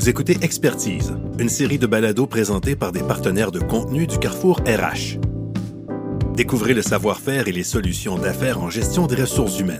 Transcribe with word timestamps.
Vous 0.00 0.08
écoutez 0.08 0.38
Expertise, 0.40 1.14
une 1.38 1.50
série 1.50 1.78
de 1.78 1.86
balados 1.86 2.26
présentés 2.26 2.74
par 2.74 2.90
des 2.90 3.02
partenaires 3.02 3.52
de 3.52 3.60
contenu 3.60 4.06
du 4.06 4.18
Carrefour 4.18 4.58
RH. 4.60 5.18
Découvrez 6.34 6.72
le 6.72 6.80
savoir-faire 6.80 7.48
et 7.48 7.52
les 7.52 7.64
solutions 7.64 8.16
d'affaires 8.16 8.62
en 8.62 8.70
gestion 8.70 9.06
des 9.06 9.16
ressources 9.16 9.60
humaines. 9.60 9.76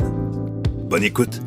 Bonne 0.90 1.04
écoute. 1.04 1.40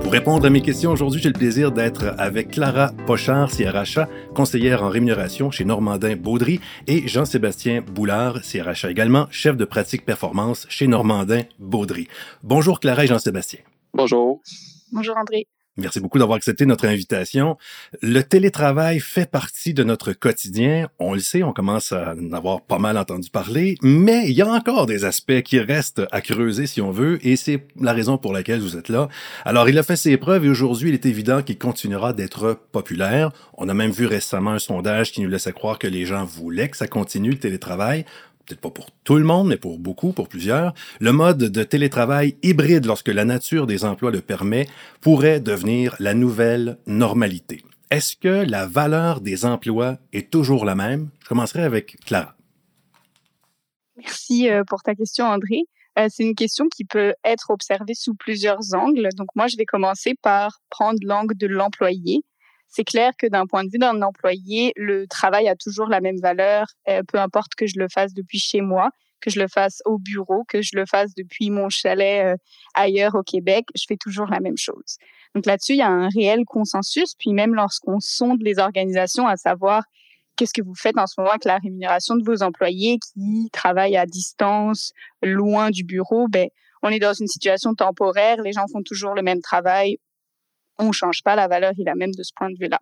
Pour 0.00 0.10
répondre 0.10 0.46
à 0.46 0.48
mes 0.48 0.62
questions 0.62 0.92
aujourd'hui, 0.92 1.20
j'ai 1.20 1.28
le 1.28 1.38
plaisir 1.38 1.70
d'être 1.70 2.14
avec 2.16 2.52
Clara 2.52 2.92
Pochard, 3.06 3.50
CRHA, 3.50 4.08
conseillère 4.34 4.82
en 4.84 4.88
rémunération 4.88 5.50
chez 5.50 5.66
Normandin 5.66 6.16
Baudry, 6.16 6.60
et 6.86 7.06
Jean-Sébastien 7.06 7.82
Boulard, 7.82 8.40
CRHA 8.40 8.90
également, 8.90 9.26
chef 9.30 9.58
de 9.58 9.66
pratique 9.66 10.06
performance 10.06 10.64
chez 10.70 10.86
Normandin 10.86 11.42
Baudry. 11.58 12.08
Bonjour 12.42 12.80
Clara 12.80 13.04
et 13.04 13.06
Jean-Sébastien. 13.06 13.60
Bonjour. 13.92 14.40
Bonjour 14.92 15.16
André. 15.16 15.46
Merci 15.78 16.00
beaucoup 16.00 16.18
d'avoir 16.18 16.36
accepté 16.36 16.64
notre 16.64 16.86
invitation. 16.86 17.58
Le 18.00 18.22
télétravail 18.22 18.98
fait 18.98 19.30
partie 19.30 19.74
de 19.74 19.84
notre 19.84 20.14
quotidien. 20.14 20.88
On 20.98 21.12
le 21.12 21.20
sait, 21.20 21.42
on 21.42 21.52
commence 21.52 21.92
à 21.92 22.14
en 22.14 22.32
avoir 22.32 22.62
pas 22.62 22.78
mal 22.78 22.96
entendu 22.96 23.28
parler, 23.28 23.76
mais 23.82 24.26
il 24.26 24.32
y 24.32 24.40
a 24.40 24.48
encore 24.48 24.86
des 24.86 25.04
aspects 25.04 25.42
qui 25.42 25.58
restent 25.58 26.02
à 26.12 26.22
creuser 26.22 26.66
si 26.66 26.80
on 26.80 26.92
veut, 26.92 27.18
et 27.26 27.36
c'est 27.36 27.66
la 27.78 27.92
raison 27.92 28.16
pour 28.16 28.32
laquelle 28.32 28.60
vous 28.60 28.78
êtes 28.78 28.88
là. 28.88 29.08
Alors, 29.44 29.68
il 29.68 29.78
a 29.78 29.82
fait 29.82 29.96
ses 29.96 30.16
preuves 30.16 30.46
et 30.46 30.48
aujourd'hui, 30.48 30.88
il 30.88 30.94
est 30.94 31.04
évident 31.04 31.42
qu'il 31.42 31.58
continuera 31.58 32.14
d'être 32.14 32.58
populaire. 32.72 33.30
On 33.58 33.68
a 33.68 33.74
même 33.74 33.90
vu 33.90 34.06
récemment 34.06 34.52
un 34.52 34.58
sondage 34.58 35.12
qui 35.12 35.20
nous 35.20 35.28
laissait 35.28 35.52
croire 35.52 35.78
que 35.78 35.86
les 35.86 36.06
gens 36.06 36.24
voulaient 36.24 36.70
que 36.70 36.78
ça 36.78 36.88
continue 36.88 37.32
le 37.32 37.38
télétravail 37.38 38.06
peut-être 38.46 38.60
pas 38.60 38.70
pour 38.70 38.90
tout 39.04 39.16
le 39.16 39.24
monde, 39.24 39.48
mais 39.48 39.56
pour 39.56 39.78
beaucoup, 39.78 40.12
pour 40.12 40.28
plusieurs, 40.28 40.72
le 41.00 41.12
mode 41.12 41.38
de 41.38 41.62
télétravail 41.62 42.36
hybride, 42.42 42.86
lorsque 42.86 43.08
la 43.08 43.24
nature 43.24 43.66
des 43.66 43.84
emplois 43.84 44.10
le 44.10 44.20
permet, 44.20 44.66
pourrait 45.00 45.40
devenir 45.40 45.96
la 45.98 46.14
nouvelle 46.14 46.78
normalité. 46.86 47.62
Est-ce 47.90 48.16
que 48.16 48.48
la 48.48 48.66
valeur 48.66 49.20
des 49.20 49.44
emplois 49.44 49.98
est 50.12 50.30
toujours 50.30 50.64
la 50.64 50.74
même? 50.74 51.10
Je 51.22 51.28
commencerai 51.28 51.62
avec 51.62 51.96
Clara. 52.04 52.36
Merci 53.96 54.50
euh, 54.50 54.62
pour 54.64 54.82
ta 54.82 54.94
question, 54.94 55.24
André. 55.24 55.62
Euh, 55.98 56.08
c'est 56.10 56.24
une 56.24 56.34
question 56.34 56.66
qui 56.68 56.84
peut 56.84 57.14
être 57.24 57.50
observée 57.50 57.94
sous 57.94 58.14
plusieurs 58.14 58.74
angles. 58.74 59.08
Donc 59.16 59.28
moi, 59.34 59.46
je 59.46 59.56
vais 59.56 59.64
commencer 59.64 60.14
par 60.20 60.60
prendre 60.68 60.98
l'angle 61.02 61.36
de 61.36 61.46
l'employé 61.46 62.22
c'est 62.68 62.84
clair 62.84 63.12
que 63.18 63.26
d'un 63.26 63.46
point 63.46 63.64
de 63.64 63.70
vue 63.70 63.78
d'un 63.78 64.02
employé, 64.02 64.72
le 64.76 65.06
travail 65.06 65.48
a 65.48 65.56
toujours 65.56 65.88
la 65.88 66.00
même 66.00 66.18
valeur, 66.18 66.66
euh, 66.88 67.02
peu 67.06 67.18
importe 67.18 67.54
que 67.54 67.66
je 67.66 67.78
le 67.78 67.86
fasse 67.88 68.12
depuis 68.12 68.38
chez 68.38 68.60
moi, 68.60 68.90
que 69.20 69.30
je 69.30 69.40
le 69.40 69.48
fasse 69.48 69.80
au 69.84 69.98
bureau, 69.98 70.44
que 70.48 70.62
je 70.62 70.72
le 70.74 70.84
fasse 70.86 71.14
depuis 71.14 71.50
mon 71.50 71.68
chalet 71.68 72.24
euh, 72.24 72.36
ailleurs 72.74 73.14
au 73.14 73.22
Québec, 73.22 73.66
je 73.74 73.84
fais 73.88 73.96
toujours 73.96 74.26
la 74.26 74.40
même 74.40 74.56
chose. 74.56 74.98
Donc 75.34 75.46
là-dessus, 75.46 75.72
il 75.72 75.78
y 75.78 75.82
a 75.82 75.88
un 75.88 76.08
réel 76.08 76.44
consensus. 76.46 77.14
Puis 77.18 77.32
même 77.32 77.54
lorsqu'on 77.54 78.00
sonde 78.00 78.42
les 78.42 78.58
organisations 78.58 79.26
à 79.26 79.36
savoir 79.36 79.84
qu'est-ce 80.36 80.52
que 80.52 80.62
vous 80.62 80.74
faites 80.74 80.98
en 80.98 81.06
ce 81.06 81.14
moment 81.18 81.30
avec 81.30 81.44
la 81.44 81.58
rémunération 81.58 82.14
de 82.16 82.24
vos 82.24 82.42
employés 82.42 82.98
qui 82.98 83.48
travaillent 83.52 83.96
à 83.96 84.06
distance, 84.06 84.92
loin 85.22 85.70
du 85.70 85.84
bureau, 85.84 86.28
ben 86.28 86.48
on 86.82 86.90
est 86.90 86.98
dans 86.98 87.14
une 87.14 87.26
situation 87.26 87.74
temporaire, 87.74 88.40
les 88.42 88.52
gens 88.52 88.66
font 88.70 88.82
toujours 88.82 89.14
le 89.14 89.22
même 89.22 89.40
travail 89.40 89.98
on 90.78 90.88
ne 90.88 90.92
change 90.92 91.22
pas, 91.22 91.36
la 91.36 91.48
valeur 91.48 91.72
est 91.78 91.84
la 91.84 91.94
même 91.94 92.12
de 92.12 92.22
ce 92.22 92.32
point 92.34 92.50
de 92.50 92.56
vue-là. 92.58 92.80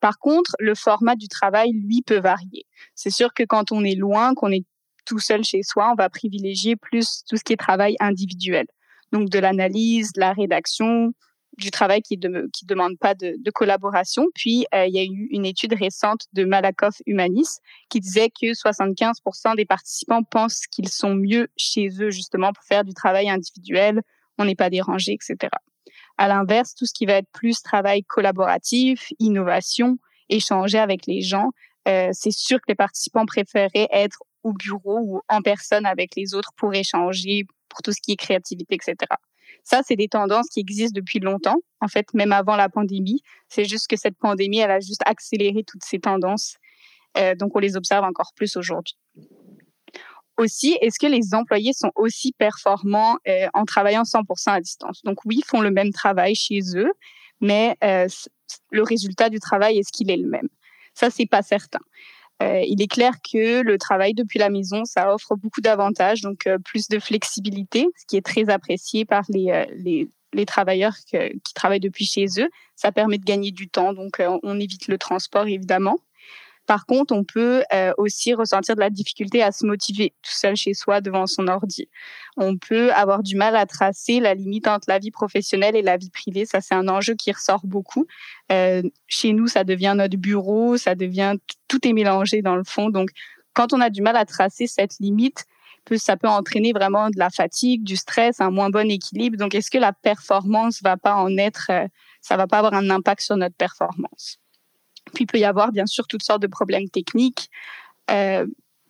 Par 0.00 0.18
contre, 0.18 0.52
le 0.58 0.74
format 0.74 1.14
du 1.14 1.28
travail, 1.28 1.72
lui, 1.72 2.02
peut 2.02 2.20
varier. 2.20 2.66
C'est 2.94 3.10
sûr 3.10 3.34
que 3.34 3.42
quand 3.42 3.70
on 3.70 3.84
est 3.84 3.94
loin, 3.94 4.34
qu'on 4.34 4.50
est 4.50 4.64
tout 5.04 5.18
seul 5.18 5.44
chez 5.44 5.62
soi, 5.62 5.90
on 5.92 5.94
va 5.94 6.08
privilégier 6.08 6.76
plus 6.76 7.22
tout 7.28 7.36
ce 7.36 7.44
qui 7.44 7.52
est 7.52 7.56
travail 7.56 7.96
individuel. 8.00 8.66
Donc 9.12 9.28
de 9.28 9.38
l'analyse, 9.38 10.12
de 10.12 10.20
la 10.20 10.32
rédaction, 10.32 11.12
du 11.58 11.70
travail 11.70 12.00
qui 12.00 12.16
ne 12.16 12.46
demande 12.64 12.98
pas 12.98 13.14
de, 13.14 13.50
collaboration. 13.52 14.26
Puis, 14.34 14.66
euh, 14.74 14.86
il 14.86 14.94
y 14.94 14.98
a 14.98 15.04
eu 15.04 15.28
une 15.30 15.44
étude 15.44 15.74
récente 15.74 16.26
de 16.32 16.44
Malakoff 16.44 16.94
Humanis 17.06 17.58
qui 17.88 18.00
disait 18.00 18.30
que 18.30 18.52
75% 18.52 19.56
des 19.56 19.66
participants 19.66 20.22
pensent 20.22 20.66
qu'ils 20.66 20.88
sont 20.88 21.14
mieux 21.14 21.48
chez 21.56 21.88
eux 22.00 22.10
justement 22.10 22.52
pour 22.52 22.64
faire 22.64 22.84
du 22.84 22.94
travail 22.94 23.28
individuel, 23.28 24.00
on 24.38 24.44
n'est 24.44 24.54
pas 24.54 24.70
dérangé, 24.70 25.12
etc. 25.12 25.50
À 26.20 26.28
l'inverse, 26.28 26.74
tout 26.74 26.84
ce 26.84 26.92
qui 26.92 27.06
va 27.06 27.14
être 27.14 27.30
plus 27.32 27.62
travail 27.62 28.04
collaboratif, 28.04 29.08
innovation, 29.20 29.96
échanger 30.28 30.76
avec 30.76 31.06
les 31.06 31.22
gens, 31.22 31.48
euh, 31.88 32.10
c'est 32.12 32.30
sûr 32.30 32.58
que 32.58 32.66
les 32.68 32.74
participants 32.74 33.24
préféraient 33.24 33.88
être 33.90 34.22
au 34.42 34.52
bureau 34.52 34.98
ou 35.00 35.22
en 35.30 35.40
personne 35.40 35.86
avec 35.86 36.14
les 36.16 36.34
autres 36.34 36.50
pour 36.58 36.74
échanger, 36.74 37.46
pour 37.70 37.80
tout 37.80 37.92
ce 37.92 38.02
qui 38.02 38.12
est 38.12 38.16
créativité, 38.16 38.74
etc. 38.74 38.96
Ça, 39.64 39.80
c'est 39.82 39.96
des 39.96 40.08
tendances 40.08 40.50
qui 40.50 40.60
existent 40.60 40.92
depuis 40.94 41.20
longtemps, 41.20 41.62
en 41.80 41.88
fait, 41.88 42.12
même 42.12 42.32
avant 42.32 42.56
la 42.56 42.68
pandémie. 42.68 43.22
C'est 43.48 43.64
juste 43.64 43.88
que 43.88 43.96
cette 43.96 44.18
pandémie, 44.18 44.58
elle 44.58 44.72
a 44.72 44.80
juste 44.80 45.02
accéléré 45.06 45.64
toutes 45.64 45.84
ces 45.84 46.00
tendances. 46.00 46.58
Euh, 47.16 47.34
donc, 47.34 47.56
on 47.56 47.60
les 47.60 47.78
observe 47.78 48.04
encore 48.04 48.32
plus 48.36 48.58
aujourd'hui 48.58 48.98
aussi, 50.40 50.76
est-ce 50.80 50.98
que 50.98 51.06
les 51.06 51.34
employés 51.34 51.72
sont 51.72 51.92
aussi 51.94 52.32
performants 52.32 53.18
euh, 53.28 53.46
en 53.54 53.64
travaillant 53.64 54.02
100% 54.02 54.50
à 54.50 54.60
distance? 54.60 55.02
Donc 55.04 55.24
oui, 55.24 55.36
ils 55.38 55.44
font 55.44 55.60
le 55.60 55.70
même 55.70 55.92
travail 55.92 56.34
chez 56.34 56.60
eux, 56.74 56.90
mais 57.40 57.76
euh, 57.84 58.08
le 58.70 58.82
résultat 58.82 59.28
du 59.28 59.38
travail, 59.38 59.78
est-ce 59.78 59.92
qu'il 59.92 60.10
est 60.10 60.16
le 60.16 60.28
même? 60.28 60.48
Ça, 60.94 61.10
c'est 61.10 61.26
pas 61.26 61.42
certain. 61.42 61.80
Euh, 62.42 62.62
il 62.66 62.80
est 62.82 62.90
clair 62.90 63.12
que 63.22 63.60
le 63.60 63.78
travail 63.78 64.14
depuis 64.14 64.38
la 64.38 64.48
maison, 64.48 64.84
ça 64.84 65.14
offre 65.14 65.36
beaucoup 65.36 65.60
d'avantages, 65.60 66.22
donc 66.22 66.48
plus 66.64 66.88
de 66.88 66.98
flexibilité, 66.98 67.86
ce 67.96 68.06
qui 68.06 68.16
est 68.16 68.24
très 68.24 68.48
apprécié 68.48 69.04
par 69.04 69.24
les, 69.28 69.66
les, 69.76 70.08
les 70.32 70.46
travailleurs 70.46 70.94
qui 71.06 71.54
travaillent 71.54 71.80
depuis 71.80 72.06
chez 72.06 72.24
eux. 72.38 72.48
Ça 72.76 72.92
permet 72.92 73.18
de 73.18 73.24
gagner 73.24 73.52
du 73.52 73.68
temps, 73.68 73.92
donc 73.92 74.22
on 74.42 74.58
évite 74.58 74.88
le 74.88 74.96
transport 74.96 75.46
évidemment. 75.46 75.98
Par 76.70 76.86
contre, 76.86 77.12
on 77.12 77.24
peut 77.24 77.64
euh, 77.72 77.92
aussi 77.98 78.32
ressentir 78.32 78.76
de 78.76 78.80
la 78.80 78.90
difficulté 78.90 79.42
à 79.42 79.50
se 79.50 79.66
motiver 79.66 80.10
tout 80.22 80.30
seul 80.30 80.54
chez 80.54 80.72
soi 80.72 81.00
devant 81.00 81.26
son 81.26 81.48
ordi. 81.48 81.88
On 82.36 82.58
peut 82.58 82.92
avoir 82.92 83.24
du 83.24 83.34
mal 83.34 83.56
à 83.56 83.66
tracer 83.66 84.20
la 84.20 84.34
limite 84.34 84.68
entre 84.68 84.84
la 84.86 85.00
vie 85.00 85.10
professionnelle 85.10 85.74
et 85.74 85.82
la 85.82 85.96
vie 85.96 86.10
privée. 86.10 86.46
Ça, 86.46 86.60
c'est 86.60 86.76
un 86.76 86.86
enjeu 86.86 87.14
qui 87.14 87.32
ressort 87.32 87.66
beaucoup. 87.66 88.06
Euh, 88.52 88.82
chez 89.08 89.32
nous, 89.32 89.48
ça 89.48 89.64
devient 89.64 89.94
notre 89.96 90.16
bureau, 90.16 90.76
ça 90.76 90.94
devient 90.94 91.34
tout 91.66 91.84
est 91.88 91.92
mélangé 91.92 92.40
dans 92.40 92.54
le 92.54 92.62
fond. 92.62 92.88
Donc, 92.88 93.10
quand 93.52 93.72
on 93.72 93.80
a 93.80 93.90
du 93.90 94.00
mal 94.00 94.16
à 94.16 94.24
tracer 94.24 94.68
cette 94.68 95.00
limite, 95.00 95.46
ça 95.96 96.16
peut 96.16 96.28
entraîner 96.28 96.72
vraiment 96.72 97.10
de 97.10 97.18
la 97.18 97.30
fatigue, 97.30 97.82
du 97.82 97.96
stress, 97.96 98.40
un 98.40 98.52
moins 98.52 98.70
bon 98.70 98.88
équilibre. 98.88 99.36
Donc, 99.36 99.56
est-ce 99.56 99.72
que 99.72 99.78
la 99.78 99.92
performance 99.92 100.82
va 100.84 100.96
pas 100.96 101.16
en 101.16 101.36
être, 101.36 101.66
euh, 101.70 101.88
ça 102.20 102.36
va 102.36 102.46
pas 102.46 102.58
avoir 102.58 102.74
un 102.74 102.90
impact 102.90 103.22
sur 103.22 103.36
notre 103.36 103.56
performance? 103.56 104.39
Puis 105.14 105.24
il 105.24 105.26
peut 105.26 105.38
y 105.38 105.44
avoir 105.44 105.72
bien 105.72 105.86
sûr 105.86 106.06
toutes 106.06 106.22
sortes 106.22 106.42
de 106.42 106.46
problèmes 106.46 106.88
techniques. 106.88 107.50
Euh, 108.10 108.46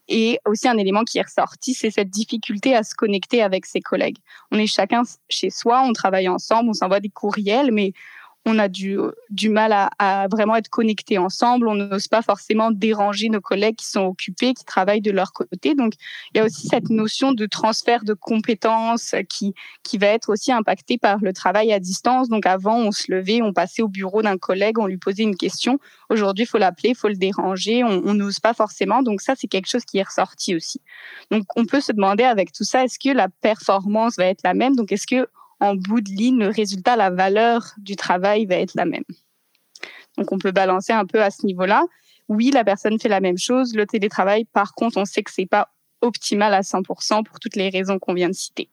et 0.09 0.41
aussi 0.45 0.69
un 0.69 0.77
élément 0.77 1.05
qui 1.05 1.19
est 1.19 1.23
ressorti, 1.23 1.73
c'est 1.73 1.93
cette 1.93 2.11
difficulté 2.11 2.75
à 2.75 2.83
se 2.83 2.95
connecter 2.95 3.43
avec 3.43 3.65
ses 3.65 3.81
collègues. 3.81 4.19
On 4.51 4.59
est 4.59 4.67
chacun 4.67 5.03
chez 5.29 5.51
soi, 5.51 5.83
on 5.87 5.93
travaille 5.93 6.29
ensemble, 6.29 6.71
on 6.71 6.75
s'envoie 6.75 6.99
des 6.99 7.11
courriels, 7.11 7.71
mais 7.71 7.93
on 8.47 8.59
a 8.59 8.69
du, 8.69 8.99
du 9.29 9.51
mal 9.51 9.73
à, 9.73 9.91
à 9.99 10.27
vraiment 10.29 10.57
être 10.57 10.71
connectés 10.71 11.19
ensemble. 11.19 11.69
On 11.69 11.75
n'ose 11.75 12.09
pas 12.09 12.23
forcément 12.23 12.71
déranger 12.71 13.29
nos 13.29 13.41
collègues 13.41 13.77
qui 13.77 13.87
sont 13.87 14.05
occupés, 14.07 14.55
qui 14.55 14.65
travaillent 14.65 15.03
de 15.03 15.11
leur 15.11 15.33
côté. 15.33 15.75
Donc, 15.75 15.93
il 16.33 16.39
y 16.39 16.41
a 16.41 16.45
aussi 16.45 16.67
cette 16.67 16.89
notion 16.89 17.33
de 17.33 17.45
transfert 17.47 18.03
de 18.03 18.15
compétences 18.15 19.15
qui, 19.29 19.55
qui 19.83 19.99
va 19.99 20.07
être 20.07 20.31
aussi 20.31 20.53
impactée 20.53 20.97
par 20.97 21.19
le 21.21 21.33
travail 21.33 21.73
à 21.73 21.79
distance. 21.79 22.29
Donc, 22.29 22.47
avant, 22.47 22.79
on 22.79 22.93
se 22.93 23.13
levait, 23.13 23.43
on 23.43 23.53
passait 23.53 23.83
au 23.83 23.89
bureau 23.89 24.23
d'un 24.23 24.39
collègue, 24.39 24.79
on 24.79 24.87
lui 24.87 24.99
posait 24.99 25.23
une 25.23 25.37
question. 25.37 25.79
Aujourd'hui, 26.09 26.45
il 26.45 26.49
faut 26.49 26.59
l'appeler, 26.59 26.91
il 26.91 26.97
faut 26.97 27.09
le 27.09 27.17
déranger. 27.17 27.85
On 27.85 28.15
n'ose 28.15 28.41
pas 28.41 28.55
forcément. 28.55 29.03
Donc, 29.03 29.21
ça, 29.21 29.35
c'est 29.37 29.49
quelque 29.49 29.69
chose 29.69 29.85
qui 29.85 29.99
est 29.99 30.03
ressorti 30.03 30.55
aussi. 30.55 30.81
Donc, 31.31 31.45
on 31.57 31.67
peut 31.67 31.81
se 31.81 31.93
demander 31.93 32.25
avec 32.25 32.53
tout 32.53 32.65
ça, 32.65 32.85
est-ce 32.85 32.99
que 32.99 33.15
la 33.15 33.29
performance 33.29 34.17
va 34.17 34.25
être 34.25 34.43
la 34.45 34.55
même? 34.55 34.77
Donc, 34.77 34.93
est-ce 34.93 35.07
que 35.07 35.29
en 35.61 35.75
bout 35.75 36.01
de 36.01 36.11
ligne, 36.11 36.39
le 36.39 36.49
résultat, 36.49 36.97
la 36.97 37.11
valeur 37.11 37.75
du 37.79 37.97
travail 37.97 38.47
va 38.47 38.57
être 38.57 38.75
la 38.75 38.87
même. 38.87 39.05
Donc, 40.17 40.33
on 40.33 40.39
peut 40.39 40.51
balancer 40.51 40.93
un 40.93 41.07
peu 41.07 41.23
à 41.23 41.31
ce 41.31 41.47
niveau-là. 41.47 41.85
Oui, 42.29 42.51
la 42.51 42.65
personne 42.65 42.99
fait 42.99 43.09
la 43.09 43.21
même 43.21 43.39
chose. 43.39 43.75
Le 43.75 43.87
télétravail, 43.87 44.45
par 44.45 44.75
contre, 44.75 44.99
on 44.99 45.05
sait 45.05 45.23
que 45.23 45.31
c'est 45.31 45.47
pas 45.47 45.69
optimal 46.01 46.55
à 46.55 46.61
100% 46.61 47.25
pour 47.25 47.41
toutes 47.41 47.57
les 47.57 47.69
raisons 47.69 47.99
qu'on 47.99 48.15
vient 48.15 48.29
de 48.29 48.35
citer. 48.35 48.71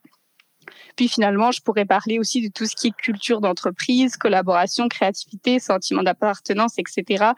Puis 0.95 1.07
finalement, 1.07 1.51
je 1.51 1.62
pourrais 1.62 1.86
parler 1.86 2.19
aussi 2.19 2.42
de 2.42 2.51
tout 2.51 2.66
ce 2.66 2.75
qui 2.75 2.88
est 2.88 2.95
culture 2.95 3.39
d'entreprise, 3.39 4.18
collaboration, 4.18 4.88
créativité, 4.89 5.60
sentiment 5.60 6.04
d'appartenance, 6.04 6.78
etc. 6.78 7.31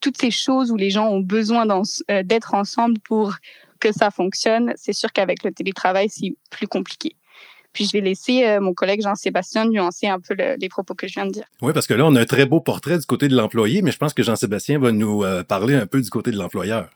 Toutes 0.00 0.18
ces 0.18 0.30
choses 0.30 0.70
où 0.70 0.76
les 0.76 0.90
gens 0.90 1.08
ont 1.08 1.20
besoin 1.20 1.66
euh, 2.10 2.22
d'être 2.22 2.54
ensemble 2.54 2.98
pour 3.00 3.36
que 3.80 3.92
ça 3.92 4.10
fonctionne. 4.10 4.72
C'est 4.76 4.92
sûr 4.92 5.12
qu'avec 5.12 5.44
le 5.44 5.52
télétravail, 5.52 6.08
c'est 6.08 6.36
plus 6.50 6.66
compliqué. 6.66 7.16
Puis 7.74 7.84
je 7.84 7.92
vais 7.92 8.00
laisser 8.00 8.46
euh, 8.46 8.60
mon 8.60 8.72
collègue 8.72 9.02
Jean-Sébastien 9.02 9.66
nuancer 9.66 10.06
un 10.06 10.20
peu 10.20 10.34
les 10.34 10.68
propos 10.68 10.94
que 10.94 11.06
je 11.06 11.14
viens 11.14 11.26
de 11.26 11.32
dire. 11.32 11.44
Oui, 11.60 11.72
parce 11.74 11.86
que 11.86 11.92
là, 11.92 12.06
on 12.06 12.14
a 12.14 12.22
un 12.22 12.24
très 12.24 12.46
beau 12.46 12.60
portrait 12.60 12.98
du 12.98 13.04
côté 13.04 13.28
de 13.28 13.36
l'employé, 13.36 13.82
mais 13.82 13.90
je 13.90 13.98
pense 13.98 14.14
que 14.14 14.22
Jean-Sébastien 14.22 14.78
va 14.78 14.92
nous 14.92 15.24
euh, 15.24 15.42
parler 15.42 15.74
un 15.74 15.86
peu 15.86 16.00
du 16.00 16.08
côté 16.08 16.30
de 16.30 16.38
l'employeur. 16.38 16.88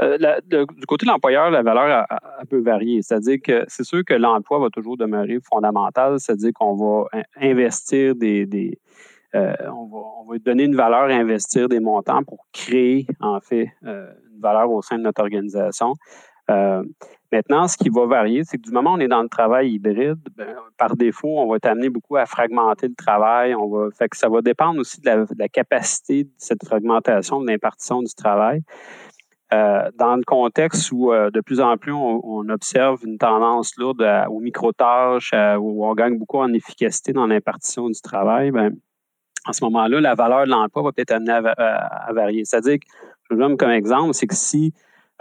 Euh, 0.00 0.18
du 0.50 0.86
côté 0.86 1.06
de 1.06 1.10
l'employeur, 1.10 1.50
la 1.50 1.62
valeur 1.62 2.06
peut 2.50 2.60
varier. 2.60 3.00
C'est-à-dire 3.02 3.38
que 3.42 3.64
c'est 3.68 3.84
sûr 3.84 4.02
que 4.04 4.14
l'emploi 4.14 4.58
va 4.58 4.68
toujours 4.68 4.96
demeurer 4.96 5.38
fondamental, 5.48 6.18
c'est-à-dire 6.18 6.52
qu'on 6.52 6.74
va 6.74 7.08
investir 7.40 8.14
des, 8.16 8.46
euh, 9.34 9.52
on, 9.66 9.86
va, 9.86 9.98
on, 10.20 10.24
va, 10.30 10.38
donner 10.38 10.64
une 10.64 10.76
valeur 10.76 11.10
et 11.10 11.14
investir 11.14 11.68
des 11.68 11.80
montants 11.80 12.22
pour 12.22 12.46
créer, 12.52 13.06
en 13.20 13.40
fait, 13.40 13.68
euh, 13.84 14.12
une 14.32 14.40
valeur 14.40 14.70
au 14.70 14.80
sein 14.80 14.96
de 14.96 15.02
notre 15.02 15.22
organisation. 15.22 15.94
Euh, 16.50 16.82
maintenant, 17.32 17.66
ce 17.68 17.76
qui 17.76 17.88
va 17.88 18.06
varier, 18.06 18.42
c'est 18.44 18.58
que 18.58 18.62
du 18.62 18.70
moment 18.70 18.92
où 18.92 18.96
on 18.96 19.00
est 19.00 19.08
dans 19.08 19.22
le 19.22 19.28
travail 19.28 19.72
hybride, 19.72 20.18
ben, 20.36 20.54
par 20.76 20.96
défaut, 20.96 21.38
on 21.38 21.48
va 21.48 21.56
être 21.56 21.66
amené 21.66 21.88
beaucoup 21.88 22.16
à 22.16 22.26
fragmenter 22.26 22.88
le 22.88 22.94
travail. 22.94 23.54
Ça 24.12 24.28
va 24.28 24.42
dépendre 24.42 24.80
aussi 24.80 25.00
de 25.00 25.26
la, 25.38 25.48
capacité 25.48 26.24
de 26.24 26.30
cette 26.38 26.64
fragmentation, 26.64 27.40
de 27.40 27.46
l'impartition 27.46 28.02
du 28.02 28.14
travail. 28.14 28.62
dans 29.50 30.16
le 30.16 30.24
contexte 30.24 30.90
où 30.92 31.12
de 31.12 31.40
plus 31.40 31.60
en 31.60 31.76
plus 31.76 31.92
on, 31.92 32.48
observe 32.48 33.00
une 33.06 33.18
tendance 33.18 33.76
lourde 33.76 34.04
aux 34.28 34.40
micro-tâches, 34.40 35.32
où 35.58 35.86
on 35.86 35.94
gagne 35.94 36.18
beaucoup 36.18 36.38
en 36.38 36.52
efficacité 36.52 37.12
dans 37.12 37.26
l'impartition 37.26 37.88
du 37.88 38.00
travail, 38.00 38.50
ben, 38.50 38.76
en 39.46 39.52
ce 39.52 39.64
moment-là, 39.64 40.00
la 40.00 40.14
valeur 40.14 40.44
de 40.44 40.50
l'emploi 40.50 40.82
va 40.82 40.92
peut-être 40.92 41.12
amener 41.12 41.32
à, 41.32 42.12
varier. 42.12 42.44
C'est-à-dire 42.44 42.78
que, 42.78 42.86
je 43.28 43.34
vous 43.34 43.40
donne 43.40 43.56
comme 43.56 43.70
exemple, 43.70 44.14
c'est 44.14 44.26
que 44.26 44.34
si 44.34 44.72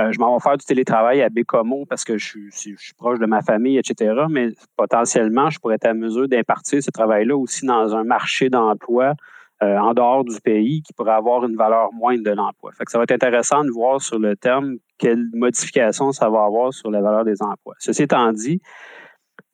euh, 0.04 0.12
je 0.12 0.20
m'en 0.20 0.36
vais 0.36 0.42
faire 0.42 0.58
du 0.58 0.66
télétravail 0.66 1.22
à 1.22 1.30
Bécomo 1.30 1.86
parce 1.86 2.04
que 2.04 2.18
je 2.18 2.38
suis, 2.52 2.76
proche 2.98 3.20
de 3.20 3.26
ma 3.26 3.42
famille, 3.42 3.78
etc., 3.78 4.14
mais 4.30 4.50
potentiellement, 4.76 5.50
je 5.50 5.60
pourrais 5.60 5.76
être 5.76 5.86
à 5.86 5.94
mesure 5.94 6.28
d'impartir 6.28 6.82
ce 6.82 6.92
travail-là 6.92 7.38
aussi 7.38 7.66
dans 7.66 7.96
un 7.96 8.04
marché 8.04 8.50
d'emploi 8.50 9.14
euh, 9.62 9.78
en 9.78 9.94
dehors 9.94 10.24
du 10.24 10.40
pays 10.42 10.82
qui 10.82 10.94
pourrait 10.94 11.14
avoir 11.14 11.46
une 11.46 11.56
valeur 11.56 11.94
moindre 11.94 12.24
de 12.24 12.32
l'emploi. 12.32 12.72
Fait 12.74 12.86
que 12.86 12.92
ça 12.92 12.98
va 12.98 13.04
être 13.04 13.12
intéressant 13.12 13.64
de 13.64 13.70
voir 13.70 14.02
sur 14.02 14.20
le 14.20 14.36
terme 14.36 14.78
quelle 14.98 15.26
modification 15.34 16.12
ça 16.12 16.30
va 16.30 16.44
avoir 16.44 16.74
sur 16.74 16.92
la 16.92 17.02
valeur 17.02 17.24
des 17.24 17.42
emplois. 17.42 17.76
Ceci 17.80 18.04
étant 18.04 18.32
dit, 18.32 18.62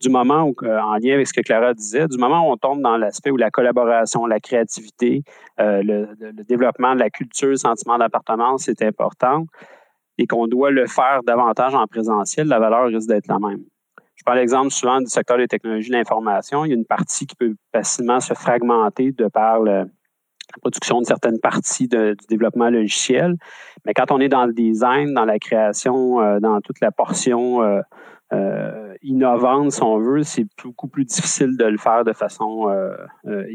du 0.01 0.09
moment 0.09 0.43
où, 0.43 0.55
euh, 0.63 0.79
en 0.79 0.95
lien 0.97 1.13
avec 1.15 1.27
ce 1.27 1.33
que 1.33 1.41
Clara 1.41 1.73
disait, 1.73 2.07
du 2.07 2.17
moment 2.17 2.47
où 2.47 2.51
on 2.53 2.57
tombe 2.57 2.81
dans 2.81 2.97
l'aspect 2.97 3.31
où 3.31 3.37
la 3.37 3.51
collaboration, 3.51 4.25
la 4.25 4.39
créativité, 4.39 5.23
euh, 5.59 5.81
le, 5.83 6.43
développement 6.43 6.95
de 6.95 6.99
la 6.99 7.09
culture, 7.09 7.49
le 7.49 7.57
sentiment 7.57 7.97
d'appartenance 7.97 8.69
est 8.69 8.81
important 8.81 9.45
et 10.19 10.27
qu'on 10.27 10.48
doit 10.48 10.69
le 10.69 10.86
faire 10.86 11.21
davantage 11.25 11.74
en 11.74 11.88
présentiel, 11.88 12.48
la 12.48 12.60
valeur 12.60 12.88
risque 12.88 13.07
d'être 13.07 13.27
la 13.27 13.39
même. 13.39 13.63
Je 14.16 14.24
prends 14.25 14.36
l'exemple 14.36 14.69
souvent 14.69 15.00
du 15.00 15.07
secteur 15.07 15.38
des 15.38 15.48
technologies 15.48 15.89
de 15.89 15.95
l'information. 15.95 16.66
Il 16.66 16.69
y 16.69 16.71
a 16.74 16.75
une 16.75 16.86
partie 16.86 17.25
qui 17.25 17.36
peut 17.36 17.56
facilement 17.74 18.19
se 18.19 18.33
fragmenter 18.33 19.13
de 19.13 19.27
par 19.30 19.62
la 19.62 19.86
production 20.62 21.00
de 21.00 21.06
certaines 21.06 21.39
parties 21.39 21.88
du 21.88 22.16
développement 22.27 22.69
logiciel. 22.69 23.36
Mais 23.86 23.94
quand 23.94 24.12
on 24.12 24.19
est 24.19 24.27
dans 24.27 24.45
le 24.45 24.51
design, 24.51 25.13
dans 25.13 25.24
la 25.25 25.39
création, 25.39 26.19
euh, 26.19 26.39
dans 26.39 26.60
toute 26.60 26.81
la 26.81 26.92
portion 26.92 27.62
euh, 28.31 28.94
innovante, 29.01 29.71
si 29.71 29.83
on 29.83 30.00
veut, 30.00 30.24
c'est 30.24 30.45
beaucoup 30.63 30.88
plus 30.88 31.06
difficile 31.06 31.57
de 31.57 31.66
le 31.66 31.77
faire 31.77 32.04
de 32.04 32.13
façon 32.13 32.69
euh, 32.69 32.95
euh, 33.25 33.45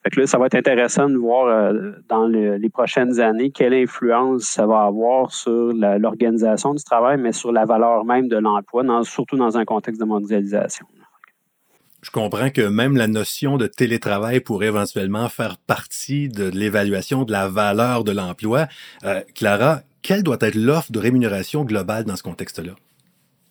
hybride. 0.00 0.16
Donc, 0.16 0.16
là, 0.16 0.26
ça 0.26 0.38
va 0.38 0.46
être 0.46 0.54
intéressant 0.54 1.08
de 1.08 1.16
voir 1.16 1.72
dans 2.08 2.26
les 2.26 2.70
prochaines 2.70 3.20
années 3.20 3.50
quelle 3.50 3.74
influence 3.74 4.44
ça 4.44 4.66
va 4.66 4.82
avoir 4.82 5.32
sur 5.32 5.72
l'organisation 5.72 6.74
du 6.74 6.82
travail, 6.82 7.18
mais 7.18 7.32
sur 7.32 7.52
la 7.52 7.64
valeur 7.64 8.04
même 8.04 8.28
de 8.28 8.36
l'emploi, 8.36 8.84
surtout 9.04 9.36
dans 9.36 9.56
un 9.56 9.64
contexte 9.64 10.00
de 10.00 10.06
mondialisation. 10.06 10.86
Je 12.02 12.10
comprends 12.10 12.48
que 12.48 12.62
même 12.62 12.96
la 12.96 13.08
notion 13.08 13.58
de 13.58 13.66
télétravail 13.66 14.40
pourrait 14.40 14.68
éventuellement 14.68 15.28
faire 15.28 15.58
partie 15.58 16.30
de 16.30 16.44
l'évaluation 16.44 17.24
de 17.24 17.32
la 17.32 17.48
valeur 17.48 18.04
de 18.04 18.12
l'emploi. 18.12 18.68
Clara, 19.34 19.82
quelle 20.00 20.22
doit 20.22 20.38
être 20.40 20.54
l'offre 20.54 20.92
de 20.92 20.98
rémunération 20.98 21.62
globale 21.64 22.04
dans 22.04 22.16
ce 22.16 22.22
contexte-là? 22.22 22.72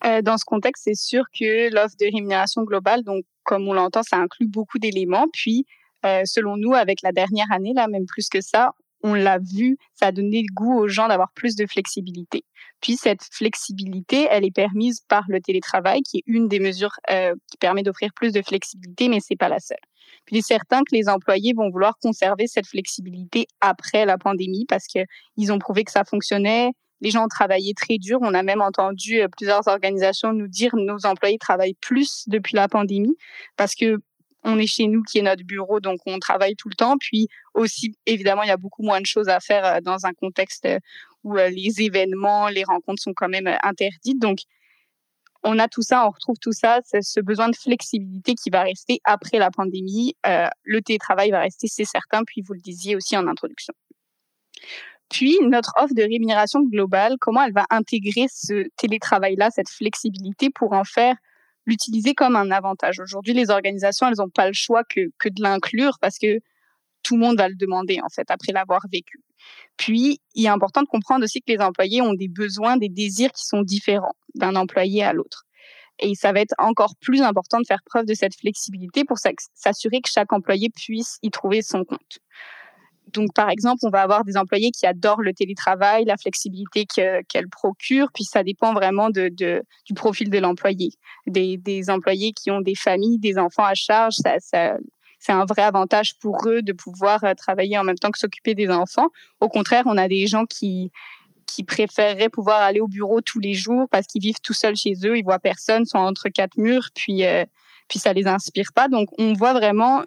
Euh, 0.04 0.22
dans 0.22 0.36
ce 0.36 0.44
contexte, 0.44 0.84
c'est 0.84 0.94
sûr 0.94 1.24
que 1.38 1.72
l'offre 1.72 1.94
de 2.00 2.06
rémunération 2.06 2.64
globale, 2.64 3.04
donc 3.04 3.24
comme 3.44 3.68
on 3.68 3.72
l'entend, 3.72 4.02
ça 4.02 4.16
inclut 4.16 4.48
beaucoup 4.48 4.78
d'éléments. 4.78 5.26
Puis, 5.32 5.66
euh, 6.04 6.22
selon 6.24 6.56
nous, 6.56 6.74
avec 6.74 7.02
la 7.02 7.12
dernière 7.12 7.50
année, 7.52 7.72
là, 7.74 7.88
même 7.88 8.06
plus 8.06 8.28
que 8.28 8.40
ça, 8.40 8.72
on 9.02 9.14
l'a 9.14 9.38
vu, 9.38 9.78
ça 9.94 10.06
a 10.06 10.12
donné 10.12 10.44
goût 10.52 10.78
aux 10.78 10.88
gens 10.88 11.08
d'avoir 11.08 11.32
plus 11.32 11.56
de 11.56 11.66
flexibilité. 11.66 12.44
Puis 12.80 12.96
cette 12.96 13.22
flexibilité, 13.30 14.26
elle 14.30 14.44
est 14.44 14.54
permise 14.54 15.00
par 15.08 15.24
le 15.28 15.40
télétravail, 15.40 16.02
qui 16.02 16.18
est 16.18 16.22
une 16.26 16.48
des 16.48 16.60
mesures 16.60 16.94
euh, 17.10 17.34
qui 17.50 17.56
permet 17.58 17.82
d'offrir 17.82 18.10
plus 18.14 18.32
de 18.32 18.42
flexibilité, 18.42 19.08
mais 19.08 19.18
c'est 19.20 19.36
pas 19.36 19.48
la 19.48 19.58
seule. 19.58 19.78
Puis 20.26 20.36
il 20.36 20.38
est 20.40 20.46
certain 20.46 20.80
que 20.80 20.94
les 20.94 21.08
employés 21.08 21.52
vont 21.54 21.70
vouloir 21.70 21.96
conserver 22.02 22.46
cette 22.46 22.66
flexibilité 22.66 23.46
après 23.60 24.04
la 24.04 24.18
pandémie 24.18 24.66
parce 24.68 24.86
qu'ils 24.86 25.52
ont 25.52 25.58
prouvé 25.58 25.84
que 25.84 25.92
ça 25.92 26.04
fonctionnait, 26.04 26.72
les 27.00 27.10
gens 27.10 27.24
ont 27.24 27.28
travaillé 27.28 27.72
très 27.74 27.96
dur. 27.98 28.18
On 28.20 28.34
a 28.34 28.42
même 28.42 28.60
entendu 28.60 29.20
euh, 29.20 29.28
plusieurs 29.28 29.66
organisations 29.68 30.32
nous 30.32 30.48
dire 30.48 30.74
nos 30.76 31.06
employés 31.06 31.38
travaillent 31.38 31.76
plus 31.80 32.24
depuis 32.26 32.56
la 32.56 32.68
pandémie 32.68 33.16
parce 33.56 33.74
que 33.74 33.98
on 34.42 34.58
est 34.58 34.66
chez 34.66 34.86
nous 34.86 35.02
qui 35.02 35.18
est 35.18 35.22
notre 35.22 35.44
bureau, 35.44 35.80
donc 35.80 36.00
on 36.06 36.18
travaille 36.18 36.56
tout 36.56 36.68
le 36.68 36.74
temps. 36.74 36.96
Puis 36.98 37.28
aussi, 37.54 37.96
évidemment, 38.06 38.42
il 38.42 38.48
y 38.48 38.52
a 38.52 38.56
beaucoup 38.56 38.82
moins 38.82 39.00
de 39.00 39.06
choses 39.06 39.28
à 39.28 39.40
faire 39.40 39.64
euh, 39.64 39.80
dans 39.80 40.06
un 40.06 40.12
contexte 40.12 40.66
euh, 40.66 40.78
où 41.24 41.34
les 41.36 41.82
événements, 41.82 42.48
les 42.48 42.64
rencontres 42.64 43.02
sont 43.02 43.12
quand 43.14 43.28
même 43.28 43.46
interdites. 43.62 44.18
Donc, 44.18 44.38
on 45.42 45.58
a 45.58 45.68
tout 45.68 45.82
ça, 45.82 46.06
on 46.06 46.10
retrouve 46.10 46.36
tout 46.40 46.52
ça, 46.52 46.80
ce 46.84 47.20
besoin 47.20 47.48
de 47.48 47.56
flexibilité 47.56 48.34
qui 48.34 48.50
va 48.50 48.62
rester 48.62 49.00
après 49.04 49.38
la 49.38 49.50
pandémie. 49.50 50.14
le 50.64 50.80
télétravail 50.80 51.30
va 51.30 51.40
rester, 51.40 51.66
c'est 51.66 51.84
certain. 51.84 52.24
Puis 52.24 52.42
vous 52.42 52.52
le 52.54 52.60
disiez 52.60 52.96
aussi 52.96 53.16
en 53.16 53.26
introduction. 53.26 53.74
Puis, 55.10 55.38
notre 55.42 55.72
offre 55.76 55.94
de 55.94 56.02
rémunération 56.02 56.62
globale, 56.62 57.16
comment 57.20 57.42
elle 57.42 57.52
va 57.52 57.66
intégrer 57.70 58.26
ce 58.32 58.68
télétravail-là, 58.76 59.50
cette 59.50 59.68
flexibilité 59.68 60.50
pour 60.50 60.72
en 60.72 60.84
faire 60.84 61.16
l'utiliser 61.70 62.14
comme 62.14 62.36
un 62.36 62.50
avantage. 62.50 63.00
Aujourd'hui, 63.00 63.32
les 63.32 63.50
organisations, 63.50 64.08
elles 64.08 64.18
n'ont 64.18 64.28
pas 64.28 64.46
le 64.46 64.52
choix 64.52 64.84
que, 64.84 65.00
que 65.18 65.28
de 65.28 65.42
l'inclure 65.42 65.98
parce 66.00 66.18
que 66.18 66.40
tout 67.02 67.16
le 67.16 67.20
monde 67.20 67.38
va 67.38 67.48
le 67.48 67.54
demander, 67.54 68.00
en 68.02 68.08
fait, 68.08 68.30
après 68.30 68.52
l'avoir 68.52 68.82
vécu. 68.92 69.20
Puis, 69.76 70.20
il 70.34 70.44
est 70.44 70.48
important 70.48 70.82
de 70.82 70.88
comprendre 70.88 71.24
aussi 71.24 71.40
que 71.40 71.50
les 71.50 71.60
employés 71.60 72.02
ont 72.02 72.12
des 72.12 72.28
besoins, 72.28 72.76
des 72.76 72.90
désirs 72.90 73.32
qui 73.32 73.46
sont 73.46 73.62
différents 73.62 74.14
d'un 74.34 74.54
employé 74.54 75.02
à 75.02 75.14
l'autre. 75.14 75.44
Et 75.98 76.14
ça 76.14 76.32
va 76.32 76.40
être 76.40 76.54
encore 76.58 76.94
plus 77.00 77.22
important 77.22 77.58
de 77.58 77.66
faire 77.66 77.82
preuve 77.84 78.06
de 78.06 78.14
cette 78.14 78.34
flexibilité 78.34 79.04
pour 79.04 79.18
s'assurer 79.18 80.00
que 80.00 80.10
chaque 80.10 80.32
employé 80.32 80.70
puisse 80.70 81.18
y 81.22 81.30
trouver 81.30 81.62
son 81.62 81.84
compte. 81.84 82.18
Donc, 83.12 83.32
par 83.34 83.50
exemple, 83.50 83.80
on 83.82 83.90
va 83.90 84.02
avoir 84.02 84.24
des 84.24 84.36
employés 84.36 84.70
qui 84.70 84.86
adorent 84.86 85.22
le 85.22 85.32
télétravail, 85.32 86.04
la 86.04 86.16
flexibilité 86.16 86.86
qu'elle 86.86 87.48
procure, 87.48 88.08
puis 88.12 88.24
ça 88.24 88.42
dépend 88.42 88.72
vraiment 88.72 89.10
du 89.10 89.94
profil 89.94 90.30
de 90.30 90.38
l'employé. 90.38 90.90
Des, 91.26 91.90
employés 91.90 92.32
qui 92.32 92.50
ont 92.50 92.60
des 92.60 92.74
familles, 92.74 93.18
des 93.18 93.38
enfants 93.38 93.64
à 93.64 93.74
charge, 93.74 94.14
ça, 94.14 94.36
c'est 95.20 95.32
un 95.32 95.44
vrai 95.44 95.62
avantage 95.62 96.18
pour 96.18 96.48
eux 96.48 96.62
de 96.62 96.72
pouvoir 96.72 97.22
euh, 97.24 97.34
travailler 97.34 97.76
en 97.76 97.84
même 97.84 97.98
temps 97.98 98.10
que 98.10 98.18
s'occuper 98.18 98.54
des 98.54 98.70
enfants. 98.70 99.08
Au 99.40 99.48
contraire, 99.48 99.82
on 99.86 99.98
a 99.98 100.08
des 100.08 100.26
gens 100.26 100.46
qui 100.46 100.90
qui 101.46 101.64
préféreraient 101.64 102.28
pouvoir 102.28 102.62
aller 102.62 102.80
au 102.80 102.86
bureau 102.86 103.20
tous 103.20 103.40
les 103.40 103.54
jours 103.54 103.88
parce 103.90 104.06
qu'ils 104.06 104.22
vivent 104.22 104.40
tout 104.42 104.52
seuls 104.52 104.76
chez 104.76 104.94
eux, 105.04 105.18
ils 105.18 105.24
voient 105.24 105.40
personne, 105.40 105.84
sont 105.84 105.98
entre 105.98 106.28
quatre 106.28 106.56
murs, 106.56 106.88
puis 106.94 107.24
euh, 107.24 107.44
puis 107.88 107.98
ça 107.98 108.12
les 108.12 108.26
inspire 108.26 108.72
pas. 108.74 108.88
Donc 108.88 109.08
on 109.18 109.32
voit 109.32 109.52
vraiment 109.52 110.04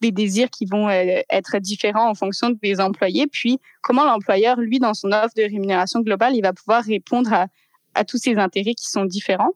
des 0.00 0.10
désirs 0.10 0.50
qui 0.50 0.66
vont 0.66 0.88
euh, 0.88 1.20
être 1.30 1.58
différents 1.58 2.10
en 2.10 2.14
fonction 2.14 2.50
des 2.50 2.80
employés, 2.80 3.26
puis 3.26 3.58
comment 3.82 4.04
l'employeur, 4.04 4.60
lui, 4.60 4.78
dans 4.78 4.94
son 4.94 5.12
offre 5.12 5.34
de 5.36 5.42
rémunération 5.42 6.00
globale, 6.00 6.34
il 6.34 6.42
va 6.42 6.52
pouvoir 6.52 6.84
répondre 6.84 7.32
à, 7.32 7.46
à 7.94 8.04
tous 8.04 8.18
ces 8.18 8.36
intérêts 8.36 8.74
qui 8.74 8.90
sont 8.90 9.04
différents. 9.04 9.52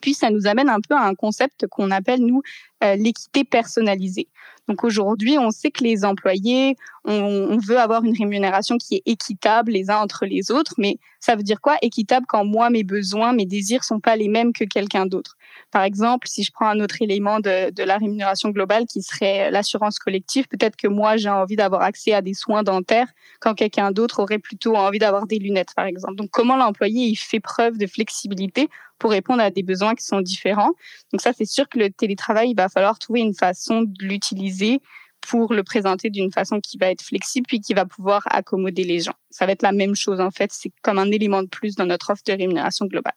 Puis 0.00 0.14
ça 0.14 0.30
nous 0.30 0.46
amène 0.46 0.68
un 0.68 0.80
peu 0.80 0.94
à 0.94 1.02
un 1.02 1.14
concept 1.14 1.66
qu'on 1.66 1.90
appelle, 1.90 2.20
nous, 2.20 2.42
euh, 2.82 2.96
l'équité 2.96 3.44
personnalisée. 3.44 4.28
Donc 4.70 4.84
aujourd'hui, 4.84 5.36
on 5.36 5.50
sait 5.50 5.72
que 5.72 5.82
les 5.82 6.04
employés, 6.04 6.76
on, 7.04 7.58
veut 7.58 7.78
avoir 7.78 8.04
une 8.04 8.16
rémunération 8.16 8.78
qui 8.78 8.94
est 8.94 9.02
équitable 9.04 9.72
les 9.72 9.90
uns 9.90 9.98
entre 9.98 10.26
les 10.26 10.52
autres, 10.52 10.74
mais 10.78 10.98
ça 11.18 11.34
veut 11.34 11.42
dire 11.42 11.60
quoi? 11.60 11.76
Équitable 11.82 12.24
quand 12.28 12.44
moi, 12.44 12.70
mes 12.70 12.84
besoins, 12.84 13.32
mes 13.32 13.46
désirs 13.46 13.84
sont 13.84 14.00
pas 14.00 14.16
les 14.16 14.28
mêmes 14.28 14.52
que 14.52 14.64
quelqu'un 14.64 15.06
d'autre 15.06 15.36
Par 15.72 15.82
exemple, 15.82 16.28
si 16.28 16.42
je 16.42 16.52
prends 16.52 16.68
un 16.68 16.80
autre 16.80 17.02
élément 17.02 17.40
de, 17.40 17.72
la 17.82 17.98
rémunération 17.98 18.50
globale 18.50 18.86
qui 18.86 19.02
serait 19.02 19.50
l'assurance 19.50 19.98
collective, 19.98 20.46
peut-être 20.48 20.76
que 20.76 20.88
moi, 20.88 21.16
j'ai 21.16 21.30
envie 21.30 21.56
d'avoir 21.56 21.82
accès 21.82 22.12
à 22.12 22.22
des 22.22 22.34
soins 22.34 22.62
dentaires 22.62 23.08
quand 23.40 23.54
quelqu'un 23.54 23.90
d'autre 23.90 24.20
aurait 24.20 24.38
plutôt 24.38 24.76
envie 24.76 24.98
d'avoir 24.98 25.26
des 25.26 25.38
lunettes, 25.38 25.74
par 25.74 25.86
exemple. 25.86 26.14
Donc 26.14 26.30
comment 26.30 26.56
l'employé, 26.56 27.06
il 27.06 27.16
fait 27.16 27.40
preuve 27.40 27.76
de 27.76 27.86
flexibilité 27.86 28.68
pour 28.98 29.10
répondre 29.10 29.42
à 29.42 29.50
des 29.50 29.62
besoins 29.62 29.94
qui 29.94 30.04
sont 30.04 30.20
différents? 30.20 30.72
Donc 31.12 31.20
ça, 31.20 31.32
c'est 31.32 31.44
sûr 31.44 31.68
que 31.68 31.78
le 31.78 31.90
télétravail, 31.90 32.50
il 32.50 32.56
va 32.56 32.68
falloir 32.70 32.98
trouver 32.98 33.20
une 33.20 33.34
façon 33.34 33.82
de 33.82 34.04
l'utiliser 34.04 34.80
pour 35.20 35.52
le 35.52 35.62
présenter 35.62 36.10
d'une 36.10 36.32
façon 36.32 36.60
qui 36.60 36.78
va 36.78 36.90
être 36.90 37.02
flexible 37.02 37.46
puis 37.46 37.60
qui 37.60 37.74
va 37.74 37.84
pouvoir 37.84 38.22
accommoder 38.30 38.84
les 38.84 39.00
gens. 39.00 39.14
Ça 39.30 39.46
va 39.46 39.52
être 39.52 39.62
la 39.62 39.72
même 39.72 39.94
chose 39.94 40.20
en 40.20 40.30
fait, 40.30 40.50
c'est 40.52 40.72
comme 40.82 40.98
un 40.98 41.10
élément 41.10 41.42
de 41.42 41.48
plus 41.48 41.74
dans 41.74 41.86
notre 41.86 42.10
offre 42.10 42.22
de 42.26 42.32
rémunération 42.32 42.86
globale. 42.86 43.14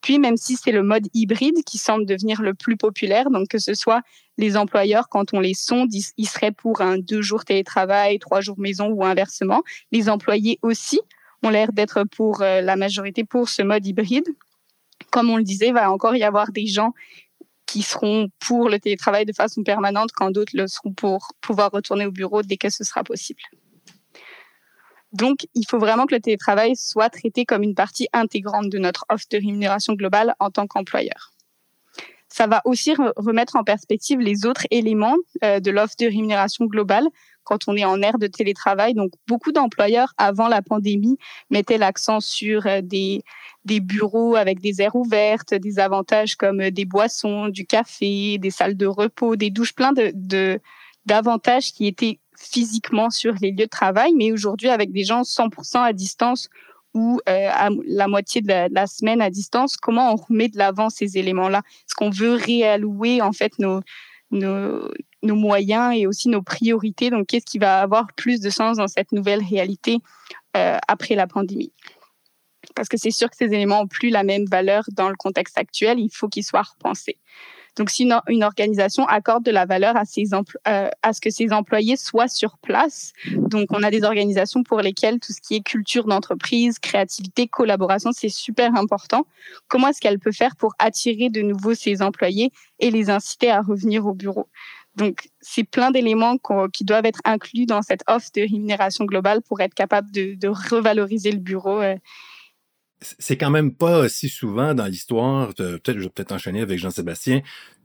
Puis 0.00 0.18
même 0.18 0.36
si 0.36 0.56
c'est 0.56 0.70
le 0.70 0.82
mode 0.82 1.08
hybride 1.12 1.64
qui 1.64 1.78
semble 1.78 2.06
devenir 2.06 2.40
le 2.40 2.54
plus 2.54 2.76
populaire, 2.76 3.30
donc 3.30 3.48
que 3.48 3.58
ce 3.58 3.74
soit 3.74 4.02
les 4.36 4.56
employeurs 4.56 5.08
quand 5.08 5.34
on 5.34 5.40
les 5.40 5.54
sonde, 5.54 5.92
ils 5.92 6.28
seraient 6.28 6.52
pour 6.52 6.80
un 6.80 6.98
deux 6.98 7.22
jours 7.22 7.44
télétravail, 7.44 8.18
trois 8.18 8.40
jours 8.40 8.58
maison 8.58 8.88
ou 8.88 9.04
inversement. 9.04 9.62
Les 9.90 10.08
employés 10.08 10.58
aussi 10.62 11.00
ont 11.42 11.50
l'air 11.50 11.72
d'être 11.72 12.04
pour 12.04 12.40
la 12.40 12.76
majorité 12.76 13.24
pour 13.24 13.48
ce 13.48 13.62
mode 13.62 13.84
hybride. 13.86 14.28
Comme 15.10 15.30
on 15.30 15.36
le 15.36 15.42
disait, 15.42 15.68
il 15.68 15.74
va 15.74 15.90
encore 15.90 16.14
y 16.14 16.22
avoir 16.22 16.52
des 16.52 16.66
gens 16.66 16.92
qui 17.68 17.82
seront 17.82 18.28
pour 18.40 18.70
le 18.70 18.80
télétravail 18.80 19.26
de 19.26 19.32
façon 19.32 19.62
permanente 19.62 20.10
quand 20.12 20.30
d'autres 20.30 20.56
le 20.56 20.66
seront 20.66 20.92
pour 20.94 21.28
pouvoir 21.42 21.70
retourner 21.70 22.06
au 22.06 22.10
bureau 22.10 22.42
dès 22.42 22.56
que 22.56 22.70
ce 22.70 22.82
sera 22.82 23.04
possible. 23.04 23.42
Donc, 25.12 25.46
il 25.54 25.64
faut 25.68 25.78
vraiment 25.78 26.06
que 26.06 26.14
le 26.14 26.20
télétravail 26.20 26.76
soit 26.76 27.10
traité 27.10 27.44
comme 27.44 27.62
une 27.62 27.74
partie 27.74 28.08
intégrante 28.12 28.70
de 28.70 28.78
notre 28.78 29.04
offre 29.10 29.26
de 29.30 29.36
rémunération 29.36 29.94
globale 29.94 30.34
en 30.40 30.50
tant 30.50 30.66
qu'employeur. 30.66 31.32
Ça 32.30 32.46
va 32.46 32.62
aussi 32.64 32.94
remettre 33.16 33.56
en 33.56 33.64
perspective 33.64 34.18
les 34.18 34.46
autres 34.46 34.66
éléments 34.70 35.16
euh, 35.44 35.60
de 35.60 35.70
l'offre 35.70 35.94
de 35.98 36.06
rémunération 36.06 36.66
globale 36.66 37.06
quand 37.48 37.66
on 37.66 37.76
est 37.76 37.84
en 37.84 38.02
ère 38.02 38.18
de 38.18 38.26
télétravail. 38.26 38.92
Donc, 38.92 39.10
beaucoup 39.26 39.52
d'employeurs, 39.52 40.12
avant 40.18 40.48
la 40.48 40.60
pandémie, 40.60 41.16
mettaient 41.50 41.78
l'accent 41.78 42.20
sur 42.20 42.66
euh, 42.66 42.82
des, 42.82 43.22
des 43.64 43.80
bureaux 43.80 44.36
avec 44.36 44.60
des 44.60 44.82
aires 44.82 44.96
ouvertes, 44.96 45.54
des 45.54 45.78
avantages 45.78 46.36
comme 46.36 46.70
des 46.70 46.84
boissons, 46.84 47.48
du 47.48 47.64
café, 47.64 48.36
des 48.38 48.50
salles 48.50 48.76
de 48.76 48.86
repos, 48.86 49.36
des 49.36 49.50
douches, 49.50 49.74
plein 49.74 49.92
de, 49.92 50.60
d'avantages 51.06 51.72
qui 51.72 51.86
étaient 51.86 52.20
physiquement 52.38 53.10
sur 53.10 53.34
les 53.40 53.50
lieux 53.50 53.64
de 53.64 53.64
travail, 53.64 54.12
mais 54.14 54.30
aujourd'hui 54.30 54.68
avec 54.68 54.92
des 54.92 55.04
gens 55.04 55.22
100% 55.22 55.82
à 55.82 55.92
distance 55.92 56.48
ou 56.94 57.20
euh, 57.28 57.48
à 57.52 57.70
la 57.86 58.08
moitié 58.08 58.40
de 58.40 58.48
la, 58.48 58.86
semaine 58.86 59.20
à 59.20 59.30
distance, 59.30 59.76
comment 59.76 60.12
on 60.12 60.16
remet 60.16 60.48
de 60.48 60.58
l'avant 60.58 60.90
ces 60.90 61.18
éléments-là? 61.18 61.62
Est-ce 61.66 61.94
qu'on 61.94 62.10
veut 62.10 62.34
réallouer 62.34 63.20
en 63.22 63.32
fait 63.32 63.58
nos, 63.58 63.80
nos, 64.30 64.90
nos, 65.22 65.34
moyens 65.34 65.94
et 65.96 66.06
aussi 66.06 66.28
nos 66.28 66.42
priorités 66.42 67.10
Donc, 67.10 67.26
qu'est-ce 67.26 67.46
qui 67.46 67.58
va 67.58 67.80
avoir 67.80 68.06
plus 68.14 68.40
de 68.40 68.50
sens 68.50 68.76
dans 68.76 68.88
cette 68.88 69.12
nouvelle 69.12 69.42
réalité 69.42 69.98
euh, 70.56 70.78
après 70.88 71.14
la 71.14 71.26
pandémie? 71.26 71.72
Parce 72.74 72.88
que 72.88 72.96
c'est 72.96 73.10
sûr 73.10 73.30
que 73.30 73.36
ces 73.36 73.46
éléments 73.46 73.82
ont 73.82 73.86
plus 73.86 74.10
la 74.10 74.24
même 74.24 74.44
valeur 74.44 74.84
dans 74.92 75.08
le 75.08 75.16
contexte 75.16 75.58
actuel. 75.58 75.98
Il 75.98 76.10
faut 76.10 76.28
qu'ils 76.28 76.44
soient 76.44 76.62
repensés. 76.62 77.18
Donc, 77.78 77.90
si 77.90 78.02
une, 78.02 78.42
organisation 78.42 79.06
accorde 79.06 79.44
de 79.44 79.52
la 79.52 79.64
valeur 79.64 79.94
euh, 79.96 80.88
à 81.02 81.12
ce 81.12 81.20
que 81.20 81.30
ses 81.30 81.52
employés 81.52 81.96
soient 81.96 82.26
sur 82.26 82.58
place, 82.58 83.12
donc 83.32 83.68
on 83.70 83.84
a 83.84 83.90
des 83.90 84.02
organisations 84.02 84.64
pour 84.64 84.80
lesquelles 84.80 85.20
tout 85.20 85.32
ce 85.32 85.40
qui 85.40 85.54
est 85.54 85.60
culture 85.60 86.04
d'entreprise, 86.04 86.80
créativité, 86.80 87.46
collaboration, 87.46 88.10
c'est 88.12 88.30
super 88.30 88.74
important. 88.74 89.26
Comment 89.68 89.88
est-ce 89.88 90.00
qu'elle 90.00 90.18
peut 90.18 90.32
faire 90.32 90.56
pour 90.56 90.74
attirer 90.80 91.30
de 91.30 91.40
nouveau 91.40 91.74
ses 91.74 92.02
employés 92.02 92.50
et 92.80 92.90
les 92.90 93.10
inciter 93.10 93.50
à 93.50 93.60
revenir 93.60 94.06
au 94.06 94.12
bureau? 94.12 94.48
Donc, 94.98 95.28
c'est 95.40 95.64
plein 95.64 95.90
d'éléments 95.90 96.36
qui 96.72 96.84
doivent 96.84 97.06
être 97.06 97.20
inclus 97.24 97.66
dans 97.66 97.82
cette 97.82 98.02
offre 98.08 98.28
de 98.34 98.42
rémunération 98.42 99.04
globale 99.04 99.40
pour 99.42 99.60
être 99.60 99.74
capable 99.74 100.10
de, 100.10 100.48
revaloriser 100.48 101.30
le 101.30 101.38
bureau. 101.38 101.80
Euh. 101.80 101.96
C'est 103.00 103.36
quand 103.36 103.50
même 103.50 103.72
pas 103.72 104.08
si 104.08 104.28
souvent 104.28 104.74
dans 104.74 104.86
l'histoire, 104.86 105.54
peut-être 105.54 105.98
je 105.98 106.04
vais 106.04 106.08
peut-être 106.08 106.32
enchaîner 106.32 106.62
avec 106.62 106.80
Jean-Sébastien, 106.80 107.42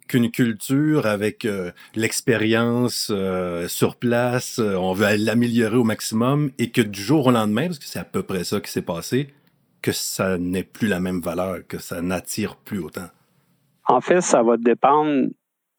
qu'une 0.07 0.31
culture 0.31 1.05
avec 1.05 1.45
euh, 1.45 1.71
l'expérience 1.95 3.09
euh, 3.11 3.67
sur 3.67 3.95
place, 3.95 4.59
euh, 4.59 4.75
on 4.75 4.93
veut 4.93 5.15
l'améliorer 5.17 5.77
au 5.77 5.83
maximum 5.83 6.51
et 6.57 6.71
que 6.71 6.81
du 6.81 7.01
jour 7.01 7.27
au 7.27 7.31
lendemain, 7.31 7.67
parce 7.67 7.79
que 7.79 7.85
c'est 7.85 7.99
à 7.99 8.03
peu 8.03 8.23
près 8.23 8.43
ça 8.43 8.59
qui 8.59 8.71
s'est 8.71 8.81
passé, 8.81 9.33
que 9.81 9.91
ça 9.91 10.37
n'ait 10.37 10.63
plus 10.63 10.87
la 10.87 10.99
même 10.99 11.21
valeur, 11.21 11.59
que 11.67 11.77
ça 11.77 12.01
n'attire 12.01 12.55
plus 12.55 12.79
autant? 12.79 13.07
En 13.87 14.01
fait, 14.01 14.21
ça 14.21 14.41
va 14.43 14.57
dépendre 14.57 15.27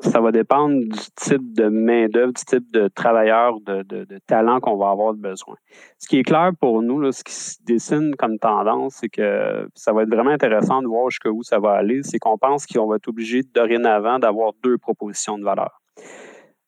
ça 0.05 0.21
va 0.21 0.33
dépendre 0.33 0.79
du 0.81 1.01
type 1.17 1.55
de 1.55 1.69
main-d'œuvre, 1.69 2.33
du 2.33 2.45
type 2.45 2.71
de 2.73 2.89
travailleur, 2.89 3.61
de, 3.61 3.83
de, 3.83 4.05
de 4.05 4.19
talent 4.27 4.61
qu'on 4.61 4.77
va 4.77 4.91
avoir 4.91 5.15
besoin. 5.15 5.57
Ce 5.99 6.07
qui 6.07 6.19
est 6.19 6.23
clair 6.23 6.53
pour 6.61 6.83
nous, 6.83 7.01
là, 7.01 7.11
ce 7.13 7.25
qui 7.25 7.33
se 7.33 7.57
dessine 7.65 8.15
comme 8.17 8.39
tendance, 8.39 8.97
c'est 9.01 9.09
que 9.09 9.69
ça 9.75 9.93
va 9.93 10.03
être 10.03 10.11
vraiment 10.11 10.31
intéressant 10.31 10.83
de 10.83 10.87
voir 10.87 11.11
jusqu'où 11.11 11.43
ça 11.43 11.59
va 11.59 11.73
aller. 11.73 12.03
C'est 12.03 12.19
qu'on 12.19 12.39
pense 12.39 12.67
qu'on 12.67 12.87
va 12.87 12.97
être 12.97 13.09
obligé 13.09 13.43
dorénavant 13.55 14.19
d'avoir 14.19 14.53
deux 14.63 14.79
propositions 14.79 15.39
de 15.39 15.45
valeur. 15.45 15.81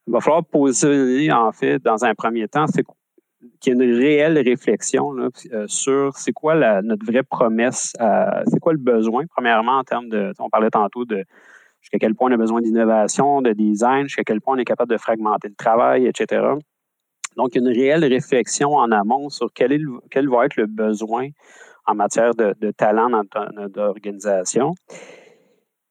Il 0.06 0.12
va 0.12 0.20
falloir 0.20 0.44
poser, 0.44 1.30
en 1.32 1.52
fait, 1.52 1.82
dans 1.82 2.04
un 2.04 2.14
premier 2.14 2.48
temps, 2.48 2.66
c'est 2.66 2.84
qu'il 3.60 3.76
y 3.76 3.82
ait 3.82 3.84
une 3.84 3.96
réelle 3.96 4.38
réflexion 4.38 5.14
euh, 5.18 5.64
sur 5.66 6.16
c'est 6.16 6.32
quoi 6.32 6.80
notre 6.82 7.04
vraie 7.04 7.22
promesse, 7.22 7.92
c'est 8.46 8.60
quoi 8.60 8.72
le 8.72 8.78
besoin, 8.78 9.24
premièrement, 9.26 9.78
en 9.78 9.84
termes 9.84 10.08
de, 10.08 10.32
on 10.38 10.48
parlait 10.48 10.70
tantôt 10.70 11.04
de 11.04 11.24
jusqu'à 11.86 11.98
quel 12.00 12.16
point 12.16 12.30
on 12.30 12.34
a 12.34 12.36
besoin 12.36 12.60
d'innovation, 12.60 13.42
de 13.42 13.52
design, 13.52 14.08
jusqu'à 14.08 14.24
quel 14.24 14.40
point 14.40 14.56
on 14.56 14.58
est 14.58 14.64
capable 14.64 14.90
de 14.90 14.98
fragmenter 14.98 15.48
le 15.48 15.54
travail, 15.54 16.06
etc. 16.06 16.42
Donc, 17.36 17.54
il 17.54 17.62
y 17.62 17.64
a 17.64 17.70
une 17.70 17.76
réelle 17.76 18.04
réflexion 18.04 18.74
en 18.74 18.90
amont 18.90 19.28
sur 19.28 19.52
quel, 19.54 19.70
va 20.28 20.46
être 20.46 20.56
le 20.56 20.66
besoin 20.66 21.28
en 21.86 21.94
matière 21.94 22.34
de, 22.34 22.70
talent 22.72 23.08
dans 23.10 23.52
notre 23.54 23.80
organisation. 23.80 24.74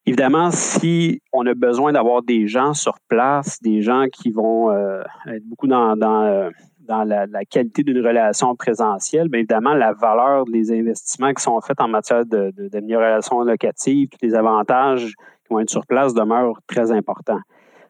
Évidemment, 0.06 0.52
si 0.52 1.22
on 1.32 1.46
a 1.48 1.54
besoin 1.54 1.94
d'avoir 1.94 2.24
des 2.24 2.46
gens 2.46 2.74
sur 2.74 2.96
place, 3.08 3.62
des 3.62 3.82
gens 3.82 4.06
qui 4.12 4.32
vont 4.32 4.72
euh, 4.72 5.02
être 5.28 5.46
beaucoup 5.46 5.68
dans, 5.68 5.96
dans, 5.96 6.24
euh, 6.24 6.50
la, 6.88 7.46
qualité 7.46 7.84
d'une 7.84 8.06
relation 8.06 8.54
présentielle, 8.56 9.30
bien 9.30 9.40
évidemment, 9.40 9.74
la 9.74 9.94
valeur 9.94 10.44
des 10.46 10.72
investissements 10.78 11.34
qui 11.34 11.42
sont 11.42 11.60
faits 11.62 11.80
en 11.80 11.88
matière 11.88 12.26
d'amélioration 12.26 13.42
locative, 13.42 14.10
tous 14.10 14.20
les 14.22 14.36
avantages 14.36 15.16
qui 15.46 15.54
vont 15.54 15.60
être 15.60 15.70
sur 15.70 15.86
place 15.86 16.14
demeurent 16.14 16.60
très 16.68 16.92
importants. 16.92 17.42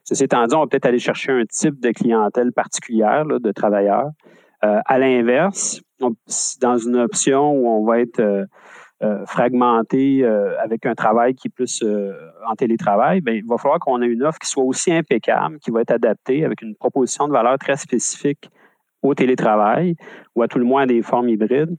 Ceci 0.03 0.25
étant 0.25 0.45
dit, 0.45 0.55
on 0.55 0.59
va 0.59 0.67
peut-être 0.67 0.85
aller 0.85 0.99
chercher 0.99 1.31
un 1.31 1.45
type 1.45 1.79
de 1.79 1.91
clientèle 1.91 2.51
particulière 2.51 3.25
de 3.25 3.51
travailleurs. 3.51 4.11
Euh, 4.63 4.79
à 4.85 4.99
l'inverse, 4.99 5.81
dans 5.99 6.77
une 6.77 6.95
option 6.97 7.51
où 7.51 7.67
on 7.67 7.85
va 7.85 7.99
être 7.99 8.19
euh, 8.19 8.45
euh, 9.03 9.25
fragmenté 9.25 10.25
avec 10.63 10.85
un 10.85 10.95
travail 10.95 11.35
qui 11.35 11.47
est 11.47 11.51
plus 11.51 11.83
en 12.47 12.55
télétravail, 12.55 13.21
bien, 13.21 13.33
il 13.33 13.45
va 13.45 13.57
falloir 13.57 13.79
qu'on 13.79 14.01
ait 14.01 14.07
une 14.07 14.23
offre 14.23 14.39
qui 14.39 14.49
soit 14.49 14.63
aussi 14.63 14.91
impeccable, 14.93 15.59
qui 15.59 15.71
va 15.71 15.81
être 15.81 15.91
adaptée 15.91 16.45
avec 16.45 16.61
une 16.61 16.75
proposition 16.75 17.27
de 17.27 17.33
valeur 17.33 17.57
très 17.57 17.75
spécifique 17.75 18.49
au 19.01 19.13
télétravail 19.13 19.95
ou 20.35 20.43
à 20.43 20.47
tout 20.47 20.59
le 20.59 20.65
moins 20.65 20.85
des 20.85 21.01
formes 21.01 21.29
hybrides 21.29 21.75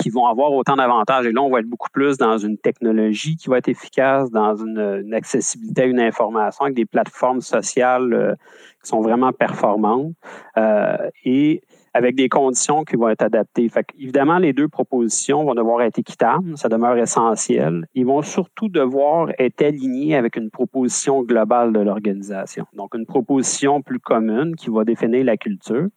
qui 0.00 0.10
vont 0.10 0.26
avoir 0.26 0.52
autant 0.52 0.76
d'avantages. 0.76 1.26
Et 1.26 1.32
là, 1.32 1.42
on 1.42 1.50
va 1.50 1.60
être 1.60 1.68
beaucoup 1.68 1.90
plus 1.92 2.16
dans 2.16 2.38
une 2.38 2.58
technologie 2.58 3.36
qui 3.36 3.48
va 3.48 3.58
être 3.58 3.68
efficace, 3.68 4.30
dans 4.30 4.56
une, 4.56 5.12
accessibilité 5.12 5.82
à 5.82 5.86
une 5.86 6.00
information 6.00 6.64
avec 6.64 6.76
des 6.76 6.86
plateformes 6.86 7.40
sociales 7.40 8.12
euh, 8.12 8.34
qui 8.82 8.88
sont 8.88 9.00
vraiment 9.00 9.32
performantes 9.32 10.14
euh, 10.56 11.10
et 11.24 11.62
avec 11.92 12.14
des 12.14 12.28
conditions 12.28 12.84
qui 12.84 12.96
vont 12.96 13.08
être 13.08 13.22
adaptées. 13.22 13.68
Fait 13.68 13.84
évidemment, 13.98 14.38
les 14.38 14.52
deux 14.52 14.68
propositions 14.68 15.44
vont 15.44 15.54
devoir 15.54 15.82
être 15.82 15.98
équitables, 15.98 16.56
ça 16.56 16.68
demeure 16.68 16.96
essentiel. 16.96 17.86
Ils 17.94 18.06
vont 18.06 18.22
surtout 18.22 18.68
devoir 18.68 19.30
être 19.38 19.62
alignés 19.62 20.14
avec 20.14 20.36
une 20.36 20.50
proposition 20.50 21.22
globale 21.22 21.72
de 21.72 21.80
l'organisation. 21.80 22.66
Donc, 22.74 22.94
une 22.94 23.06
proposition 23.06 23.82
plus 23.82 23.98
commune 23.98 24.54
qui 24.54 24.70
va 24.70 24.84
définir 24.84 25.24
la 25.24 25.36
culture, 25.36 25.88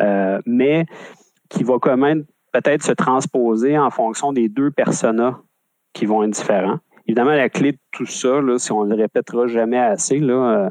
euh, 0.00 0.40
mais 0.44 0.86
qui 1.48 1.62
va 1.62 1.78
quand 1.80 1.96
même 1.96 2.24
peut-être 2.52 2.82
se 2.82 2.92
transposer 2.92 3.78
en 3.78 3.90
fonction 3.90 4.32
des 4.32 4.48
deux 4.48 4.70
personas 4.70 5.40
qui 5.92 6.06
vont 6.06 6.22
être 6.22 6.30
différents. 6.30 6.78
Évidemment, 7.06 7.32
la 7.32 7.48
clé 7.48 7.72
de 7.72 7.78
tout 7.90 8.06
ça, 8.06 8.40
si 8.58 8.72
on 8.72 8.84
ne 8.84 8.94
le 8.94 9.02
répétera 9.02 9.46
jamais 9.46 9.78
assez, 9.78 10.18
là, 10.18 10.34
euh, 10.34 10.70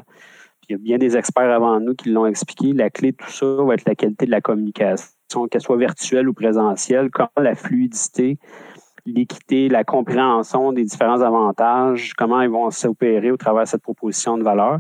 il 0.69 0.73
y 0.73 0.75
a 0.75 0.77
bien 0.77 0.97
des 0.97 1.17
experts 1.17 1.51
avant 1.51 1.79
nous 1.79 1.95
qui 1.95 2.09
l'ont 2.09 2.25
expliqué, 2.25 2.71
la 2.73 2.89
clé 2.89 3.11
de 3.11 3.17
tout 3.17 3.29
ça 3.29 3.45
va 3.45 3.73
être 3.73 3.85
la 3.85 3.95
qualité 3.95 4.25
de 4.25 4.31
la 4.31 4.41
communication, 4.41 5.47
qu'elle 5.50 5.61
soit 5.61 5.77
virtuelle 5.77 6.29
ou 6.29 6.33
présentielle, 6.33 7.09
comment 7.11 7.29
la 7.38 7.55
fluidité, 7.55 8.38
l'équité, 9.05 9.67
la 9.67 9.83
compréhension 9.83 10.71
des 10.71 10.83
différents 10.83 11.21
avantages, 11.21 12.13
comment 12.13 12.41
ils 12.41 12.50
vont 12.50 12.69
s'opérer 12.71 13.31
au 13.31 13.38
travers 13.38 13.63
de 13.63 13.67
cette 13.67 13.81
proposition 13.81 14.38
de 14.38 14.43
valeur 14.43 14.79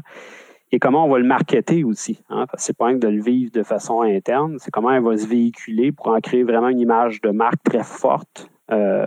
et 0.71 0.79
comment 0.79 1.05
on 1.05 1.09
va 1.09 1.19
le 1.19 1.25
marketer 1.25 1.83
aussi. 1.83 2.23
Hein, 2.29 2.45
parce 2.47 2.63
que 2.63 2.67
c'est 2.67 2.77
pas 2.77 2.87
rien 2.87 2.97
de 2.97 3.07
le 3.07 3.21
vivre 3.21 3.51
de 3.51 3.63
façon 3.63 4.01
interne, 4.01 4.57
c'est 4.59 4.71
comment 4.71 4.91
elle 4.91 5.03
va 5.03 5.17
se 5.17 5.27
véhiculer 5.27 5.91
pour 5.91 6.07
en 6.07 6.19
créer 6.19 6.43
vraiment 6.43 6.69
une 6.69 6.79
image 6.79 7.21
de 7.21 7.29
marque 7.29 7.63
très 7.63 7.83
forte, 7.83 8.49
euh, 8.71 9.05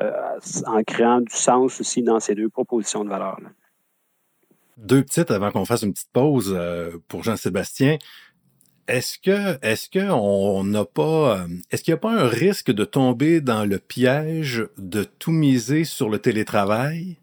en 0.66 0.82
créant 0.82 1.20
du 1.20 1.34
sens 1.34 1.80
aussi 1.80 2.02
dans 2.02 2.20
ces 2.20 2.34
deux 2.34 2.50
propositions 2.50 3.04
de 3.04 3.08
valeur. 3.08 3.38
Deux 4.76 5.02
petites 5.02 5.30
avant 5.30 5.50
qu'on 5.50 5.64
fasse 5.64 5.82
une 5.82 5.92
petite 5.92 6.12
pause 6.12 6.54
euh, 6.56 6.90
pour 7.08 7.22
Jean-Sébastien. 7.22 7.96
Est-ce 8.86 9.18
que 9.18 9.56
est-ce 9.64 9.88
que 9.88 10.10
on 10.10 10.62
n'a 10.64 10.84
pas 10.84 11.38
euh, 11.38 11.46
est-ce 11.70 11.82
qu'il 11.82 11.92
n'y 11.92 11.96
a 11.96 12.00
pas 12.00 12.12
un 12.12 12.28
risque 12.28 12.70
de 12.70 12.84
tomber 12.84 13.40
dans 13.40 13.64
le 13.64 13.78
piège 13.78 14.66
de 14.76 15.04
tout 15.04 15.30
miser 15.30 15.84
sur 15.84 16.10
le 16.10 16.18
télétravail? 16.18 17.16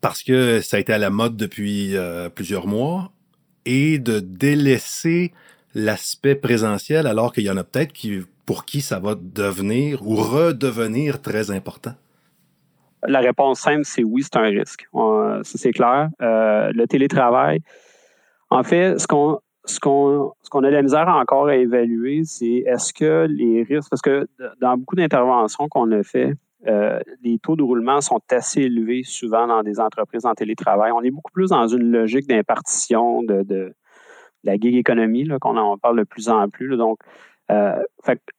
Parce 0.00 0.22
que 0.22 0.60
ça 0.60 0.76
a 0.76 0.80
été 0.80 0.92
à 0.92 0.98
la 0.98 1.10
mode 1.10 1.36
depuis 1.36 1.96
plusieurs 2.34 2.66
mois 2.66 3.13
et 3.66 3.98
de 3.98 4.20
délaisser 4.20 5.32
l'aspect 5.74 6.34
présentiel 6.34 7.06
alors 7.06 7.32
qu'il 7.32 7.44
y 7.44 7.50
en 7.50 7.56
a 7.56 7.64
peut-être 7.64 7.92
qui, 7.92 8.20
pour 8.46 8.64
qui 8.64 8.80
ça 8.80 8.98
va 8.98 9.14
devenir 9.14 10.06
ou 10.06 10.16
redevenir 10.16 11.20
très 11.20 11.50
important? 11.50 11.94
La 13.06 13.20
réponse 13.20 13.60
simple, 13.60 13.82
c'est 13.84 14.04
oui, 14.04 14.22
c'est 14.22 14.36
un 14.36 14.42
risque. 14.42 14.88
c'est 15.42 15.72
clair. 15.72 16.08
Euh, 16.22 16.72
le 16.74 16.86
télétravail, 16.86 17.60
en 18.50 18.62
fait, 18.62 18.98
ce 18.98 19.06
qu'on 19.06 19.40
ce 19.66 19.80
qu'on 19.80 20.32
ce 20.42 20.50
qu'on 20.50 20.62
a 20.64 20.68
de 20.68 20.74
la 20.74 20.82
misère 20.82 21.08
encore 21.08 21.48
à 21.48 21.56
évaluer, 21.56 22.22
c'est 22.24 22.64
est-ce 22.66 22.92
que 22.92 23.26
les 23.28 23.62
risques, 23.62 23.90
parce 23.90 24.02
que 24.02 24.26
dans 24.60 24.76
beaucoup 24.76 24.96
d'interventions 24.96 25.68
qu'on 25.68 25.90
a 25.92 26.02
fait, 26.02 26.34
euh, 26.66 27.00
les 27.22 27.38
taux 27.38 27.56
de 27.56 27.62
roulement 27.62 28.00
sont 28.00 28.20
assez 28.30 28.62
élevés 28.62 29.02
souvent 29.04 29.46
dans 29.46 29.62
des 29.62 29.80
entreprises 29.80 30.24
en 30.24 30.34
télétravail. 30.34 30.92
On 30.92 31.02
est 31.02 31.10
beaucoup 31.10 31.32
plus 31.32 31.50
dans 31.50 31.68
une 31.68 31.90
logique 31.90 32.26
d'impartition 32.26 33.22
de, 33.22 33.74
la 34.44 34.56
gig 34.56 34.74
économie, 34.74 35.28
qu'on 35.40 35.56
en 35.56 35.78
parle 35.78 35.98
de 35.98 36.04
plus 36.04 36.28
en 36.28 36.48
plus. 36.48 36.76
Donc, 36.76 36.98
euh, 37.50 37.82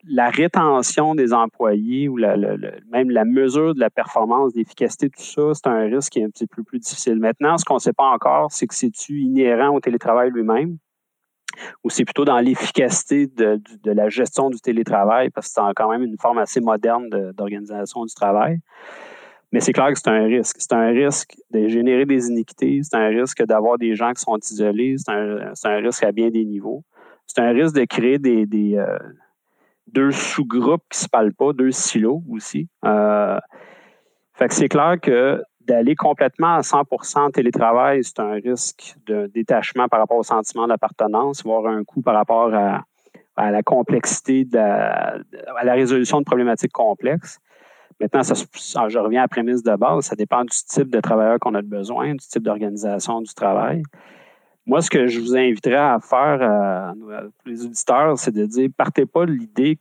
la 0.04 0.30
rétention 0.30 1.14
des 1.14 1.34
employés 1.34 2.10
ou 2.10 2.18
même 2.18 3.12
la 3.12 3.26
mesure 3.26 3.76
de 3.76 3.80
la 3.80 3.90
performance, 3.92 4.54
d'efficacité, 4.54 5.10
tout 5.10 5.22
ça, 5.22 5.54
c'est 5.54 5.68
un 5.68 5.86
risque 5.86 6.14
qui 6.14 6.20
est 6.20 6.24
un 6.24 6.30
petit 6.30 6.48
peu 6.48 6.64
plus 6.64 6.80
difficile. 6.80 7.20
Maintenant, 7.20 7.58
ce 7.58 7.66
qu'on 7.66 7.76
ne 7.76 7.80
sait 7.80 7.94
pas 7.94 8.10
encore, 8.10 8.52
c'est 8.52 8.66
que 8.66 8.74
c'est-tu 8.74 9.22
inhérent 9.22 9.76
au 9.76 9.80
télétravail 9.80 10.32
lui-même? 10.32 10.78
Ou 11.84 11.90
c'est 11.90 12.06
plutôt 12.06 12.26
dans 12.26 12.40
l'efficacité 12.40 13.28
de, 13.28 13.60
la 13.86 14.10
gestion 14.10 14.50
du 14.50 14.60
télétravail, 14.60 15.30
parce 15.30 15.48
que 15.48 15.54
c'est 15.56 15.74
quand 15.76 15.90
même 15.90 16.04
une 16.04 16.18
forme 16.18 16.38
assez 16.38 16.62
moderne 16.62 17.10
d'organisation 17.34 18.06
du 18.06 18.14
travail. 18.14 18.60
Mais 19.52 19.62
c'est 19.62 19.74
clair 19.74 19.94
que 19.94 19.98
c'est 19.98 20.10
un 20.10 20.26
risque. 20.26 20.58
C'est 20.60 20.74
un 20.74 20.88
risque 20.88 21.36
de 21.52 21.68
générer 21.68 22.06
des 22.06 22.28
iniquités, 22.28 22.82
c'est 22.84 22.98
un 22.98 23.08
risque 23.08 23.44
d'avoir 23.46 23.78
des 23.78 23.96
gens 23.96 24.12
qui 24.14 24.22
sont 24.22 24.38
isolés, 24.38 24.96
c'est 24.98 25.12
un, 25.12 25.78
risque 25.78 26.04
à 26.04 26.12
bien 26.12 26.30
des 26.30 26.46
niveaux. 26.46 26.84
C'est 27.28 27.42
un 27.42 27.52
risque 27.52 27.76
de 27.76 27.86
créer 27.86 28.20
des, 28.20 28.76
euh, 28.76 28.98
deux 29.88 30.12
sous-groupes 30.12 30.84
qui 30.90 31.00
ne 31.00 31.04
se 31.04 31.10
parlent 31.10 31.34
pas, 31.34 31.54
deux 31.54 31.72
silos 31.72 32.22
aussi. 32.30 32.68
Euh, 32.84 33.40
fait 34.34 34.50
que 34.50 34.54
c'est 34.54 34.68
clair 34.68 34.98
que 35.02 35.42
d'aller 35.66 35.96
complètement 35.96 36.56
à 36.56 36.64
100 36.64 36.84
en 37.16 37.30
télétravail, 37.30 38.04
c'est 38.04 38.20
un 38.20 38.34
risque 38.34 38.96
de 39.06 39.28
détachement 39.34 39.88
par 39.88 40.00
rapport 40.00 40.18
au 40.18 40.24
sentiment 40.24 40.68
d'appartenance, 40.68 41.44
voire 41.44 41.68
un 41.68 41.84
coût 41.84 42.02
par 42.02 42.16
rapport 42.16 42.54
à, 42.54 43.52
la 43.52 43.64
complexité, 43.64 44.46
de 44.46 44.58
à 44.58 45.64
la 45.64 45.74
résolution 45.74 46.20
de 46.20 46.26
problématiques 46.26 46.72
complexes. 46.72 47.40
Maintenant, 48.00 48.24
ça, 48.24 48.36
je 48.90 49.00
reviens 49.00 49.22
à 49.22 49.24
la 49.24 49.28
prémisse 49.28 49.64
de 49.64 49.76
base, 49.76 50.06
ça 50.06 50.16
dépend 50.16 50.42
du 50.42 50.56
type 50.68 50.90
de 50.90 51.00
travailleur 51.00 51.40
qu'on 51.40 51.56
a 51.56 51.62
besoin, 51.62 52.12
du 52.12 52.28
type 52.28 52.44
d'organisation 52.44 53.22
du 53.22 53.34
travail. 53.34 53.84
Moi, 54.68 54.82
ce 54.82 54.90
que 54.90 55.06
je 55.06 55.20
vous 55.20 55.36
inviterais 55.36 55.76
à 55.76 56.00
faire 56.02 56.42
à, 56.42 56.94
les 57.46 57.66
auditeurs, 57.66 58.18
c'est 58.18 58.32
de 58.32 58.46
dire 58.46 58.70
partez 58.76 59.06
pas 59.06 59.26
de 59.26 59.32
l'idée 59.32 59.78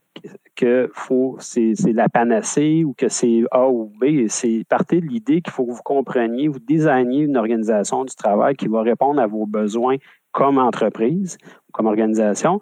que 0.55 0.91
faut 0.93 1.37
c'est, 1.41 1.75
la 1.87 2.09
panacée 2.11 2.85
ou 2.85 2.93
que 2.93 3.09
c'est 3.09 3.45
A 3.51 3.67
ou 3.67 3.91
B. 3.99 4.27
C'est 4.29 4.65
partez 4.69 5.01
de 5.01 5.07
l'idée 5.07 5.41
qu'il 5.41 5.53
faut 5.53 5.65
que 5.65 5.73
vous 5.73 5.83
compreniez, 5.83 6.49
vous 6.49 6.59
designiez 6.59 7.25
une 7.25 7.39
organisation 7.39 8.05
du 8.05 8.15
travail 8.15 8.57
qui 8.57 8.69
va 8.69 8.83
répondre 8.83 9.21
à 9.21 9.27
vos 9.27 9.47
besoins 9.47 9.97
comme 10.33 10.59
entreprise, 10.59 11.39
comme 11.73 11.87
organisation, 11.87 12.61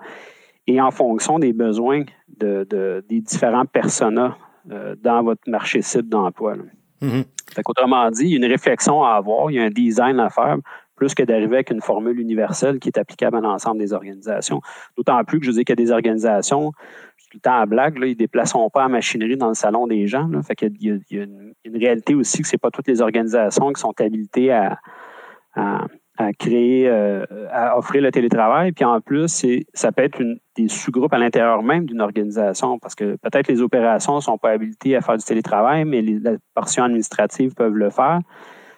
et 0.67 0.81
en 0.81 0.91
fonction 0.91 1.39
des 1.39 1.53
besoins 1.53 2.05
de, 2.29 3.03
des 3.09 3.21
différents 3.21 3.67
personas 3.67 4.37
euh, 4.71 4.95
dans 5.03 5.25
votre 5.25 5.51
marché 5.51 5.83
cible 5.83 6.09
d'emploi. 6.09 6.55
Mm-hmm. 7.01 7.25
Autrement 7.67 8.11
dit, 8.11 8.25
il 8.25 8.31
y 8.31 8.35
a 8.35 8.37
une 8.37 8.51
réflexion 8.51 9.03
à 9.03 9.15
avoir, 9.15 9.51
il 9.51 9.55
y 9.55 9.59
a 9.59 9.65
un 9.65 9.71
design 9.71 10.21
à 10.21 10.31
faire 10.31 10.59
plus 11.03 11.17
que 11.17 11.25
d'arriver 11.25 11.57
avec 11.57 11.71
une 11.73 11.81
formule 11.81 12.21
universelle 12.21 12.79
qui 12.79 12.89
est 12.89 12.97
applicable 12.97 13.37
à 13.39 13.41
l'ensemble 13.41 13.81
des 13.81 13.93
organisations. 13.93 14.61
D'autant 14.97 15.25
plus 15.25 15.41
que 15.41 15.47
je 15.47 15.51
dis 15.51 15.65
qu'il 15.65 15.73
y 15.77 15.83
a 15.83 15.85
des 15.85 15.91
organisations, 15.91 16.71
tout 16.71 17.39
le 17.39 17.41
temps 17.41 17.59
à 17.59 17.67
blague, 17.67 17.99
ils 18.01 18.11
ne 18.11 18.15
déplaceront 18.15 18.71
pas 18.71 18.83
la 18.83 18.89
machinerie 18.89 19.37
dans 19.37 19.49
le 19.49 19.55
salon 19.55 19.89
des 19.89 20.07
gens. 20.07 20.31
Fait 20.47 20.63
y 20.63 20.67
a, 20.67 20.69
il 20.79 21.17
y 21.17 21.21
a 21.21 21.25
une, 21.25 21.77
réalité 21.77 22.15
aussi 22.15 22.41
que 22.41 22.47
ce 22.47 22.55
n'est 22.55 22.59
pas 22.59 22.71
toutes 22.71 22.87
les 22.87 23.01
organisations 23.01 23.73
qui 23.73 23.81
sont 23.81 23.93
habilitées 23.99 24.53
à, 24.53 24.79
créer, 26.39 26.89
euh, 26.89 27.27
à 27.51 27.77
offrir 27.77 28.01
le 28.01 28.13
télétravail. 28.13 28.71
Puis 28.71 28.85
en 28.85 29.01
plus, 29.01 29.45
ça 29.75 29.91
peut 29.91 30.05
être 30.05 30.23
des 30.55 30.69
sous-groupes 30.69 31.13
à 31.13 31.19
l'intérieur 31.19 31.65
même 31.65 31.85
d'une 31.85 32.01
organisation 32.01 32.79
parce 32.79 32.95
que 32.95 33.17
peut-être 33.17 33.49
les 33.49 33.61
opérations 33.61 34.15
ne 34.15 34.21
sont 34.21 34.39
pas 34.39 34.51
habilitées 34.51 34.95
à 34.95 35.01
faire 35.01 35.17
du 35.17 35.25
télétravail, 35.25 35.85
mais 35.85 36.01
les, 36.01 36.21
les 36.21 36.37
portions 36.55 36.85
administratives 36.85 37.55
peuvent 37.55 37.75
le 37.75 37.91
faire 37.91 38.21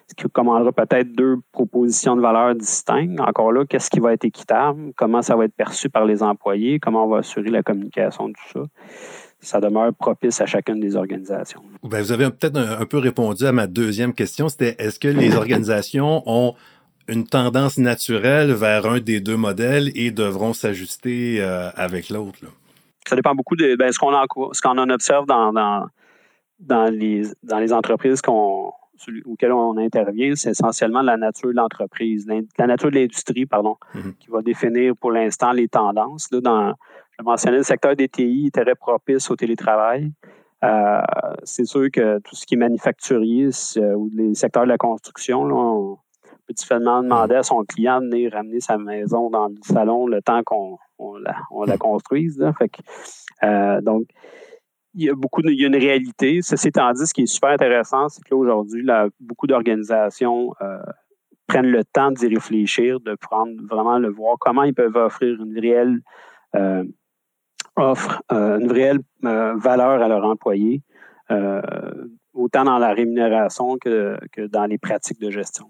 ce 0.07 0.13
qui 0.15 0.29
commandera 0.29 0.71
peut-être 0.71 1.11
deux 1.13 1.37
propositions 1.51 2.15
de 2.15 2.21
valeur 2.21 2.55
distinctes. 2.55 3.19
Encore 3.19 3.51
là, 3.51 3.65
qu'est-ce 3.65 3.89
qui 3.89 3.99
va 3.99 4.13
être 4.13 4.25
équitable, 4.25 4.91
comment 4.95 5.21
ça 5.21 5.35
va 5.35 5.45
être 5.45 5.55
perçu 5.55 5.89
par 5.89 6.05
les 6.05 6.21
employés, 6.21 6.79
comment 6.79 7.05
on 7.05 7.09
va 7.09 7.17
assurer 7.19 7.49
la 7.49 7.63
communication 7.63 8.29
de 8.29 8.33
tout 8.33 8.59
ça? 8.59 8.65
Ça 9.39 9.59
demeure 9.59 9.93
propice 9.93 10.41
à 10.41 10.45
chacune 10.45 10.79
des 10.79 10.95
organisations. 10.95 11.61
Ben, 11.83 12.01
vous 12.01 12.11
avez 12.11 12.29
peut-être 12.29 12.57
un, 12.57 12.85
peu 12.85 12.97
répondu 12.97 13.45
à 13.45 13.51
ma 13.51 13.67
deuxième 13.67 14.13
question. 14.13 14.49
C'était 14.49 14.75
est-ce 14.79 14.99
que 14.99 15.07
les 15.07 15.35
organisations 15.35 16.23
ont 16.25 16.55
une 17.07 17.27
tendance 17.27 17.77
naturelle 17.77 18.51
vers 18.53 18.87
un 18.87 18.99
des 18.99 19.19
deux 19.19 19.37
modèles 19.37 19.91
et 19.95 20.09
devront 20.09 20.53
s'ajuster 20.53 21.37
euh, 21.39 21.69
avec 21.75 22.09
l'autre? 22.09 22.39
Ça 23.07 23.15
dépend 23.15 23.35
beaucoup 23.35 23.55
de 23.55 23.75
ben, 23.75 23.91
ce 23.91 23.99
qu'on 23.99 24.13
en, 24.15 24.89
observe 24.89 25.27
dans, 25.27 25.53
dans, 26.59 26.91
les, 26.91 27.23
dans 27.43 27.59
les 27.59 27.71
entreprises 27.71 28.21
qu'on 28.21 28.71
celui 28.97 29.21
auquel 29.23 29.51
on 29.51 29.77
intervient, 29.77 30.35
c'est 30.35 30.51
essentiellement 30.51 31.01
la 31.01 31.17
nature 31.17 31.49
de 31.49 31.55
l'entreprise, 31.55 32.27
la 32.57 32.67
nature 32.67 32.91
de 32.91 32.95
l'industrie, 32.95 33.45
pardon, 33.45 33.77
mhm. 33.93 34.13
qui 34.19 34.29
va 34.29 34.41
définir 34.41 34.95
pour 34.95 35.11
l'instant 35.11 35.51
les 35.51 35.67
tendances. 35.67 36.31
Là, 36.31 36.41
dans, 36.41 36.73
je 37.17 37.23
mentionnais, 37.23 37.57
le 37.57 37.63
secteur 37.63 37.95
des 37.95 38.09
TI 38.09 38.47
est 38.47 38.61
très 38.61 38.75
propice 38.75 39.29
au 39.29 39.35
télétravail. 39.35 40.11
Euh, 40.63 41.01
c'est 41.43 41.65
sûr 41.65 41.87
que 41.91 42.19
tout 42.19 42.35
ce 42.35 42.45
qui 42.45 42.55
est 42.55 42.57
manufacturier 42.57 43.49
ou 43.77 44.09
les 44.13 44.33
secteurs 44.35 44.63
de 44.63 44.69
la 44.69 44.77
construction, 44.77 45.45
là, 45.45 45.55
on 45.55 45.97
peut 46.47 46.53
difficilement 46.53 47.03
demander 47.03 47.35
à 47.35 47.43
son 47.43 47.63
client 47.63 48.01
de 48.01 48.07
venir 48.07 48.31
ramener 48.33 48.59
sa 48.59 48.77
maison 48.77 49.29
dans 49.29 49.47
le 49.47 49.55
salon 49.61 50.07
le 50.07 50.21
temps 50.21 50.41
qu'on 50.43 50.77
la, 51.19 51.35
la, 51.67 51.77
construise. 51.77 52.43
Fait 52.57 52.71
euh, 53.43 53.81
donc, 53.81 54.05
il 54.95 55.03
y 55.05 55.09
a 55.09 55.15
beaucoup 55.15 55.41
il 55.41 55.59
y 55.59 55.65
a 55.65 55.67
une 55.67 55.75
réalité. 55.75 56.39
Ceci 56.41 56.69
étant 56.69 56.91
dit, 56.93 57.05
ce 57.05 57.13
qui 57.13 57.23
est 57.23 57.25
super 57.25 57.49
intéressant, 57.51 58.09
c'est 58.09 58.23
qu'aujourd'hui, 58.23 58.85
beaucoup 59.19 59.45
d'organisations 59.47 60.53
euh, 60.61 60.79
prennent 61.47 61.71
le 61.71 61.83
temps 61.83 62.11
d'y 62.11 62.27
réfléchir, 62.27 62.99
de 63.01 63.15
prendre 63.15 63.53
vraiment 63.69 63.99
le 63.99 64.09
voir, 64.09 64.37
comment 64.39 64.63
ils 64.63 64.73
peuvent 64.73 64.95
offrir 64.95 65.41
une 65.41 65.59
réelle 65.59 65.99
euh, 66.55 66.83
offre, 67.75 68.21
euh, 68.31 68.59
une 68.59 68.71
réelle 68.71 68.99
valeur 69.21 70.01
à 70.01 70.07
leurs 70.07 70.23
employés, 70.23 70.81
autant 72.33 72.63
dans 72.63 72.77
la 72.77 72.93
rémunération 72.93 73.77
que 73.77 74.17
dans 74.47 74.65
les 74.65 74.77
pratiques 74.77 75.19
de 75.19 75.29
gestion. 75.29 75.67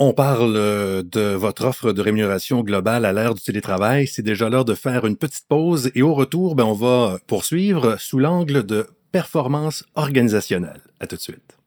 On 0.00 0.12
parle 0.12 0.54
euh, 0.56 1.02
de 1.02 1.34
votre 1.34 1.64
offre 1.64 1.92
de 1.92 2.00
rémunération 2.00 2.62
globale 2.62 3.04
à 3.04 3.12
l'ère 3.12 3.34
du 3.34 3.40
télétravail. 3.40 4.06
C'est 4.06 4.22
déjà 4.22 4.48
l'heure 4.48 4.64
de 4.64 4.74
faire 4.74 5.04
une 5.06 5.16
petite 5.16 5.48
pause 5.48 5.90
et 5.96 6.02
au 6.02 6.14
retour, 6.14 6.54
ben, 6.54 6.62
on 6.62 6.72
va 6.72 7.18
poursuivre 7.26 7.96
sous 7.98 8.20
l'angle 8.20 8.64
de 8.64 8.86
performance 9.10 9.84
organisationnelle. 9.96 10.82
À 11.00 11.08
tout 11.08 11.16
de 11.16 11.20
suite. 11.20 11.58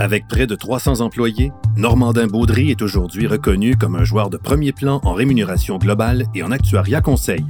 Avec 0.00 0.26
près 0.26 0.48
de 0.48 0.56
300 0.56 1.00
employés, 1.00 1.52
Normandin 1.76 2.26
Baudry 2.26 2.70
est 2.70 2.82
aujourd'hui 2.82 3.28
reconnu 3.28 3.76
comme 3.76 3.94
un 3.94 4.04
joueur 4.04 4.30
de 4.30 4.36
premier 4.36 4.72
plan 4.72 5.00
en 5.04 5.12
rémunération 5.12 5.78
globale 5.78 6.24
et 6.34 6.42
en 6.42 6.50
actuariat 6.50 7.02
conseil. 7.02 7.44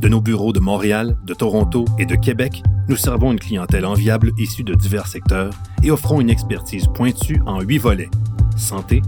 De 0.00 0.08
nos 0.08 0.20
bureaux 0.20 0.52
de 0.52 0.60
Montréal, 0.60 1.16
de 1.24 1.34
Toronto 1.34 1.84
et 1.98 2.06
de 2.06 2.14
Québec, 2.14 2.62
nous 2.88 2.96
servons 2.96 3.32
une 3.32 3.40
clientèle 3.40 3.84
enviable 3.84 4.32
issue 4.38 4.62
de 4.62 4.74
divers 4.74 5.08
secteurs 5.08 5.52
et 5.82 5.90
offrons 5.90 6.20
une 6.20 6.30
expertise 6.30 6.86
pointue 6.86 7.42
en 7.46 7.60
huit 7.60 7.78
volets 7.78 8.10
santé, 8.58 9.02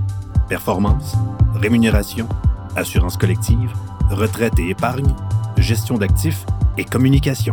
performance, 0.49 1.17
rémunération, 1.55 2.29
assurance 2.77 3.17
collective, 3.17 3.73
retraite 4.11 4.59
et 4.59 4.71
épargne, 4.71 5.15
gestion 5.59 5.99
d'actifs 5.99 6.47
et 6.79 6.85
communication. 6.85 7.53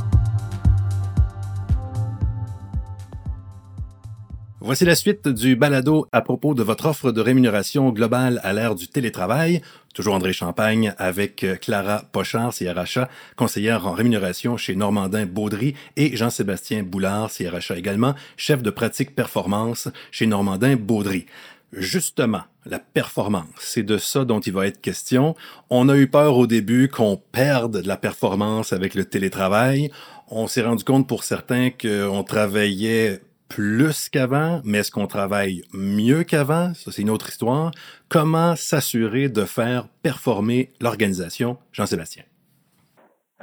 Voici 4.60 4.86
la 4.86 4.96
suite 4.96 5.28
du 5.28 5.56
balado 5.56 6.08
à 6.12 6.22
propos 6.22 6.56
de 6.56 6.64
votre 6.64 6.88
offre 6.88 7.12
de 7.12 7.22
rémunération 7.22 7.92
globale 7.92 8.42
à 8.44 8.54
l'ère 8.54 8.74
du 8.74 8.88
télétravail. 8.88 9.62
Toujours 9.94 10.16
André 10.16 10.34
Champagne 10.34 10.96
avec 10.98 11.44
euh, 11.44 11.58
Clara 11.58 12.06
Pochard, 12.12 12.56
CRHA, 12.56 13.08
conseillère 13.36 13.86
en 13.86 13.92
rémunération 13.92 14.58
chez 14.58 14.76
Normandin 14.76 15.28
Baudry 15.28 15.76
et 15.96 16.18
Jean-Sébastien 16.18 16.82
Boulard, 16.82 17.30
CRHA 17.32 17.78
également, 17.78 18.16
chef 18.36 18.64
de 18.64 18.72
pratique 18.72 19.14
performance 19.14 19.90
chez 20.10 20.26
Normandin 20.26 20.76
Baudry. 20.76 21.28
Justement, 21.72 22.42
la 22.66 22.80
performance, 22.80 23.46
c'est 23.60 23.84
de 23.84 24.00
ça 24.00 24.26
dont 24.26 24.40
il 24.40 24.54
va 24.54 24.66
être 24.66 24.82
question. 24.82 25.36
On 25.70 25.88
a 25.88 25.96
eu 25.96 26.08
peur 26.08 26.36
au 26.36 26.48
début 26.48 26.88
qu'on 26.90 27.22
perde 27.32 27.82
de 27.84 27.88
la 27.88 27.98
performance 27.98 28.74
avec 28.74 28.96
le 28.96 29.06
télétravail. 29.06 29.92
On 30.30 30.48
s'est 30.48 30.64
rendu 30.64 30.84
compte 30.84 31.08
pour 31.08 31.24
certains 31.24 31.70
qu'on 31.70 32.24
travaillait 32.24 33.22
plus 33.50 34.10
qu'avant, 34.10 34.62
mais 34.64 34.80
est-ce 34.80 34.92
qu'on 34.92 35.08
travaille 35.08 35.64
mieux 35.74 36.24
qu'avant? 36.24 36.74
Ça, 36.74 36.92
c'est 36.92 37.02
une 37.02 37.10
autre 37.10 37.30
histoire. 37.30 37.72
Comment 38.10 38.56
s'assurer 38.56 39.30
de 39.30 39.46
faire 39.46 39.88
performer 40.02 40.72
l'organisation? 40.82 41.58
Jean-Sébastien. 41.72 42.24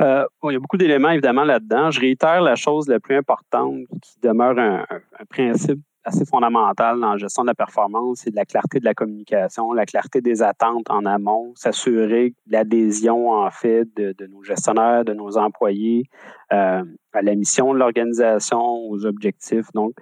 Euh, 0.00 0.24
il 0.44 0.52
y 0.52 0.56
a 0.56 0.58
beaucoup 0.58 0.76
d'éléments, 0.76 1.10
évidemment, 1.10 1.44
là-dedans. 1.44 1.90
Je 1.90 2.00
réitère 2.00 2.40
la 2.40 2.56
chose 2.56 2.88
la 2.88 2.98
plus 2.98 3.16
importante 3.16 3.82
qui 4.02 4.20
demeure 4.22 4.58
un, 4.58 4.84
principe 5.28 5.80
assez 6.04 6.24
fondamentale 6.24 7.00
dans 7.00 7.12
la 7.12 7.16
gestion 7.16 7.42
de 7.42 7.48
la 7.48 7.54
performance, 7.54 8.20
c'est 8.20 8.30
de 8.30 8.36
la 8.36 8.44
clarté 8.44 8.78
de 8.78 8.84
la 8.84 8.94
communication, 8.94 9.72
la 9.72 9.86
clarté 9.86 10.20
des 10.20 10.42
attentes 10.42 10.90
en 10.90 11.04
amont, 11.06 11.52
s'assurer 11.56 12.34
l'adhésion, 12.46 13.30
en 13.30 13.50
fait, 13.50 13.84
de, 13.96 14.14
nos 14.26 14.42
gestionnaires, 14.42 15.04
de 15.04 15.14
nos 15.14 15.38
employés 15.38 16.04
euh, 16.52 16.84
à 17.12 17.22
la 17.22 17.34
mission 17.34 17.72
de 17.72 17.78
l'organisation, 17.78 18.60
aux 18.60 19.06
objectifs. 19.06 19.72
Donc, 19.72 19.94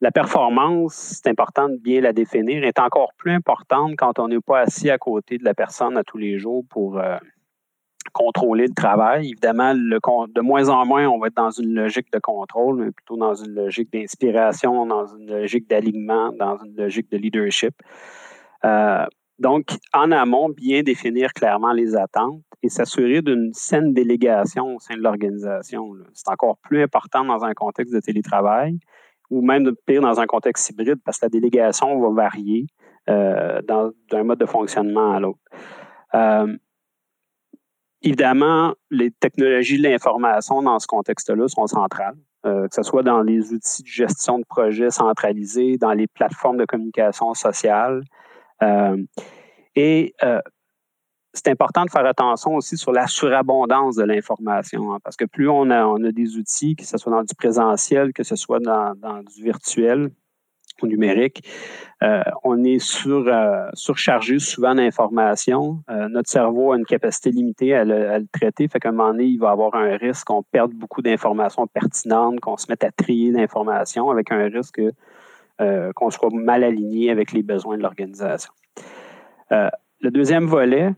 la 0.00 0.10
performance, 0.10 1.20
c'est 1.22 1.30
important 1.30 1.68
de 1.68 1.76
bien 1.76 2.00
la 2.00 2.12
définir, 2.12 2.64
est 2.64 2.80
encore 2.80 3.12
plus 3.16 3.32
importante 3.32 3.94
quand 3.96 4.18
on 4.18 4.28
n'est 4.28 4.40
pas 4.40 4.60
assis 4.60 4.90
à 4.90 4.98
côté 4.98 5.38
de 5.38 5.44
la 5.44 5.54
personne 5.54 5.96
à 5.96 6.02
tous 6.02 6.18
les 6.18 6.38
jours 6.38 6.64
pour 6.68 6.98
euh, 6.98 7.16
contrôler 8.12 8.66
le 8.66 8.74
travail. 8.74 9.30
Évidemment, 9.30 9.74
de 9.74 10.40
moins 10.40 10.68
en 10.68 10.86
moins, 10.86 11.06
on 11.08 11.18
va 11.18 11.28
être 11.28 11.36
dans 11.36 11.50
une 11.50 11.74
logique 11.74 12.12
de 12.12 12.18
contrôle, 12.18 12.76
mais 12.76 12.90
plutôt 12.90 13.16
dans 13.16 13.34
une 13.34 13.54
logique 13.54 13.92
d'inspiration, 13.92 14.86
dans 14.86 15.06
une 15.06 15.26
logique 15.26 15.68
d'alignement, 15.68 16.32
dans 16.32 16.58
une 16.64 16.76
logique 16.76 17.10
de 17.10 17.16
leadership. 17.16 17.74
Euh, 18.64 19.04
donc, 19.38 19.70
en 19.92 20.12
amont, 20.12 20.50
bien 20.50 20.82
définir 20.82 21.32
clairement 21.32 21.72
les 21.72 21.96
attentes 21.96 22.42
et 22.62 22.68
s'assurer 22.68 23.22
d'une 23.22 23.50
saine 23.52 23.92
délégation 23.92 24.76
au 24.76 24.78
sein 24.78 24.94
de 24.94 25.00
l'organisation. 25.00 25.90
C'est 26.12 26.30
encore 26.30 26.58
plus 26.58 26.82
important 26.82 27.24
dans 27.24 27.42
un 27.44 27.52
contexte 27.54 27.92
de 27.92 28.00
télétravail 28.00 28.78
ou 29.30 29.42
même 29.42 29.72
pire 29.86 30.02
dans 30.02 30.20
un 30.20 30.26
contexte 30.26 30.70
hybride 30.70 31.00
parce 31.04 31.18
que 31.18 31.26
la 31.26 31.30
délégation 31.30 31.98
va 31.98 32.10
varier 32.10 32.66
euh, 33.10 33.60
d'un 33.62 34.22
mode 34.22 34.38
de 34.38 34.46
fonctionnement 34.46 35.12
à 35.12 35.20
l'autre. 35.20 35.40
Euh, 36.14 36.56
Évidemment, 38.04 38.74
les 38.90 39.12
technologies 39.12 39.78
de 39.78 39.84
l'information 39.84 40.60
dans 40.62 40.78
ce 40.80 40.88
contexte-là 40.88 41.46
sont 41.46 41.68
centrales, 41.68 42.16
euh, 42.46 42.66
que 42.66 42.74
ce 42.74 42.82
soit 42.82 43.04
dans 43.04 43.22
les 43.22 43.52
outils 43.52 43.82
de 43.82 43.88
gestion 43.88 44.40
de 44.40 44.44
projets 44.44 44.90
centralisés, 44.90 45.78
dans 45.78 45.92
les 45.92 46.08
plateformes 46.08 46.56
de 46.56 46.64
communication 46.64 47.32
sociale. 47.34 48.02
Euh, 48.62 48.96
et 49.76 50.14
euh, 50.24 50.40
c'est 51.32 51.48
important 51.48 51.84
de 51.84 51.90
faire 51.90 52.04
attention 52.04 52.56
aussi 52.56 52.76
sur 52.76 52.90
la 52.90 53.06
surabondance 53.06 53.94
de 53.94 54.02
l'information, 54.02 54.92
hein, 54.92 54.98
parce 55.04 55.16
que 55.16 55.24
plus 55.24 55.48
on 55.48 55.70
a, 55.70 55.86
on 55.86 56.02
a 56.02 56.10
des 56.10 56.36
outils, 56.36 56.74
que 56.74 56.84
ce 56.84 56.98
soit 56.98 57.12
dans 57.12 57.22
du 57.22 57.34
présentiel, 57.36 58.12
que 58.12 58.24
ce 58.24 58.34
soit 58.34 58.58
dans, 58.58 58.94
dans 58.96 59.22
du 59.22 59.44
virtuel, 59.44 60.10
numérique, 60.86 61.42
euh, 62.02 62.22
on 62.42 62.64
est 62.64 62.80
sur, 62.80 63.28
euh, 63.28 63.68
surchargé 63.74 64.38
souvent 64.38 64.74
d'informations. 64.74 65.82
Euh, 65.88 66.08
notre 66.08 66.28
cerveau 66.28 66.72
a 66.72 66.76
une 66.76 66.84
capacité 66.84 67.30
limitée 67.30 67.74
à 67.74 67.84
le, 67.84 68.26
traiter, 68.32 68.66
fait 68.66 68.80
qu'à 68.80 68.88
un 68.88 68.92
moment 68.92 69.12
donné, 69.12 69.24
il 69.24 69.38
va 69.38 69.50
avoir 69.50 69.74
un 69.74 69.96
risque 69.96 70.26
qu'on 70.26 70.42
perde 70.42 70.72
beaucoup 70.72 71.00
d'informations 71.00 71.66
pertinentes, 71.66 72.40
qu'on 72.40 72.56
se 72.56 72.66
mette 72.68 72.82
à 72.82 72.90
trier 72.90 73.30
l'information 73.30 74.10
avec 74.10 74.32
un 74.32 74.48
risque 74.48 74.80
qu'on 75.94 76.10
soit 76.10 76.30
mal 76.32 76.64
aligné 76.64 77.08
avec 77.12 77.30
les 77.30 77.44
besoins 77.44 77.76
de 77.76 77.82
l'organisation. 77.82 78.52
le 79.50 80.10
deuxième 80.10 80.46
volet, 80.46 80.92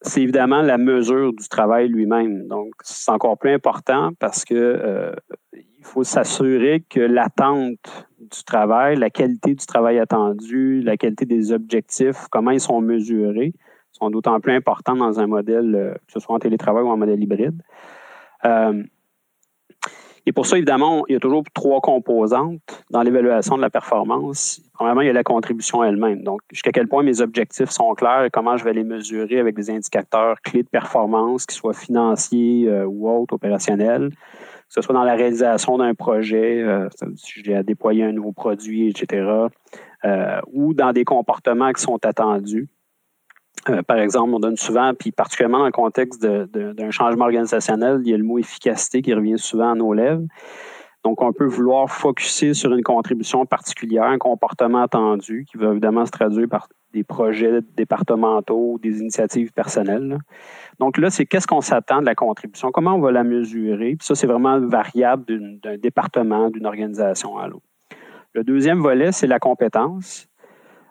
c'est 0.00 0.22
évidemment 0.22 0.62
la 0.62 0.78
mesure 0.78 1.34
du 1.34 1.46
travail 1.50 1.88
lui-même. 1.88 2.48
Donc, 2.48 2.72
c'est 2.80 3.10
encore 3.10 3.36
plus 3.36 3.52
important 3.52 4.12
parce 4.18 4.46
que 4.46 5.12
il 5.52 5.84
faut 5.84 6.02
s'assurer 6.02 6.82
que 6.88 7.00
l'attente 7.00 8.05
du 8.30 8.44
travail, 8.44 8.96
la 8.96 9.10
qualité 9.10 9.54
du 9.54 9.66
travail 9.66 9.98
attendu, 9.98 10.82
la 10.82 10.96
qualité 10.96 11.24
des 11.24 11.52
objectifs, 11.52 12.26
comment 12.30 12.50
ils 12.50 12.60
sont 12.60 12.80
mesurés, 12.80 13.52
sont 13.92 14.10
d'autant 14.10 14.38
plus 14.40 14.52
importants 14.52 14.96
dans 14.96 15.20
un 15.20 15.26
modèle, 15.26 15.74
euh, 15.74 15.94
que 15.94 16.12
ce 16.12 16.20
soit 16.20 16.34
en 16.34 16.38
télétravail 16.38 16.82
ou 16.82 16.88
en 16.88 16.96
modèle 16.96 17.22
hybride. 17.22 17.62
Euh, 18.44 18.82
et 20.26 20.32
pour 20.32 20.44
ça, 20.44 20.56
évidemment, 20.56 21.04
il 21.08 21.12
y 21.12 21.16
a 21.16 21.20
toujours 21.20 21.44
trois 21.54 21.80
composantes 21.80 22.60
dans 22.90 23.02
l'évaluation 23.02 23.56
de 23.56 23.62
la 23.62 23.70
performance. 23.70 24.60
Premièrement, 24.74 25.02
il 25.02 25.06
y 25.06 25.10
a 25.10 25.12
la 25.12 25.22
contribution 25.22 25.84
elle-même. 25.84 26.24
Donc, 26.24 26.40
jusqu'à 26.50 26.72
quel 26.72 26.88
point 26.88 27.04
mes 27.04 27.20
objectifs 27.20 27.70
sont 27.70 27.94
clairs 27.94 28.24
et 28.24 28.30
comment 28.30 28.56
je 28.56 28.64
vais 28.64 28.72
les 28.72 28.82
mesurer 28.82 29.38
avec 29.38 29.54
des 29.54 29.70
indicateurs 29.70 30.40
clés 30.42 30.64
de 30.64 30.68
performance, 30.68 31.46
qu'ils 31.46 31.56
soient 31.56 31.74
financiers 31.74 32.68
euh, 32.68 32.84
ou 32.86 33.08
autres, 33.08 33.34
opérationnels 33.34 34.10
que 34.68 34.74
ce 34.74 34.82
soit 34.82 34.94
dans 34.94 35.04
la 35.04 35.14
réalisation 35.14 35.78
d'un 35.78 35.94
projet, 35.94 36.60
euh, 36.60 36.88
si 37.14 37.42
j'ai 37.44 37.54
à 37.54 37.62
déployer 37.62 38.02
un 38.02 38.12
nouveau 38.12 38.32
produit, 38.32 38.88
etc., 38.88 39.46
euh, 40.04 40.40
ou 40.52 40.74
dans 40.74 40.92
des 40.92 41.04
comportements 41.04 41.72
qui 41.72 41.82
sont 41.82 42.04
attendus. 42.04 42.68
Euh, 43.68 43.82
par 43.82 43.98
exemple, 43.98 44.32
on 44.34 44.38
donne 44.38 44.56
souvent, 44.56 44.92
puis 44.94 45.10
particulièrement 45.12 45.58
dans 45.58 45.66
le 45.66 45.72
contexte 45.72 46.24
d'un 46.24 46.90
changement 46.90 47.24
organisationnel, 47.24 48.00
il 48.04 48.10
y 48.10 48.14
a 48.14 48.16
le 48.16 48.24
mot 48.24 48.38
efficacité 48.38 49.02
qui 49.02 49.12
revient 49.12 49.38
souvent 49.38 49.72
à 49.72 49.74
nos 49.74 49.92
lèvres. 49.92 50.24
Donc, 51.04 51.22
on 51.22 51.32
peut 51.32 51.46
vouloir 51.46 51.88
focuser 51.88 52.52
sur 52.52 52.72
une 52.72 52.82
contribution 52.82 53.46
particulière, 53.46 54.04
un 54.04 54.18
comportement 54.18 54.82
attendu 54.82 55.46
qui 55.48 55.56
va 55.56 55.70
évidemment 55.70 56.04
se 56.04 56.10
traduire 56.10 56.48
par 56.48 56.68
des 56.92 57.04
projets 57.04 57.60
départementaux, 57.76 58.78
des 58.82 59.00
initiatives 59.00 59.52
personnelles. 59.52 60.18
Donc 60.78 60.98
là, 60.98 61.10
c'est 61.10 61.26
qu'est-ce 61.26 61.46
qu'on 61.46 61.60
s'attend 61.60 62.00
de 62.00 62.06
la 62.06 62.14
contribution, 62.14 62.70
comment 62.72 62.94
on 62.94 63.00
va 63.00 63.12
la 63.12 63.22
mesurer? 63.22 63.96
Puis 63.96 64.06
ça, 64.06 64.14
c'est 64.14 64.26
vraiment 64.26 64.58
variable 64.60 65.24
d'un 65.62 65.76
département, 65.76 66.48
d'une 66.48 66.66
organisation 66.66 67.36
à 67.36 67.48
l'autre. 67.48 67.66
Le 68.32 68.44
deuxième 68.44 68.80
volet, 68.80 69.12
c'est 69.12 69.26
la 69.26 69.38
compétence. 69.38 70.26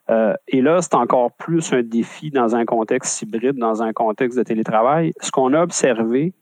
Euh, 0.09 0.33
et 0.47 0.61
là, 0.61 0.81
c'est 0.81 0.95
encore 0.95 1.31
plus 1.31 1.73
un 1.73 1.81
défi 1.81 2.29
dans 2.29 2.55
un 2.55 2.65
contexte 2.65 3.21
hybride, 3.21 3.57
dans 3.57 3.81
un 3.81 3.93
contexte 3.93 4.37
de 4.37 4.43
télétravail. 4.43 5.13
Ce 5.19 5.31
qu'on 5.31 5.53
a 5.53 5.63
observé, 5.63 6.33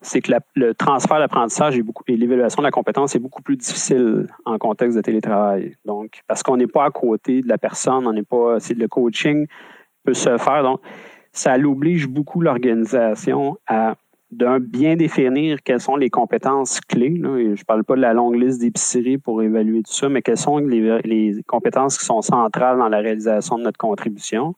c'est 0.00 0.20
que 0.20 0.32
le 0.54 0.74
transfert 0.74 1.18
d'apprentissage 1.18 1.76
et 1.76 2.16
l'évaluation 2.16 2.62
de 2.62 2.66
la 2.66 2.70
compétence 2.70 3.14
est 3.14 3.18
beaucoup 3.18 3.42
plus 3.42 3.56
difficile 3.56 4.28
en 4.44 4.56
contexte 4.56 4.96
de 4.96 5.02
télétravail. 5.02 5.76
Donc, 5.84 6.22
parce 6.26 6.42
qu'on 6.42 6.56
n'est 6.56 6.66
pas 6.68 6.84
à 6.84 6.90
côté 6.90 7.42
de 7.42 7.48
la 7.48 7.58
personne, 7.58 8.06
on 8.06 8.12
n'est 8.12 8.22
pas, 8.22 8.60
c'est 8.60 8.74
le 8.74 8.88
coaching 8.88 9.46
peut 10.04 10.14
se 10.14 10.38
faire. 10.38 10.62
Donc, 10.62 10.80
ça 11.32 11.58
l'oblige 11.58 12.08
beaucoup 12.08 12.40
l'organisation 12.40 13.58
à 13.66 13.96
d'un 14.30 14.60
bien 14.60 14.96
définir 14.96 15.62
quelles 15.62 15.80
sont 15.80 15.96
les 15.96 16.10
compétences 16.10 16.80
clés. 16.80 17.14
je 17.16 17.28
ne 17.28 17.64
parle 17.64 17.84
pas 17.84 17.96
de 17.96 18.00
la 18.00 18.12
longue 18.12 18.36
liste 18.36 18.60
d'épicerie 18.60 19.18
pour 19.18 19.42
évaluer 19.42 19.82
tout 19.82 19.92
ça, 19.92 20.08
mais 20.08 20.20
quelles 20.20 20.36
sont 20.36 20.58
les, 20.58 21.42
compétences 21.46 21.98
qui 21.98 22.04
sont 22.04 22.20
centrales 22.20 22.78
dans 22.78 22.88
la 22.88 22.98
réalisation 22.98 23.58
de 23.58 23.64
notre 23.64 23.78
contribution. 23.78 24.54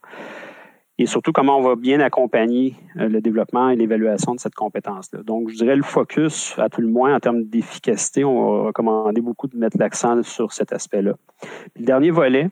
Et 0.97 1.05
surtout, 1.07 1.31
comment 1.31 1.57
on 1.57 1.61
va 1.61 1.75
bien 1.75 1.99
accompagner 1.99 2.75
euh, 2.97 3.07
le 3.07 3.21
développement 3.21 3.69
et 3.69 3.75
l'évaluation 3.75 4.35
de 4.35 4.39
cette 4.39 4.53
compétence-là. 4.53 5.23
Donc, 5.23 5.49
je 5.49 5.55
dirais 5.55 5.75
le 5.75 5.81
focus, 5.81 6.53
à 6.59 6.69
tout 6.69 6.81
le 6.81 6.89
moins, 6.89 7.15
en 7.15 7.19
termes 7.19 7.43
d'efficacité, 7.43 8.23
on 8.23 8.57
va 8.57 8.63
recommander 8.67 9.21
beaucoup 9.21 9.47
de 9.47 9.57
mettre 9.57 9.77
l'accent 9.79 10.21
sur 10.21 10.53
cet 10.53 10.73
aspect-là. 10.73 11.13
Le 11.75 11.85
dernier 11.85 12.11
volet, 12.11 12.49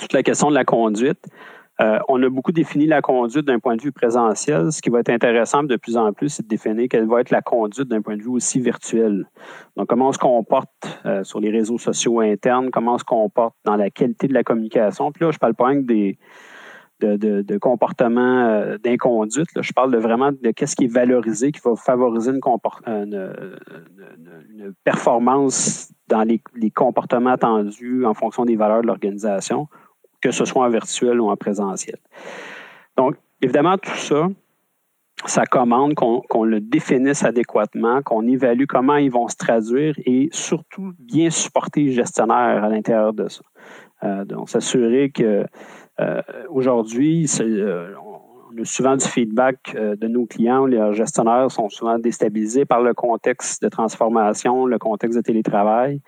toute 0.00 0.12
la 0.14 0.22
question 0.22 0.48
de 0.48 0.54
la 0.54 0.64
conduite. 0.64 1.26
Euh, 1.80 1.98
on 2.08 2.20
a 2.22 2.28
beaucoup 2.28 2.50
défini 2.50 2.86
la 2.86 3.00
conduite 3.00 3.44
d'un 3.44 3.60
point 3.60 3.76
de 3.76 3.82
vue 3.82 3.92
présentiel. 3.92 4.72
Ce 4.72 4.82
qui 4.82 4.90
va 4.90 5.00
être 5.00 5.10
intéressant 5.10 5.62
de 5.62 5.76
plus 5.76 5.96
en 5.96 6.12
plus, 6.12 6.28
c'est 6.28 6.42
de 6.42 6.48
définir 6.48 6.88
quelle 6.90 7.06
va 7.06 7.20
être 7.20 7.30
la 7.30 7.40
conduite 7.40 7.88
d'un 7.88 8.02
point 8.02 8.16
de 8.16 8.22
vue 8.22 8.30
aussi 8.30 8.60
virtuel. 8.60 9.28
Donc, 9.76 9.88
comment 9.88 10.08
on 10.08 10.12
se 10.12 10.18
comporte 10.18 11.00
euh, 11.06 11.22
sur 11.22 11.38
les 11.38 11.50
réseaux 11.50 11.78
sociaux 11.78 12.20
internes, 12.20 12.70
comment 12.70 12.94
on 12.94 12.98
se 12.98 13.04
comporte 13.04 13.54
dans 13.64 13.76
la 13.76 13.90
qualité 13.90 14.26
de 14.26 14.34
la 14.34 14.42
communication? 14.42 15.12
Puis 15.12 15.24
là, 15.24 15.30
je 15.30 15.36
ne 15.36 15.38
parle 15.38 15.54
pas 15.54 15.72
des, 15.76 16.18
de, 17.00 17.58
comportements 17.58 18.40
euh, 18.40 18.76
d'inconduite. 18.78 19.48
Je 19.60 19.72
parle 19.72 19.92
de 19.92 19.98
vraiment 19.98 20.32
de 20.32 20.50
qu'est-ce 20.50 20.74
qui 20.74 20.86
est 20.86 20.92
valorisé, 20.92 21.52
qui 21.52 21.60
va 21.64 21.76
favoriser 21.76 22.32
une, 22.32 22.40
performance 24.82 25.92
dans 26.08 26.22
les, 26.22 26.42
les 26.56 26.72
comportements 26.72 27.30
attendus 27.30 28.04
en 28.04 28.14
fonction 28.14 28.44
des 28.44 28.56
valeurs 28.56 28.82
de 28.82 28.88
l'organisation 28.88 29.68
que 30.20 30.30
ce 30.30 30.44
soit 30.44 30.64
en 30.64 30.70
virtuel 30.70 31.20
ou 31.20 31.30
en 31.30 31.36
présentiel. 31.36 31.98
Donc, 32.96 33.16
évidemment, 33.40 33.78
tout 33.78 33.96
ça, 33.96 34.28
ça 35.26 35.44
commande 35.46 35.94
qu'on 35.94 36.44
le 36.44 36.60
définisse 36.60 37.24
adéquatement, 37.24 38.02
qu'on 38.02 38.26
évalue 38.26 38.64
comment 38.68 38.96
ils 38.96 39.10
vont 39.10 39.28
se 39.28 39.36
traduire 39.36 39.94
et 40.04 40.28
surtout 40.32 40.92
bien 40.98 41.30
supporter 41.30 41.82
les 41.82 41.92
gestionnaires 41.92 42.64
à 42.64 42.68
l'intérieur 42.68 43.12
de 43.12 43.28
ça. 43.28 43.42
Euh, 44.04 44.24
donc, 44.24 44.48
s'assurer 44.48 45.10
que 45.10 45.44
euh, 46.00 46.22
aujourd'hui, 46.50 47.26
euh, 47.40 47.94
on 48.52 48.62
a 48.62 48.64
souvent 48.64 48.96
du 48.96 49.04
feedback 49.04 49.76
de 49.76 50.08
nos 50.08 50.26
clients. 50.26 50.66
Les 50.66 50.94
gestionnaires 50.94 51.50
sont 51.50 51.68
souvent 51.68 51.98
déstabilisés 51.98 52.64
par 52.64 52.80
le 52.80 52.94
contexte 52.94 53.62
de 53.62 53.68
transformation, 53.68 54.66
le 54.66 54.78
contexte 54.78 55.18
de 55.18 55.22
télétravail. 55.22 56.00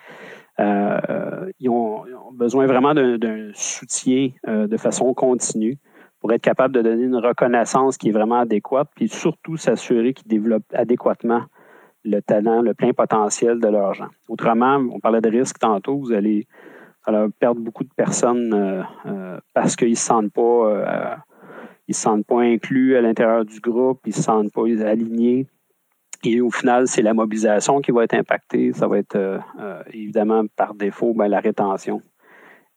Euh, 0.59 1.51
ils, 1.59 1.71
ont, 1.71 2.05
besoin 2.33 2.67
vraiment 2.67 2.95
d'un 2.95 3.51
soutien 3.55 4.31
euh, 4.49 4.67
de 4.67 4.77
façon 4.77 5.15
continue 5.15 5.79
pour 6.21 6.33
être 6.33 6.43
capable 6.43 6.75
de 6.75 6.83
donner 6.83 7.05
une 7.05 7.17
reconnaissance 7.17 7.97
qui 7.97 8.09
est 8.11 8.13
vraiment 8.13 8.41
adéquate, 8.41 8.89
puis 8.95 9.09
surtout 9.09 9.57
s'assurer 9.57 10.13
qu'ils 10.13 10.29
développent 10.29 10.73
adéquatement 10.75 11.43
le 12.05 12.21
talent, 12.21 12.63
le 12.63 12.75
plein 12.75 12.93
potentiel 12.93 13.59
de 13.59 13.69
leurs 13.69 13.95
gens. 13.95 14.09
Autrement, 14.29 14.77
on 14.93 15.01
parlait 15.01 15.21
de 15.21 15.31
risque 15.31 15.59
tantôt, 15.59 15.99
vous 15.99 16.13
allez 16.13 16.47
perdre 17.39 17.61
beaucoup 17.61 17.85
de 17.85 17.93
personnes 17.97 18.85
euh, 19.07 19.39
parce 19.55 19.77
qu'ils 19.77 19.91
ne 19.91 19.95
se 19.95 20.05
sentent 20.05 20.33
pas 20.33 21.19
ils 21.91 21.95
se 21.95 22.03
sentent 22.03 22.25
pas 22.25 22.41
inclus 22.41 22.97
à 22.97 23.01
l'intérieur 23.01 23.45
du 23.45 23.59
groupe, 23.59 24.01
ils 24.07 24.11
ne 24.11 24.15
se 24.15 24.23
sentent 24.23 24.53
pas 24.53 24.63
alignés. 24.87 25.49
Et 26.25 26.41
au 26.41 26.51
final, 26.51 26.87
c'est 26.87 27.03
la 27.03 27.15
mobilisation 27.15 27.81
qui 27.81 27.93
va 27.93 28.05
être 28.05 28.15
impactée. 28.15 28.73
Ça 28.73 28.87
va 28.87 28.99
être 28.99 29.41
évidemment 29.93 30.45
par 30.57 30.75
défaut 30.75 31.15
ben, 31.15 31.29
la 31.29 31.41
rétention 31.41 32.03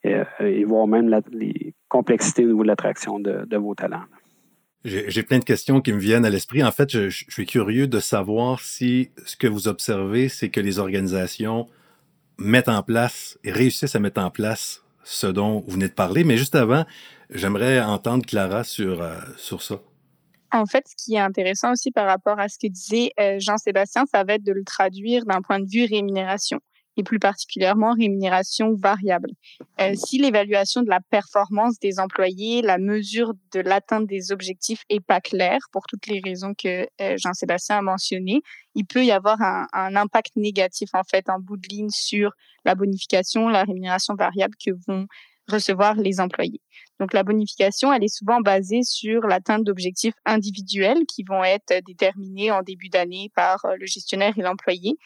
et, 0.03 0.63
voire 0.65 0.87
même 0.87 1.21
les 1.31 1.73
complexités 1.87 2.43
au 2.45 2.49
niveau 2.49 2.63
de 2.63 2.67
l'attraction 2.67 3.19
de, 3.19 3.57
vos 3.57 3.75
talents. 3.75 4.03
J'ai 4.83 5.23
plein 5.23 5.39
de 5.39 5.45
questions 5.45 5.79
qui 5.79 5.93
me 5.93 5.99
viennent 5.99 6.25
à 6.25 6.29
l'esprit. 6.29 6.63
En 6.63 6.71
fait, 6.71 6.89
je, 6.91 7.09
suis 7.09 7.45
curieux 7.45 7.87
de 7.87 7.99
savoir 7.99 8.59
si 8.59 9.11
ce 9.25 9.37
que 9.37 9.47
vous 9.47 9.67
observez, 9.67 10.27
c'est 10.27 10.49
que 10.49 10.59
les 10.59 10.79
organisations 10.79 11.67
mettent 12.37 12.69
en 12.69 12.83
place 12.83 13.37
et 13.43 13.51
réussissent 13.51 13.95
à 13.95 13.99
mettre 13.99 14.21
en 14.21 14.29
place 14.29 14.83
ce 15.03 15.27
dont 15.27 15.63
vous 15.65 15.73
venez 15.73 15.87
de 15.87 15.93
parler. 15.93 16.23
Mais 16.23 16.37
juste 16.37 16.55
avant, 16.55 16.85
j'aimerais 17.29 17.79
entendre 17.79 18.25
Clara 18.25 18.63
sur, 18.63 19.01
euh, 19.01 19.15
sur 19.37 19.61
ça. 19.61 19.79
En 20.53 20.67
fait, 20.67 20.85
ce 20.87 21.03
qui 21.03 21.15
est 21.15 21.19
intéressant 21.19 21.71
aussi 21.71 21.91
par 21.91 22.05
rapport 22.05 22.39
à 22.39 22.47
ce 22.47 22.59
que 22.59 22.67
disait 22.67 23.11
euh, 23.19 23.37
Jean-Sébastien, 23.39 24.05
ça 24.05 24.23
va 24.23 24.35
être 24.35 24.43
de 24.43 24.51
le 24.51 24.63
traduire 24.63 25.25
d'un 25.25 25.41
point 25.41 25.59
de 25.59 25.67
vue 25.67 25.85
rémunération 25.85 26.59
et 26.95 27.01
plus 27.01 27.17
particulièrement 27.17 27.93
rémunération 27.93 28.75
variable. 28.75 29.31
Euh, 29.81 29.95
si 29.95 30.19
l'évaluation 30.19 30.83
de 30.83 30.89
la 30.89 30.99
performance 30.99 31.79
des 31.79 31.99
employés, 31.99 32.61
la 32.61 32.77
mesure 32.77 33.33
de 33.51 33.61
l'atteinte 33.61 34.05
des 34.05 34.31
objectifs 34.31 34.83
est 34.89 34.99
pas 34.99 35.19
claire 35.19 35.61
pour 35.71 35.87
toutes 35.87 36.05
les 36.05 36.21
raisons 36.23 36.53
que 36.53 36.87
euh, 37.01 37.17
Jean-Sébastien 37.17 37.79
a 37.79 37.81
mentionnées, 37.81 38.41
il 38.75 38.85
peut 38.85 39.03
y 39.03 39.11
avoir 39.11 39.41
un, 39.41 39.65
un, 39.73 39.95
impact 39.95 40.35
négatif 40.35 40.89
en 40.93 41.03
fait 41.03 41.29
en 41.29 41.39
bout 41.39 41.57
de 41.57 41.67
ligne 41.67 41.89
sur 41.89 42.31
la 42.63 42.75
bonification, 42.75 43.49
la 43.49 43.63
rémunération 43.63 44.13
variable 44.13 44.53
que 44.63 44.71
vont 44.87 45.07
recevoir 45.47 45.95
les 45.95 46.19
employés. 46.19 46.61
Donc 47.03 47.11
la 47.11 47.23
bonification, 47.23 47.91
elle 47.91 48.05
est 48.05 48.15
souvent 48.15 48.39
basée 48.39 48.81
sur 48.81 49.27
l'atteinte 49.27 49.65
d'objectifs 49.65 50.13
individuels 50.25 51.05
qui 51.05 51.25
vont 51.27 51.43
être 51.43 51.83
déterminés 51.85 52.49
en 52.49 52.61
début 52.61 52.87
d'année 52.87 53.29
par 53.35 53.65
euh, 53.65 53.75
le 53.77 53.85
gestionnaire 53.85 54.37
et 54.37 54.41
l'employé 54.41 54.97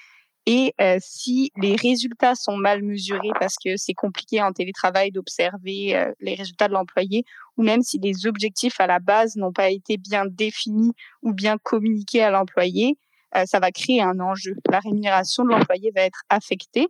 et 0.45 0.73
euh, 0.79 0.97
si 1.01 1.51
les 1.57 1.75
résultats 1.75 2.33
sont 2.33 2.55
mal 2.55 2.83
mesurés 2.83 3.31
parce 3.37 3.55
que 3.55 3.75
c'est 3.75 3.95
compliqué 3.95 4.41
en 4.41 4.53
télétravail 4.53 5.11
d'observer 5.11 5.97
euh, 5.97 6.13
les 6.21 6.35
résultats 6.35 6.69
de 6.69 6.73
l'employé, 6.73 7.25
ou 7.57 7.63
même 7.63 7.81
si 7.81 7.99
les 7.99 8.27
objectifs 8.27 8.79
à 8.79 8.87
la 8.87 8.99
base 8.99 9.35
n'ont 9.35 9.51
pas 9.51 9.69
été 9.69 9.97
bien 9.97 10.25
définis 10.25 10.93
ou 11.23 11.33
bien 11.33 11.57
communiqués 11.57 12.23
à 12.23 12.29
l'employé, 12.29 12.97
euh, 13.35 13.43
ça 13.45 13.59
va 13.59 13.71
créer 13.71 14.01
un 14.01 14.21
enjeu. 14.21 14.55
La 14.71 14.79
rémunération 14.79 15.43
de 15.43 15.49
l'employé 15.49 15.91
va 15.93 16.03
être 16.03 16.21
affectée 16.29 16.87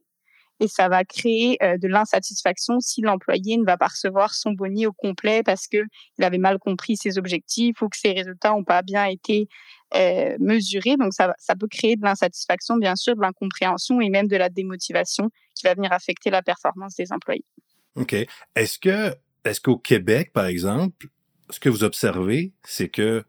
et 0.59 0.67
ça 0.67 0.89
va 0.89 1.03
créer 1.03 1.57
de 1.61 1.87
l'insatisfaction 1.87 2.79
si 2.79 3.01
l'employé 3.01 3.57
ne 3.57 3.65
va 3.65 3.77
pas 3.77 3.87
recevoir 3.87 4.33
son 4.33 4.51
boni 4.51 4.87
au 4.87 4.93
complet 4.93 5.43
parce 5.43 5.67
que 5.67 5.77
il 6.17 6.23
avait 6.23 6.37
mal 6.37 6.59
compris 6.59 6.97
ses 6.97 7.17
objectifs 7.17 7.81
ou 7.81 7.89
que 7.89 7.97
ses 7.97 8.13
résultats 8.13 8.51
n'ont 8.51 8.63
pas 8.63 8.81
bien 8.81 9.05
été 9.05 9.47
euh, 9.95 10.35
mesuré. 10.39 10.97
Donc, 10.97 11.13
ça, 11.13 11.33
ça 11.37 11.55
peut 11.55 11.67
créer 11.67 11.95
de 11.95 12.03
l'insatisfaction, 12.03 12.75
bien 12.75 12.97
sûr, 12.97 13.15
de 13.15 13.21
l'incompréhension 13.21 14.01
et 14.01 14.09
même 14.09 14.27
de 14.27 14.35
la 14.35 14.49
démotivation 14.49 15.29
qui 15.55 15.63
va 15.63 15.75
venir 15.75 15.93
affecter 15.93 16.29
la 16.29 16.41
performance 16.41 16.95
des 16.95 17.13
employés. 17.13 17.45
OK. 17.95 18.13
Est-ce 18.55 18.79
que, 18.79 19.15
est-ce 19.45 19.61
qu'au 19.61 19.77
Québec, 19.77 20.33
par 20.33 20.45
exemple, 20.45 21.07
ce 21.49 21.61
que 21.61 21.69
vous 21.69 21.85
observez, 21.85 22.51
c'est 22.63 22.89
que 22.89 23.23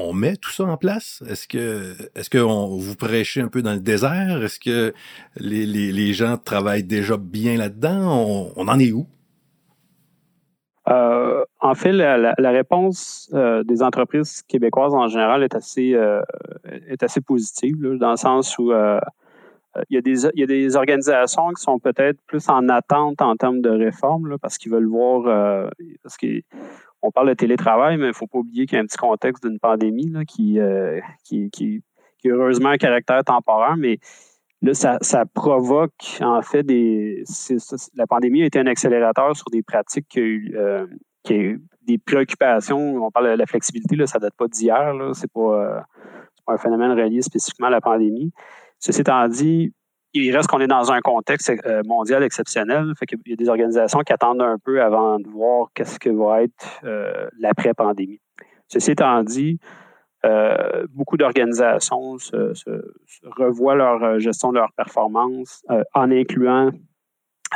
on 0.00 0.12
met 0.12 0.36
tout 0.36 0.50
ça 0.50 0.64
en 0.64 0.76
place? 0.76 1.22
Est-ce 1.28 1.46
que, 1.48 2.38
vous 2.38 2.96
prêchez 2.96 3.40
un 3.40 3.48
peu 3.48 3.62
dans 3.62 3.72
le 3.72 3.80
désert? 3.80 4.42
Est-ce 4.42 4.58
que 4.58 4.94
les, 5.36 6.12
gens 6.12 6.36
travaillent 6.36 6.84
déjà 6.84 7.16
bien 7.16 7.56
là-dedans? 7.56 8.50
On, 8.56 8.68
en 8.68 8.78
est 8.78 8.92
où? 8.92 9.06
Euh, 10.88 11.44
en 11.60 11.74
fait, 11.74 11.92
la, 11.92 12.50
réponse 12.50 13.30
euh, 13.34 13.62
des 13.62 13.82
entreprises 13.82 14.42
québécoises 14.42 14.94
en 14.94 15.08
général 15.08 15.42
est 15.42 15.54
assez, 15.54 15.94
euh, 15.94 16.22
positive, 17.26 17.76
dans 17.98 18.10
le 18.10 18.16
sens 18.16 18.58
où 18.58 18.72
il, 18.72 19.94
y 19.94 20.42
a 20.42 20.46
des, 20.46 20.76
organisations 20.76 21.50
qui 21.50 21.62
sont 21.62 21.78
peut-être 21.78 22.18
plus 22.26 22.48
en 22.48 22.68
attente 22.68 23.22
en 23.22 23.36
termes 23.36 23.60
de 23.60 23.70
réforme, 23.70 24.38
parce 24.38 24.58
qu'ils 24.58 24.72
veulent 24.72 24.88
voir, 24.88 25.70
qu'on 27.00 27.10
parle 27.10 27.28
de 27.28 27.34
télétravail, 27.34 27.96
mais 27.96 28.04
il 28.04 28.08
ne 28.08 28.12
faut 28.12 28.26
pas 28.26 28.38
oublier 28.38 28.66
qu'il 28.66 28.76
y 28.76 28.78
a 28.78 28.82
un 28.82 28.86
petit 28.86 28.98
contexte 28.98 29.46
d'une 29.46 29.58
pandémie 29.58 30.12
qui, 30.26 30.58
qui, 31.24 31.50
qui, 31.50 31.82
qui, 32.18 32.28
est 32.28 32.30
heureusement 32.30 32.70
un 32.70 32.78
caractère 32.78 33.24
temporaire, 33.24 33.76
mais 33.76 33.98
Là, 34.62 34.74
ça, 34.74 34.98
ça, 35.00 35.24
provoque 35.24 36.18
en 36.20 36.42
fait 36.42 36.62
des. 36.62 37.24
la 37.94 38.06
pandémie 38.06 38.42
a 38.42 38.46
été 38.46 38.58
un 38.58 38.66
accélérateur 38.66 39.34
sur 39.34 39.48
des 39.50 39.62
pratiques 39.62 40.06
qui, 40.06 40.20
eu, 40.20 40.54
euh, 40.54 40.86
qui 41.22 41.56
des 41.82 41.96
préoccupations. 41.96 43.02
On 43.02 43.10
parle 43.10 43.30
de 43.30 43.36
la 43.36 43.46
flexibilité, 43.46 43.96
là, 43.96 44.06
ça 44.06 44.18
date 44.18 44.34
pas 44.36 44.48
d'hier. 44.48 44.94
C'est 45.14 45.32
pas, 45.32 45.40
euh, 45.40 45.80
pas 46.44 46.52
un 46.52 46.58
phénomène 46.58 46.90
relié 46.92 47.22
spécifiquement 47.22 47.68
à 47.68 47.70
la 47.70 47.80
pandémie. 47.80 48.32
Ceci 48.78 49.00
étant 49.00 49.26
dit, 49.28 49.72
il 50.14 50.34
reste 50.36 50.48
qu'on 50.48 50.60
est 50.60 50.66
dans 50.66 50.92
un 50.92 51.00
contexte 51.00 51.52
euh, 51.66 51.82
mondial 51.86 52.22
exceptionnel. 52.22 52.92
Fait 52.98 53.06
qu'il 53.06 53.18
y 53.26 53.32
a 53.32 53.36
des 53.36 53.48
organisations 53.48 54.00
qui 54.00 54.12
attendent 54.12 54.42
un 54.42 54.58
peu 54.58 54.82
avant 54.82 55.18
de 55.18 55.28
voir 55.28 55.68
qu'est-ce 55.74 55.98
que 55.98 56.10
va 56.10 56.42
être 56.42 56.82
l'après-pandémie. 57.38 58.20
Ceci 58.68 58.92
étant 58.92 59.22
dit, 59.22 59.58
euh, 60.24 60.86
beaucoup 60.90 61.16
d'organisations 61.16 62.16
revoient 63.38 63.74
leur 63.74 64.02
euh, 64.02 64.18
gestion 64.18 64.52
de 64.52 64.58
leur 64.58 64.72
performance 64.72 65.62
euh, 65.70 65.82
en 65.94 66.10
incluant 66.10 66.70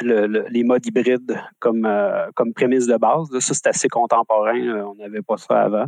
les 0.01 0.64
modes 0.64 0.85
hybrides 0.85 1.38
comme, 1.61 1.88
comme 2.35 2.53
prémisse 2.53 2.88
de 2.88 2.97
base. 2.97 3.29
ça, 3.38 3.55
c'est 3.55 3.69
assez 3.69 3.88
contemporain. 3.88 4.59
on 4.87 4.97
n'avait 4.97 5.23
pas 5.23 5.37
ça 5.37 5.61
avant. 5.61 5.87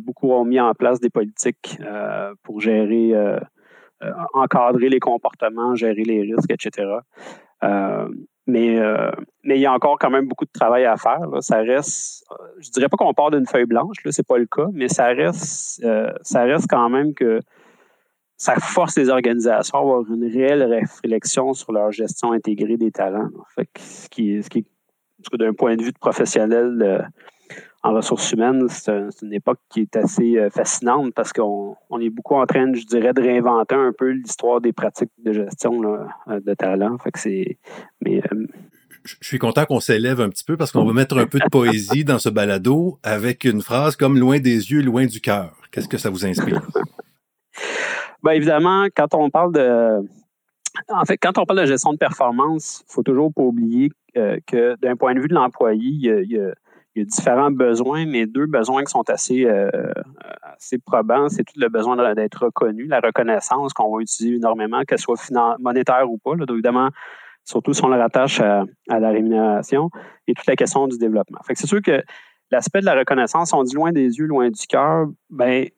beaucoup 0.00 0.32
ont 0.32 0.44
mis 0.44 0.60
en 0.60 0.74
place 0.74 1.00
des 1.00 1.08
politiques 1.08 1.78
pour 2.42 2.60
gérer, 2.60 3.14
encadrer 4.34 4.88
les 4.88 5.00
comportements, 5.00 5.74
gérer 5.74 6.04
les 6.04 6.22
risques, 6.22 6.50
etc. 6.50 6.98
Mais, 8.46 8.78
euh, 8.78 9.10
mais 9.42 9.56
il 9.58 9.60
y 9.60 9.66
a 9.66 9.72
encore 9.72 9.98
quand 9.98 10.10
même 10.10 10.28
beaucoup 10.28 10.44
de 10.44 10.52
travail 10.52 10.84
à 10.84 10.96
faire. 10.96 11.20
Ça 11.40 11.58
reste, 11.58 12.24
euh, 12.30 12.36
je 12.60 12.70
dirais 12.70 12.88
pas 12.88 12.96
qu'on 12.96 13.12
part 13.12 13.32
d'une 13.32 13.46
feuille 13.46 13.66
blanche, 13.66 13.96
là, 14.04 14.12
c'est 14.12 14.26
pas 14.26 14.38
le 14.38 14.46
cas, 14.46 14.66
mais 14.72 14.88
ça 14.88 15.06
reste, 15.06 15.82
euh, 15.84 16.12
ça 16.22 16.42
reste 16.44 16.66
quand 16.70 16.88
même 16.88 17.12
que 17.12 17.40
ça 18.36 18.54
force 18.56 18.96
les 18.96 19.08
organisations 19.08 19.78
à 19.78 19.80
avoir 19.80 20.04
une 20.08 20.30
réelle 20.30 20.62
réflexion 20.62 21.54
sur 21.54 21.72
leur 21.72 21.90
gestion 21.90 22.32
intégrée 22.32 22.76
des 22.76 22.92
talents. 22.92 23.30
Ce 23.78 24.08
qui, 24.08 24.42
ce 24.42 24.48
qui 24.48 24.64
d'un 25.32 25.54
point 25.54 25.74
de 25.74 25.82
vue 25.82 25.92
de 25.92 25.98
professionnel, 25.98 27.10
en 27.86 27.92
ressources 27.92 28.32
humaines, 28.32 28.66
c'est 28.68 29.22
une 29.22 29.32
époque 29.32 29.60
qui 29.68 29.82
est 29.82 29.96
assez 29.96 30.36
euh, 30.36 30.50
fascinante 30.50 31.14
parce 31.14 31.32
qu'on 31.32 31.76
est 32.00 32.10
beaucoup 32.10 32.34
en 32.34 32.44
train, 32.44 32.72
je 32.74 32.84
dirais, 32.84 33.12
de 33.12 33.22
réinventer 33.22 33.76
un 33.76 33.92
peu 33.96 34.10
l'histoire 34.10 34.60
des 34.60 34.72
pratiques 34.72 35.12
de 35.18 35.32
gestion 35.32 35.82
euh, 36.28 36.40
de 36.40 36.54
talent. 36.54 36.98
Fait 36.98 37.12
que 37.12 37.18
c'est. 37.18 37.58
Mais. 38.00 38.20
Euh, 38.32 38.46
je 39.04 39.14
suis 39.20 39.38
content 39.38 39.64
qu'on 39.66 39.78
s'élève 39.78 40.20
un 40.20 40.28
petit 40.28 40.42
peu 40.42 40.56
parce 40.56 40.72
qu'on 40.72 40.84
va 40.84 40.92
mettre 40.92 41.16
un 41.16 41.26
peu 41.26 41.38
de 41.38 41.48
poésie 41.48 42.04
dans 42.04 42.18
ce 42.18 42.28
balado 42.28 42.98
avec 43.04 43.44
une 43.44 43.62
phrase 43.62 43.94
comme 43.94 44.18
loin 44.18 44.40
des 44.40 44.72
yeux, 44.72 44.82
loin 44.82 45.06
du 45.06 45.20
cœur. 45.20 45.56
Qu'est-ce 45.70 45.86
que 45.86 45.96
ça 45.96 46.10
vous 46.10 46.26
inspire? 46.26 46.60
Bien, 48.24 48.32
évidemment, 48.32 48.86
quand 48.96 49.14
on 49.14 49.30
parle 49.30 49.52
de. 49.52 50.04
En 50.88 51.04
fait, 51.04 51.18
quand 51.18 51.38
on 51.38 51.44
parle 51.46 51.60
de 51.60 51.66
gestion 51.66 51.92
de 51.92 51.98
performance, 51.98 52.82
il 52.88 52.92
faut 52.94 53.04
toujours 53.04 53.32
pas 53.32 53.42
oublier 53.42 53.92
que 54.14 54.74
d'un 54.80 54.96
point 54.96 55.14
de 55.14 55.20
vue 55.20 55.28
de 55.28 55.34
l'employé, 55.34 55.88
il 55.88 56.32
y 56.32 56.40
a 56.40 56.52
il 56.96 57.00
y 57.00 57.02
a 57.02 57.04
différents 57.04 57.50
besoins, 57.50 58.06
mais 58.06 58.24
deux 58.24 58.46
besoins 58.46 58.82
qui 58.82 58.90
sont 58.90 59.08
assez, 59.10 59.44
euh, 59.44 59.70
probants. 60.86 61.28
C'est 61.28 61.44
tout 61.44 61.60
le 61.60 61.68
besoin 61.68 62.14
d'être 62.14 62.46
reconnu, 62.46 62.86
la 62.86 63.00
reconnaissance 63.00 63.74
qu'on 63.74 63.94
va 63.94 64.00
utiliser 64.00 64.36
énormément, 64.36 64.82
qu'elle 64.82 64.98
soit 64.98 65.30
monétaire 65.58 66.10
ou 66.10 66.16
pas. 66.16 66.32
évidemment, 66.48 66.88
surtout 67.44 67.74
si 67.74 67.84
on 67.84 67.88
le 67.88 67.98
rattache 67.98 68.40
à, 68.40 68.64
la 68.88 69.10
rémunération, 69.10 69.90
et 70.26 70.32
toute 70.32 70.46
la 70.46 70.56
question 70.56 70.88
du 70.88 70.96
développement. 70.96 71.38
Fait 71.46 71.54
c'est 71.54 71.66
sûr 71.66 71.82
que 71.82 72.02
l'aspect 72.50 72.80
de 72.80 72.86
la 72.86 72.94
reconnaissance, 72.94 73.52
on 73.52 73.62
dit 73.62 73.74
loin 73.74 73.92
des 73.92 74.16
yeux, 74.18 74.26
loin 74.26 74.48
du 74.48 74.66
cœur, 74.66 75.06
ben, 75.28 75.68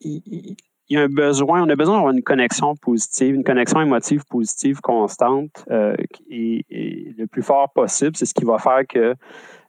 il, 0.00 0.56
y 0.90 0.96
a 0.98 1.02
un 1.02 1.08
besoin, 1.08 1.62
on 1.62 1.68
a 1.70 1.76
besoin 1.76 1.94
d'avoir 1.94 2.12
une 2.12 2.22
connexion 2.22 2.76
positive, 2.76 3.34
une 3.34 3.44
connexion 3.44 3.80
émotive 3.80 4.24
positive 4.28 4.80
constante 4.82 5.64
euh, 5.70 5.96
et, 6.28 6.66
le 7.16 7.26
plus 7.26 7.42
fort 7.42 7.72
possible. 7.72 8.16
C'est 8.16 8.26
ce 8.26 8.34
qui 8.34 8.44
va 8.44 8.58
faire 8.58 8.82
que 8.86 9.14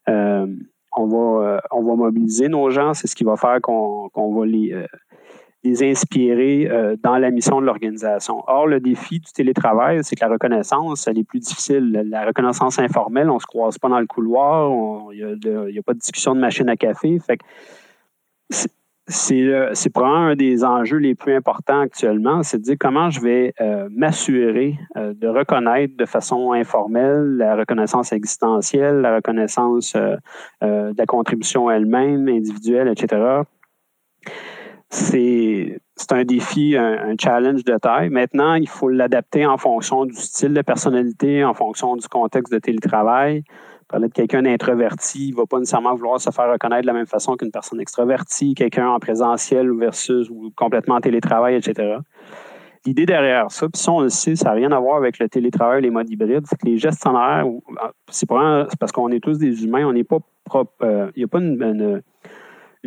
euh, 0.10 0.48
on 0.96 1.08
va, 1.08 1.48
euh, 1.48 1.60
on 1.72 1.84
va 1.84 1.96
mobiliser 1.96 2.48
nos 2.48 2.70
gens. 2.70 2.94
C'est 2.94 3.08
ce 3.08 3.16
qui 3.16 3.24
va 3.24 3.36
faire 3.36 3.60
qu'on 3.62 4.10
va 4.14 4.46
les, 4.46 4.74
euh, 4.74 4.88
les 5.64 5.84
inspirer 5.84 6.68
euh, 6.70 6.96
dans 7.02 7.18
la 7.18 7.32
mission 7.32 7.62
de 7.62 7.66
l'organisation. 7.66 8.44
Or, 8.48 8.68
le 8.68 8.80
défi 8.80 9.20
du 9.20 9.32
télétravail, 9.32 10.04
c'est 10.04 10.16
que 10.16 10.26
la 10.26 10.32
reconnaissance, 10.32 11.08
elle 11.08 11.20
est 11.20 11.24
plus 11.24 11.40
difficile. 11.40 11.92
La 12.10 12.26
reconnaissance 12.26 12.80
informelle, 12.80 13.30
on 13.30 13.36
ne 13.36 13.40
se 13.40 13.46
croise 13.46 13.78
pas 13.78 13.90
dans 13.90 14.00
le 14.00 14.08
couloir, 14.08 14.72
il 15.14 15.38
n'y 15.42 15.80
a, 15.80 15.84
pas 15.84 15.94
de 15.94 16.00
discussion 16.00 16.36
de 16.36 16.40
machine 16.40 16.70
à 16.70 16.76
café. 16.76 17.20
Fait 17.20 17.40
c'est 19.08 19.90
probablement 19.90 20.28
un 20.28 20.36
des 20.36 20.64
enjeux 20.64 20.98
les 20.98 21.14
plus 21.14 21.36
importants 21.36 21.82
actuellement, 21.82 22.42
c'est 22.42 22.60
de 22.60 22.64
dire 22.64 22.76
comment 22.80 23.10
je 23.10 23.20
vais 23.20 23.54
euh, 23.60 23.90
m'assurer 23.92 24.78
euh, 24.96 25.14
de 25.14 25.28
reconnaître 25.28 25.98
de 25.98 26.06
façon 26.06 26.54
informelle 26.54 27.36
la 27.38 27.56
reconnaissance 27.56 28.14
existentielle, 28.14 29.02
la 29.02 29.16
reconnaissance 29.16 29.96
euh, 29.96 30.16
de 30.62 30.98
la 30.98 31.06
contribution 31.06 31.70
elle-même, 31.70 32.30
individuelle, 32.30 32.88
etc. 32.88 33.42
c'est 34.90 35.80
un 36.12 36.24
défi, 36.24 36.78
un, 36.78 37.16
challenge 37.20 37.66
de 37.66 37.78
taille. 37.78 38.10
Maintenant, 38.10 38.56
il 38.56 38.70
faut 38.70 38.88
l'adapter 38.88 39.46
en 39.46 39.58
fonction 39.58 40.06
du 40.06 40.14
style 40.14 40.54
de 40.54 40.62
personnalité, 40.62 41.44
en 41.44 41.54
fonction 41.54 41.98
du 41.98 42.08
contexte 42.08 42.54
de 42.54 42.60
télétravail. 42.60 43.44
Parler 43.94 44.08
de 44.08 44.14
quelqu'un 44.14 44.42
d'introverti, 44.42 45.28
il 45.28 45.32
ne 45.34 45.36
va 45.36 45.46
pas 45.46 45.60
nécessairement 45.60 45.94
vouloir 45.94 46.20
se 46.20 46.32
faire 46.32 46.52
reconnaître 46.52 46.82
de 46.82 46.88
la 46.88 46.94
même 46.94 47.06
façon 47.06 47.36
qu'une 47.36 47.52
personne 47.52 47.80
extrovertie, 47.80 48.56
quelqu'un 48.56 48.88
en 48.88 48.98
présentiel 48.98 49.72
versus 49.78 50.32
ou 50.32 50.52
complètement 50.56 50.96
en 50.96 51.00
télétravail, 51.00 51.58
etc. 51.58 51.98
L'idée 52.88 53.06
derrière 53.06 53.52
ça, 53.52 53.70
puis 53.70 53.80
ça, 53.80 53.92
on 53.92 54.02
le 54.02 54.10
sait, 54.10 54.36
ça 54.36 54.46
n'a 54.46 54.54
rien 54.54 54.72
à 54.72 54.80
voir 54.80 54.98
avec 54.98 55.20
le 55.20 55.30
télétravail, 55.30 55.84
les 55.84 55.92
modes 55.92 56.10
hybrides, 56.10 56.44
c'est 56.50 56.60
que 56.60 56.66
les 56.66 56.80
gestionnaires, 56.80 57.46
c'est 58.10 58.26
parce 58.26 58.92
qu'on 58.92 59.10
est 59.10 59.20
tous 59.20 59.38
des 59.38 59.64
humains, 59.64 59.86
on 59.86 59.94
n'est 59.94 60.04
pas 60.04 60.18
propre, 60.44 60.74
euh, 60.82 61.12
il 61.16 61.20
n'y 61.20 61.26
a 61.26 61.28
pas 61.28 61.38
une 61.38 62.02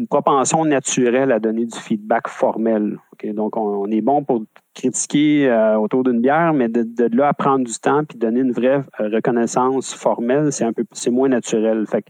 propension 0.05 0.65
naturelle 0.65 1.33
à 1.33 1.39
donner 1.39 1.65
du 1.65 1.79
feedback 1.79 2.29
formel. 2.29 2.99
Donc, 3.25 3.57
on, 3.57 3.87
est 3.87 4.03
bon 4.03 4.23
pour 4.23 4.45
critiquer 4.75 5.49
euh, 5.49 5.79
autour 5.79 6.05
d'une 6.05 6.21
bière, 6.21 6.53
mais 6.53 6.69
de, 6.69 7.17
là 7.17 7.29
à 7.29 7.33
prendre 7.33 7.65
du 7.65 7.73
temps 7.73 8.05
puis 8.05 8.19
donner 8.19 8.41
une 8.41 8.53
vraie 8.53 8.85
euh, 9.01 9.09
reconnaissance 9.09 9.95
formelle, 9.95 10.53
c'est 10.53 10.65
un 10.65 10.75
peu 10.75 10.85
c'est 10.93 11.11
moins 11.11 11.31
naturel. 11.31 11.87
Fait 11.87 12.05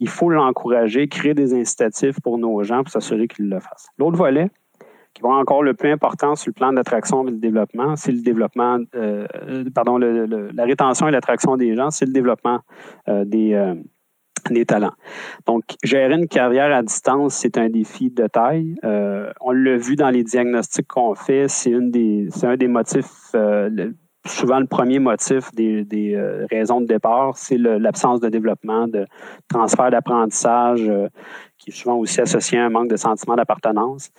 il 0.00 0.08
faut 0.08 0.30
l'encourager, 0.30 1.06
créer 1.06 1.34
des 1.34 1.54
incitatifs 1.54 2.20
pour 2.20 2.38
nos 2.38 2.62
gens 2.64 2.82
pour 2.82 2.90
s'assurer 2.90 3.28
qu'ils 3.28 3.48
le 3.48 3.60
fassent. 3.60 3.88
L'autre 3.98 4.16
volet, 4.16 4.50
qui 5.14 5.22
va 5.22 5.28
encore 5.30 5.62
le 5.62 5.74
plus 5.74 5.90
important 5.92 6.34
sur 6.34 6.48
le 6.50 6.54
plan 6.54 6.72
d'attraction 6.72 7.26
et 7.28 7.30
de 7.30 7.36
développement, 7.36 7.94
c'est 7.94 8.12
le 8.12 8.20
développement, 8.20 8.78
euh, 8.96 9.26
pardon, 9.72 9.96
la 9.98 10.64
rétention 10.64 11.06
et 11.06 11.12
l'attraction 11.12 11.56
des 11.56 11.76
gens, 11.76 11.90
c'est 11.90 12.06
le 12.06 12.12
développement 12.12 12.60
des 13.06 13.54
des 14.50 14.66
talents. 14.66 14.94
Donc, 15.46 15.64
gérer 15.82 16.14
une 16.14 16.28
carrière 16.28 16.74
à 16.74 16.82
distance, 16.82 17.34
c'est 17.34 17.58
un 17.58 17.68
défi 17.68 18.10
de 18.10 18.26
taille. 18.26 18.74
Euh, 18.84 19.32
on 19.40 19.52
l'a 19.52 19.76
vu 19.76 19.96
dans 19.96 20.10
les 20.10 20.24
diagnostics 20.24 20.86
qu'on 20.86 21.14
fait, 21.14 21.46
c'est 21.48 21.74
un 21.74 22.56
des 22.56 22.68
motifs, 22.68 23.30
euh, 23.34 23.92
souvent 24.28 24.60
le 24.60 24.66
premier 24.66 24.98
motif 24.98 25.52
des, 25.54 26.14
euh, 26.14 26.46
raisons 26.50 26.80
de 26.80 26.86
départ, 26.86 27.36
c'est 27.36 27.58
l'absence 27.58 28.20
de 28.20 28.28
développement, 28.28 28.86
de 28.86 29.06
transfert 29.48 29.90
d'apprentissage, 29.90 30.90
qui 31.58 31.70
est 31.70 31.72
souvent 31.72 31.96
aussi 31.96 32.20
associé 32.20 32.58
à 32.58 32.66
un 32.66 32.70
manque 32.70 32.88
de 32.88 32.96
sentiment 32.96 33.34
d'appartenance. 33.34 34.10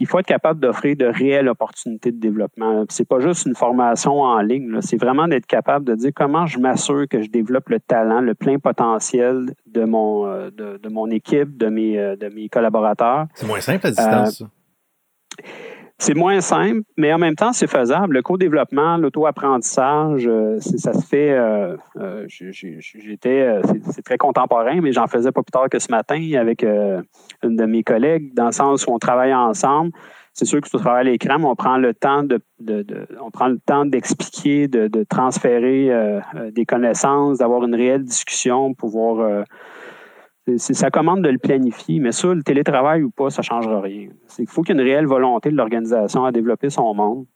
Il 0.00 0.06
faut 0.06 0.18
être 0.18 0.26
capable 0.26 0.60
d'offrir 0.60 0.96
de 0.96 1.06
réelles 1.06 1.48
opportunités 1.48 2.12
de 2.12 2.18
développement. 2.18 2.84
C'est 2.88 3.06
pas 3.06 3.20
juste 3.20 3.46
une 3.46 3.54
formation 3.54 4.20
en 4.22 4.40
ligne, 4.40 4.80
c'est 4.80 4.96
vraiment 4.96 5.28
d'être 5.28 5.46
capable 5.46 5.84
de 5.84 5.94
dire 5.94 6.12
comment 6.14 6.46
je 6.46 6.58
m'assure 6.58 7.06
que 7.08 7.22
je 7.22 7.28
développe 7.28 7.68
le 7.68 7.80
talent, 7.80 8.20
le 8.20 8.34
plein 8.34 8.58
potentiel 8.58 9.54
de 9.66 9.84
mon, 9.84 10.26
euh, 10.26 10.50
de, 10.50 10.88
mon 10.88 11.10
équipe, 11.10 11.56
de 11.56 11.66
mes, 11.66 11.98
euh, 11.98 12.16
de 12.16 12.28
mes 12.28 12.48
collaborateurs. 12.48 13.26
C'est 13.34 13.46
moins 13.46 13.60
simple 13.60 13.86
à 13.86 13.90
distance. 13.90 14.42
Euh, 14.42 15.42
c'est 15.98 16.14
moins 16.14 16.42
simple, 16.42 16.82
mais 16.98 17.12
en 17.12 17.18
même 17.18 17.36
temps, 17.36 17.54
c'est 17.54 17.66
faisable. 17.66 18.14
Le 18.14 18.22
co-développement, 18.22 18.98
l'auto-apprentissage, 18.98 20.26
euh, 20.26 20.58
ça 20.60 20.92
se 20.92 21.06
fait. 21.06 21.30
Euh, 21.30 21.76
euh, 21.98 22.26
j'étais, 22.28 23.60
c'est 23.92 24.02
très 24.02 24.18
contemporain, 24.18 24.80
mais 24.82 24.92
j'en 24.92 25.06
faisais 25.06 25.32
pas 25.32 25.42
plus 25.42 25.52
tard 25.52 25.70
que 25.70 25.78
ce 25.78 25.90
matin 25.90 26.32
avec 26.38 26.62
une 26.62 27.56
de 27.56 27.64
mes 27.64 27.82
collègues, 27.82 28.34
dans 28.34 28.46
le 28.46 28.52
sens 28.52 28.86
où 28.86 28.92
on 28.92 28.98
travaille 28.98 29.34
ensemble. 29.34 29.90
C'est 30.34 30.44
sûr 30.44 30.60
que 30.60 30.68
tu 30.68 30.76
travailles 30.76 31.08
à 31.08 31.10
l'écran, 31.10 31.42
on 31.42 31.56
prend 31.56 31.78
le 31.78 31.94
temps 31.94 32.22
de, 32.22 32.42
on 33.22 33.30
prend 33.30 33.48
le 33.48 33.58
temps 33.58 33.86
d'expliquer, 33.86 34.68
de, 34.68 34.86
de, 34.88 35.02
transférer 35.02 35.90
des 36.52 36.66
connaissances, 36.66 37.38
d'avoir 37.38 37.64
une 37.64 37.74
réelle 37.74 38.04
discussion, 38.04 38.74
pouvoir 38.74 39.44
ça 40.56 40.90
commande 40.90 41.22
de 41.22 41.28
le 41.28 41.38
planifier, 41.38 41.98
mais 41.98 42.12
ça, 42.12 42.32
le 42.32 42.42
télétravail 42.42 43.02
ou 43.02 43.10
pas, 43.10 43.30
ça 43.30 43.42
ne 43.42 43.44
changera 43.44 43.80
rien. 43.80 44.08
Il 44.38 44.46
faut 44.46 44.62
qu'il 44.62 44.76
y 44.76 44.78
ait 44.78 44.82
une 44.82 44.88
réelle 44.88 45.06
volonté 45.06 45.50
de 45.50 45.56
l'organisation 45.56 46.24
à 46.24 46.32
développer 46.32 46.70
son 46.70 46.94
monde, 46.94 47.26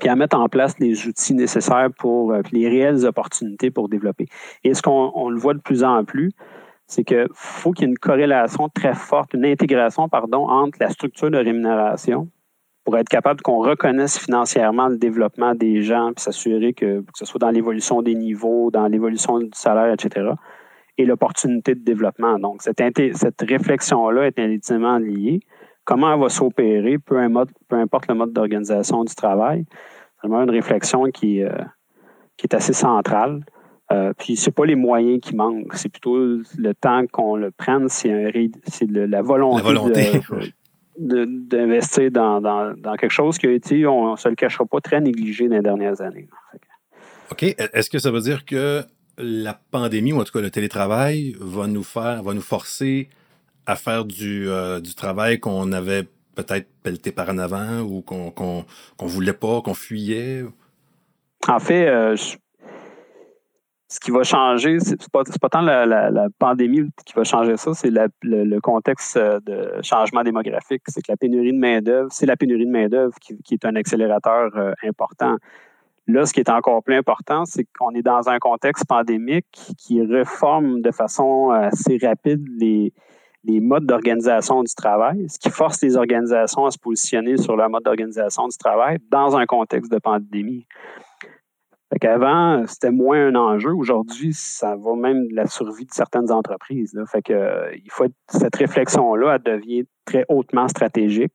puis 0.00 0.08
à 0.08 0.16
mettre 0.16 0.38
en 0.38 0.48
place 0.48 0.78
les 0.78 1.06
outils 1.06 1.34
nécessaires 1.34 1.88
pour 1.98 2.32
euh, 2.32 2.40
les 2.52 2.68
réelles 2.68 3.04
opportunités 3.04 3.70
pour 3.70 3.88
développer. 3.88 4.26
Et 4.64 4.74
ce 4.74 4.82
qu'on 4.82 5.28
le 5.28 5.38
voit 5.38 5.54
de 5.54 5.60
plus 5.60 5.84
en 5.84 6.04
plus, 6.04 6.30
c'est 6.86 7.04
qu'il 7.04 7.28
faut 7.34 7.72
qu'il 7.72 7.86
y 7.86 7.88
ait 7.88 7.90
une 7.90 7.98
corrélation 7.98 8.70
très 8.70 8.94
forte, 8.94 9.34
une 9.34 9.44
intégration, 9.44 10.08
pardon, 10.08 10.48
entre 10.48 10.78
la 10.80 10.88
structure 10.88 11.30
de 11.30 11.36
rémunération 11.36 12.28
pour 12.84 12.96
être 12.96 13.10
capable 13.10 13.42
qu'on 13.42 13.58
reconnaisse 13.58 14.18
financièrement 14.18 14.88
le 14.88 14.96
développement 14.96 15.54
des 15.54 15.82
gens, 15.82 16.12
puis 16.16 16.22
s'assurer 16.22 16.72
que, 16.72 17.00
que 17.00 17.12
ce 17.14 17.26
soit 17.26 17.38
dans 17.38 17.50
l'évolution 17.50 18.00
des 18.00 18.14
niveaux, 18.14 18.70
dans 18.70 18.86
l'évolution 18.86 19.38
du 19.38 19.50
salaire, 19.52 19.92
etc 19.92 20.30
et 20.98 21.06
l'opportunité 21.06 21.74
de 21.74 21.80
développement. 21.80 22.38
Donc, 22.38 22.60
cette, 22.60 22.82
cette 23.14 23.40
réflexion-là 23.40 24.26
est 24.26 24.38
intimement 24.38 24.98
liée. 24.98 25.40
Comment 25.84 26.12
elle 26.12 26.20
va 26.20 26.28
s'opérer, 26.28 26.98
peu, 26.98 27.16
peu, 27.68 27.76
importe 27.76 28.08
le 28.08 28.14
mode 28.14 28.32
d'organisation 28.32 29.04
du 29.04 29.14
travail. 29.14 29.64
C'est 30.20 30.28
vraiment 30.28 30.42
une 30.42 30.50
réflexion 30.50 31.04
qui, 31.04 31.42
euh, 31.42 31.50
qui 32.36 32.46
est 32.46 32.54
assez 32.54 32.72
centrale. 32.72 33.44
Euh, 33.90 34.12
puis 34.18 34.36
c'est 34.36 34.50
pas 34.50 34.66
les 34.66 34.74
moyens 34.74 35.20
qui 35.22 35.34
manquent, 35.34 35.72
c'est 35.74 35.88
plutôt 35.88 36.18
le 36.18 36.74
temps 36.74 37.06
qu'on 37.10 37.36
le 37.36 37.50
prenne, 37.50 37.88
c'est 37.88 38.10
la 38.82 39.22
volonté, 39.22 39.62
la 39.62 39.62
volonté 39.62 40.20
d'investir 40.98 42.10
dans, 42.10 42.42
dans, 42.42 42.74
dans, 42.76 42.96
quelque 42.96 43.12
chose 43.12 43.38
qui 43.38 43.46
a 43.46 43.52
été, 43.52 43.86
on 43.86 44.10
ne 44.10 44.16
se 44.16 44.28
le 44.28 44.34
cachera 44.34 44.66
pas, 44.66 44.80
très 44.82 45.00
négligé 45.00 45.48
dans 45.48 45.56
les 45.56 45.62
dernières 45.62 46.02
années. 46.02 46.28
OK. 47.32 47.44
Est-ce 47.44 47.88
que 47.88 47.98
ça 47.98 48.10
veut 48.10 48.20
dire 48.20 48.44
que 48.44 48.84
la 49.18 49.54
pandémie, 49.54 50.12
ou 50.12 50.20
en 50.20 50.24
tout 50.24 50.32
cas 50.32 50.40
le 50.40 50.50
télétravail, 50.50 51.36
va 51.40 51.66
nous 51.66 51.82
faire, 51.82 52.22
va 52.22 52.34
nous 52.34 52.40
forcer 52.40 53.08
à 53.66 53.76
faire 53.76 54.04
du, 54.04 54.48
euh, 54.48 54.80
du 54.80 54.94
travail 54.94 55.40
qu'on 55.40 55.72
avait 55.72 56.04
peut-être 56.34 56.68
pelleté 56.82 57.12
par 57.12 57.28
en 57.28 57.38
avant 57.38 57.80
ou 57.80 58.00
qu'on 58.00 58.30
qu'on 58.30 58.64
voulait 59.06 59.32
pas, 59.32 59.60
qu'on 59.60 59.74
fuyait? 59.74 60.44
En 61.48 61.58
fait, 61.58 61.88
euh, 61.88 62.16
ce 63.88 64.00
qui 64.00 64.10
va 64.10 64.22
changer, 64.22 64.78
c'est 64.80 64.96
pas, 65.10 65.22
pas 65.40 65.48
tant 65.48 65.60
la, 65.62 66.28
pandémie 66.38 66.88
qui 67.04 67.14
va 67.14 67.24
changer 67.24 67.56
ça, 67.56 67.74
c'est 67.74 67.90
le, 67.90 68.60
contexte 68.60 69.16
euh, 69.16 69.40
de 69.40 69.82
changement 69.82 70.22
démographique. 70.22 70.82
C'est 70.86 71.02
que 71.02 71.10
la 71.12 71.16
pénurie 71.16 71.52
de 71.52 71.58
main-d'œuvre, 71.58 72.08
c'est 72.10 72.26
la 72.26 72.36
pénurie 72.36 72.66
de 72.66 72.70
main-d'œuvre 72.70 73.14
qui, 73.20 73.36
qui, 73.42 73.54
est 73.54 73.64
un 73.64 73.74
accélérateur 73.74 74.50
important. 74.82 75.36
Là, 76.08 76.24
ce 76.24 76.32
qui 76.32 76.40
est 76.40 76.48
encore 76.48 76.82
plus 76.82 76.96
important, 76.96 77.44
c'est 77.44 77.66
qu'on 77.78 77.90
est 77.90 78.02
dans 78.02 78.30
un 78.30 78.38
contexte 78.38 78.86
pandémique 78.86 79.46
qui 79.76 80.02
réforme 80.02 80.80
de 80.80 80.90
façon 80.90 81.50
assez 81.50 81.98
rapide 82.02 82.42
les, 82.58 82.92
modes 83.60 83.84
d'organisation 83.84 84.62
du 84.62 84.74
travail, 84.74 85.26
ce 85.28 85.38
qui 85.38 85.50
force 85.50 85.82
les 85.82 85.96
organisations 85.96 86.64
à 86.64 86.70
se 86.70 86.78
positionner 86.78 87.36
sur 87.36 87.56
leur 87.56 87.68
mode 87.68 87.82
d'organisation 87.82 88.48
du 88.48 88.56
travail 88.56 88.98
dans 89.10 89.36
un 89.36 89.44
contexte 89.44 89.92
de 89.92 89.98
pandémie. 89.98 90.66
Avant, 92.02 92.66
c'était 92.66 92.90
moins 92.90 93.28
un 93.28 93.34
enjeu. 93.34 93.74
Aujourd'hui, 93.74 94.32
ça 94.32 94.76
va 94.76 94.94
même 94.94 95.26
la 95.32 95.46
survie 95.46 95.84
de 95.84 95.92
certaines 95.92 96.30
entreprises. 96.30 96.98
Faut 97.90 98.06
cette 98.28 98.56
réflexion-là, 98.56 99.38
devient 99.38 99.84
très 100.04 100.24
hautement 100.28 100.68
stratégique. 100.68 101.34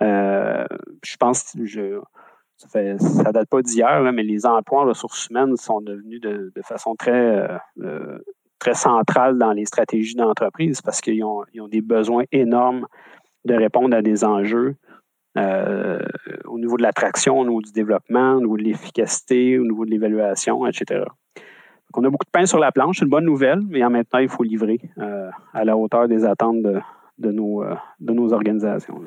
Euh, 0.00 0.64
je 1.02 1.16
pense, 1.16 1.56
je, 1.62 2.00
ça 2.58 2.68
fait 2.68 3.00
ça 3.00 3.30
date 3.30 3.48
pas 3.48 3.62
d'hier, 3.62 4.02
mais 4.12 4.24
les 4.24 4.44
emplois 4.44 4.82
en 4.82 4.86
ressources 4.86 5.28
humaines 5.28 5.56
sont 5.56 5.80
devenus 5.80 6.20
de, 6.20 6.52
façon 6.62 6.96
très, 6.96 7.12
euh, 7.12 7.56
euh, 7.82 8.18
très 8.58 8.74
centrale 8.74 9.38
dans 9.38 9.52
les 9.52 9.64
stratégies 9.64 10.16
d'entreprise 10.16 10.82
parce 10.82 11.00
qu'ils 11.00 11.22
ont, 11.24 11.44
ont, 11.60 11.68
des 11.68 11.80
besoins 11.80 12.24
énormes 12.32 12.86
de 13.44 13.54
répondre 13.54 13.96
à 13.96 14.02
des 14.02 14.24
enjeux 14.24 14.74
euh, 15.38 16.00
au 16.46 16.58
niveau 16.58 16.76
de 16.76 16.82
l'attraction, 16.82 17.38
au 17.38 17.44
niveau 17.44 17.62
du 17.62 17.70
développement, 17.70 18.34
au 18.34 18.40
niveau 18.40 18.56
de 18.56 18.64
l'efficacité, 18.64 19.56
au 19.56 19.62
niveau 19.62 19.84
de 19.84 19.90
l'évaluation, 19.90 20.66
etc. 20.66 21.04
Donc, 21.04 21.96
on 21.96 22.04
a 22.04 22.10
beaucoup 22.10 22.26
de 22.26 22.30
pain 22.32 22.44
sur 22.44 22.58
la 22.58 22.72
planche, 22.72 22.98
c'est 22.98 23.04
une 23.04 23.10
bonne 23.10 23.24
nouvelle, 23.24 23.60
mais 23.68 23.84
en 23.84 23.90
même 23.90 24.04
temps, 24.04 24.18
il 24.18 24.28
faut 24.28 24.42
livrer 24.42 24.80
à 25.54 25.64
la 25.64 25.76
hauteur 25.76 26.08
des 26.08 26.24
attentes 26.24 26.60
de, 26.60 26.80
de 27.18 27.30
nos, 27.30 27.62
de 28.00 28.12
nos 28.12 28.32
organisations. 28.32 29.00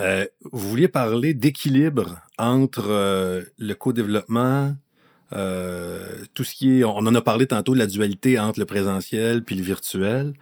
Euh, 0.00 0.26
vous 0.52 0.68
vouliez 0.68 0.88
parler 0.88 1.34
d'équilibre 1.34 2.20
entre 2.38 2.90
euh, 2.90 3.42
le 3.58 3.74
co-développement, 3.74 4.74
euh, 5.32 6.24
tout 6.34 6.44
ce 6.44 6.54
qui 6.54 6.80
est, 6.80 6.84
on 6.84 6.98
en 6.98 7.14
a 7.14 7.20
parlé 7.20 7.46
tantôt 7.46 7.74
de 7.74 7.78
la 7.78 7.86
dualité 7.86 8.38
entre 8.38 8.60
le 8.60 8.66
présentiel 8.66 9.42
puis 9.44 9.56
le 9.56 9.62
virtuel. 9.62 10.34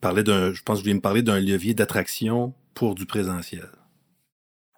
Parler 0.00 0.22
d'un, 0.22 0.52
je 0.52 0.62
pense 0.62 0.76
que 0.76 0.78
vous 0.78 0.84
vouliez 0.84 0.94
me 0.94 1.00
parler 1.00 1.22
d'un 1.22 1.38
levier 1.38 1.74
d'attraction 1.74 2.54
pour 2.72 2.94
du 2.94 3.04
présentiel. 3.04 3.68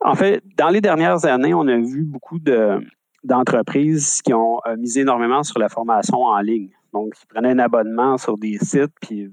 En 0.01 0.17
fait, 0.17 0.43
dans 0.57 0.69
les 0.69 0.81
dernières 0.81 1.25
années, 1.27 1.55
on 1.55 1.69
a 1.69 1.77
vu 1.77 2.03
beaucoup 2.03 2.41
de, 2.41 2.81
d'entreprises 3.23 4.21
qui 4.21 4.35
ont 4.35 4.59
misé 4.79 5.03
énormément 5.03 5.45
sur 5.45 5.61
la 5.61 5.69
formation 5.69 6.25
en 6.25 6.41
ligne. 6.41 6.71
Donc, 6.93 7.13
ils 7.23 7.27
prenaient 7.27 7.51
un 7.51 7.61
abonnement 7.61 8.19
sur 8.19 8.37
des 8.37 8.59
sites, 8.59 8.93
puis 9.01 9.31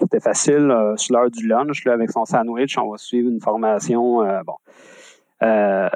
c'était 0.00 0.20
facile. 0.20 0.70
Euh, 0.70 0.96
sur 0.96 1.14
l'heure 1.14 1.30
du 1.30 1.46
lunch, 1.46 1.84
là, 1.84 1.92
avec 1.92 2.10
son 2.10 2.24
sandwich, 2.24 2.76
on 2.78 2.90
va 2.90 2.98
suivre 2.98 3.30
une 3.30 3.40
formation. 3.40 4.22
Euh, 4.22 4.42
bon. 4.44 4.56
Euh, 5.42 5.88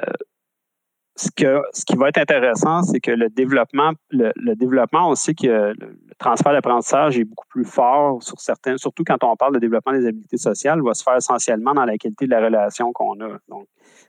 ce, 1.15 1.29
que, 1.31 1.61
ce 1.71 1.85
qui 1.85 1.95
va 1.95 2.09
être 2.09 2.17
intéressant, 2.17 2.83
c'est 2.83 2.99
que 2.99 3.11
le 3.11 3.29
développement, 3.29 3.93
le, 4.09 4.55
développement, 4.55 5.09
on 5.09 5.13
que 5.13 5.47
le, 5.47 5.99
transfert 6.17 6.51
d'apprentissage 6.51 7.17
est 7.17 7.23
beaucoup 7.23 7.47
plus 7.47 7.63
fort 7.63 8.21
sur 8.21 8.39
certains, 8.39 8.77
surtout 8.77 9.03
quand 9.05 9.23
on 9.23 9.35
parle 9.35 9.53
de 9.55 9.59
développement 9.59 9.93
des 9.93 10.07
habiletés 10.07 10.37
sociales, 10.37 10.81
va 10.81 10.93
se 10.93 11.03
faire 11.03 11.15
essentiellement 11.15 11.73
dans 11.73 11.85
la 11.85 11.97
qualité 11.97 12.25
de 12.25 12.31
la 12.31 12.41
relation 12.41 12.91
qu'on 12.91 13.19
a, 13.21 13.37
donc 13.47 13.67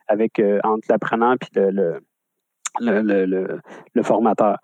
avec 0.09 0.41
entre 0.65 0.87
l'apprenant 0.89 1.35
et 1.35 1.71
le, 1.71 2.01
le, 2.81 3.61
le, 3.95 4.03
formateur. 4.03 4.59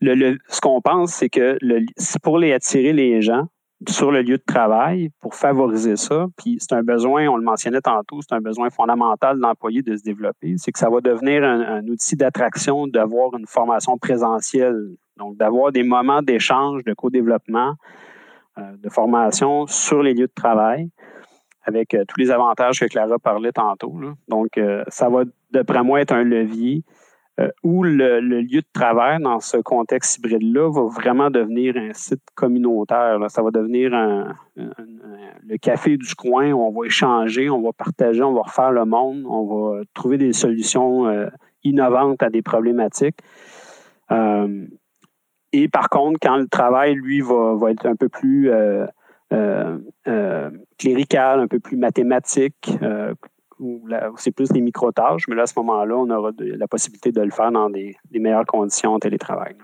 Ce 0.00 0.60
qu'on 0.60 0.80
pense, 0.80 1.12
c'est 1.12 1.28
que 1.28 1.58
pour 2.22 2.38
les 2.38 2.52
attirer 2.52 2.92
les 2.92 3.20
gens, 3.22 3.48
sur 3.86 4.10
le 4.10 4.22
lieu 4.22 4.38
de 4.38 4.42
travail 4.44 5.10
pour 5.20 5.34
favoriser 5.34 5.96
ça. 5.96 6.26
Puis 6.36 6.56
c'est 6.58 6.74
un 6.74 6.82
besoin, 6.82 7.28
on 7.28 7.36
le 7.36 7.44
mentionnait 7.44 7.80
tantôt, 7.80 8.20
c'est 8.20 8.34
un 8.34 8.40
besoin 8.40 8.70
fondamental 8.70 9.38
de 9.38 9.82
de 9.82 9.96
se 9.96 10.02
développer. 10.02 10.54
C'est 10.56 10.72
que 10.72 10.78
ça 10.78 10.90
va 10.90 11.00
devenir 11.00 11.44
un, 11.44 11.86
outil 11.86 12.16
d'attraction 12.16 12.86
d'avoir 12.86 13.34
une 13.38 13.46
formation 13.46 13.96
présentielle. 13.98 14.96
Donc, 15.16 15.36
d'avoir 15.36 15.72
des 15.72 15.82
moments 15.82 16.22
d'échange, 16.22 16.84
de 16.84 16.94
co-développement, 16.94 17.74
euh, 18.58 18.62
de 18.76 18.88
formation 18.88 19.66
sur 19.66 20.02
les 20.02 20.14
lieux 20.14 20.26
de 20.26 20.32
travail 20.34 20.90
avec 21.64 21.94
euh, 21.94 22.04
tous 22.08 22.18
les 22.18 22.30
avantages 22.30 22.80
que 22.80 22.86
Clara 22.86 23.18
parlait 23.18 23.52
tantôt. 23.52 23.94
Donc, 24.28 24.56
euh, 24.58 24.84
ça 24.88 25.08
va, 25.08 25.24
d'après 25.50 25.82
moi, 25.82 26.00
être 26.00 26.12
un 26.12 26.24
levier 26.24 26.82
euh, 27.40 27.50
où 27.62 27.84
le, 27.84 28.20
lieu 28.20 28.60
de 28.62 28.66
travail 28.72 29.22
dans 29.22 29.38
ce 29.38 29.58
contexte 29.58 30.18
hybride-là 30.18 30.70
va 30.72 30.86
vraiment 30.86 31.30
devenir 31.30 31.76
un 31.76 31.92
site 31.92 32.22
communautaire. 32.34 33.18
Ça 33.28 33.42
va 33.42 33.50
devenir 33.52 33.90
le 34.56 35.56
café 35.58 35.96
du 35.96 36.14
coin 36.16 36.50
où 36.50 36.60
on 36.60 36.72
va 36.72 36.86
échanger, 36.86 37.48
on 37.48 37.62
va 37.62 37.72
partager, 37.72 38.22
on 38.22 38.32
va 38.32 38.42
refaire 38.42 38.72
le 38.72 38.84
monde, 38.84 39.24
on 39.28 39.44
va 39.44 39.82
trouver 39.94 40.18
des 40.18 40.32
solutions 40.32 41.06
euh, 41.06 41.28
innovantes 41.62 42.22
à 42.24 42.30
des 42.30 42.42
problématiques. 42.42 43.18
Euh, 44.10 44.66
et 45.52 45.68
par 45.68 45.90
contre, 45.90 46.18
quand 46.20 46.38
le 46.38 46.48
travail, 46.48 46.94
lui, 46.94 47.20
va, 47.20 47.54
va 47.54 47.70
être 47.70 47.86
un 47.86 47.94
peu 47.94 48.08
plus 48.08 48.50
clérical, 50.76 51.40
un 51.40 51.46
peu 51.46 51.60
plus 51.60 51.76
mathématique, 51.76 52.72
où, 53.58 53.88
c'est 54.16 54.30
plus 54.30 54.48
des 54.50 54.60
micro-tâches, 54.60 55.28
mais 55.28 55.34
là, 55.34 55.42
à 55.42 55.46
ce 55.46 55.54
moment-là, 55.56 55.96
on 55.96 56.10
aura 56.10 56.30
la 56.38 56.68
possibilité 56.68 57.12
de 57.12 57.20
le 57.20 57.30
faire 57.30 57.52
dans 57.52 57.70
des, 57.70 57.96
meilleures 58.12 58.46
conditions 58.46 58.94
en 58.94 58.98
télétravail. 58.98 59.56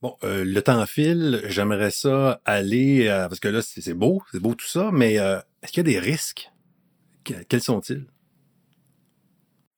Bon, 0.00 0.16
euh, 0.24 0.44
le 0.44 0.62
temps 0.62 0.84
file, 0.86 1.42
j'aimerais 1.46 1.92
ça 1.92 2.40
aller, 2.44 3.06
euh, 3.06 3.28
parce 3.28 3.38
que 3.38 3.48
là, 3.48 3.60
c'est 3.62 3.94
beau, 3.94 4.20
c'est 4.32 4.40
beau 4.40 4.54
tout 4.54 4.66
ça, 4.66 4.90
mais 4.92 5.18
euh, 5.20 5.38
est-ce 5.62 5.72
qu'il 5.72 5.86
y 5.86 5.88
a 5.88 6.00
des 6.00 6.00
risques? 6.00 6.50
quels 7.48 7.60
sont-ils? 7.60 8.04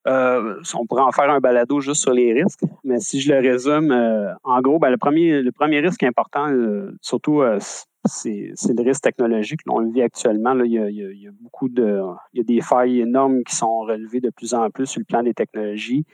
On 0.06 0.86
pourrait 0.86 1.02
en 1.02 1.12
faire 1.12 1.30
un 1.30 1.40
balado 1.40 1.80
juste 1.80 2.02
sur 2.02 2.12
les 2.12 2.32
risques, 2.32 2.60
mais 2.84 3.00
si 3.00 3.20
je 3.20 3.32
le 3.32 3.40
résume, 3.40 3.92
en 4.44 4.60
gros, 4.60 4.78
ben, 4.78 4.90
le, 4.90 4.96
premier, 4.98 5.80
risque 5.80 6.02
important, 6.02 6.48
surtout 7.00 7.42
c'est 8.06 8.52
le 8.68 8.82
risque 8.82 9.02
technologique. 9.02 9.60
on 9.68 9.78
le 9.78 9.90
vit 9.90 10.02
actuellement. 10.02 10.54
il, 10.62 10.72
y 10.72 11.26
a, 11.26 11.30
beaucoup 11.40 11.68
de. 11.68 12.00
Des 12.34 12.60
failles 12.60 13.00
énormes 13.00 13.42
qui 13.44 13.56
sont 13.56 13.80
relevées 13.80 14.20
de 14.20 14.30
plus 14.30 14.52
en 14.54 14.70
plus 14.70 14.86
sur 14.86 15.00
le 15.00 15.06
plan 15.06 15.22
des 15.22 15.34
technologies. 15.34 16.04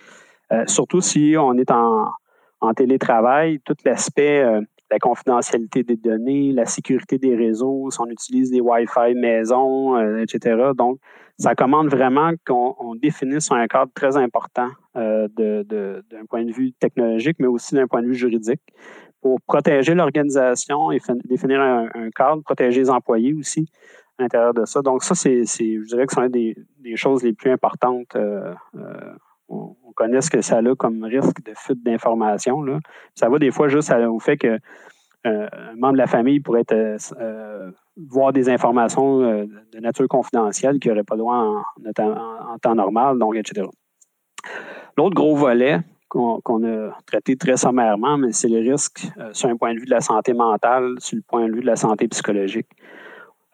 Euh, 0.53 0.65
surtout 0.67 1.01
si 1.01 1.35
on 1.39 1.55
est 1.55 1.71
en, 1.71 2.13
télétravail, 2.77 3.61
tout 3.65 3.77
l'aspect 3.85 4.43
euh, 4.43 4.61
la 4.91 4.99
confidentialité 4.99 5.83
des 5.83 5.97
données, 5.97 6.53
la 6.53 6.67
sécurité 6.67 7.19
des 7.19 7.37
réseaux, 7.37 7.91
si 7.91 8.01
on 8.01 8.07
utilise 8.07 8.51
des 8.51 8.61
Wi-Fi 8.61 9.15
maison, 9.15 9.97
euh, 9.97 10.23
etc. 10.23 10.73
Donc, 10.77 10.99
ça 11.39 11.55
commande 11.55 11.89
vraiment 11.89 12.33
qu'on 12.47 12.95
définisse 12.97 13.51
un 13.51 13.67
cadre 13.67 13.91
très 13.95 14.17
important 14.17 14.69
d'un 14.95 16.25
point 16.29 16.45
de 16.45 16.53
vue 16.53 16.73
technologique, 16.73 17.37
mais 17.39 17.47
aussi 17.47 17.75
d'un 17.75 17.87
point 17.87 18.03
de 18.03 18.09
vue 18.09 18.15
juridique 18.15 18.61
pour 19.21 19.41
protéger 19.43 19.95
l'organisation 19.95 20.91
et 20.93 20.99
définir 21.25 21.61
un, 21.61 21.89
cadre, 22.15 22.43
protéger 22.43 22.81
les 22.81 22.91
employés 22.91 23.35
aussi 23.35 23.67
à 24.19 24.23
l'intérieur 24.23 24.55
de 24.55 24.65
ça. 24.65 24.83
Donc, 24.83 25.03
ça, 25.03 25.15
c'est, 25.15 25.45
je 25.45 25.87
dirais 25.87 26.07
que 26.07 26.13
c'est 26.13 26.21
une 26.21 26.29
des, 26.29 26.97
choses 26.97 27.23
les 27.23 27.33
plus 27.33 27.51
importantes. 27.51 28.17
Euh, 28.17 28.55
euh, 29.51 29.55
on, 29.55 29.93
connaît 29.95 30.21
ce 30.21 30.31
que 30.31 30.41
ça 30.41 30.59
a 30.59 30.75
comme 30.77 31.05
risque 31.05 31.43
de 31.45 31.53
fuite 31.55 31.83
d'informations. 31.83 32.65
Ça 33.15 33.29
va 33.29 33.39
des 33.39 33.51
fois 33.51 33.69
juste 33.69 33.93
au 33.93 34.19
fait 34.19 34.37
que 34.37 34.59
euh, 35.27 35.49
un 35.53 35.77
membre 35.77 35.95
de 35.95 35.99
la 35.99 36.07
famille 36.07 36.41
pourrait 36.41 36.65
être, 36.67 37.09
voir 37.97 38.33
des 38.33 38.49
informations 38.49 39.19
de 39.19 39.81
nature 39.81 40.09
confidentielle 40.09 40.79
qu'il 40.79 40.91
n'aurait 40.91 41.05
pas 41.05 41.17
le 41.17 41.21
droit 41.21 41.63
en, 41.85 42.59
temps 42.63 42.75
normal, 42.75 43.19
donc, 43.19 43.37
etc. 43.37 43.67
L'autre 44.97 45.15
gros 45.15 45.37
volet, 45.37 45.81
qu'on 46.11 46.65
a 46.65 46.91
traité 47.07 47.37
très 47.37 47.57
sommairement, 47.57 48.19
mais 48.19 48.33
c'est 48.33 48.49
le 48.49 48.59
risque 48.59 49.07
euh, 49.19 49.31
sur 49.33 49.49
un 49.49 49.57
point 49.57 49.73
de 49.75 49.79
vue 49.79 49.87
de 49.87 49.91
la 49.91 50.01
santé 50.01 50.33
mentale, 50.33 50.95
sur 50.99 51.17
le 51.17 51.23
point 51.23 51.47
de 51.47 51.53
vue 51.53 51.61
de 51.61 51.67
la 51.67 51.77
santé 51.77 52.09
psychologique. 52.09 52.67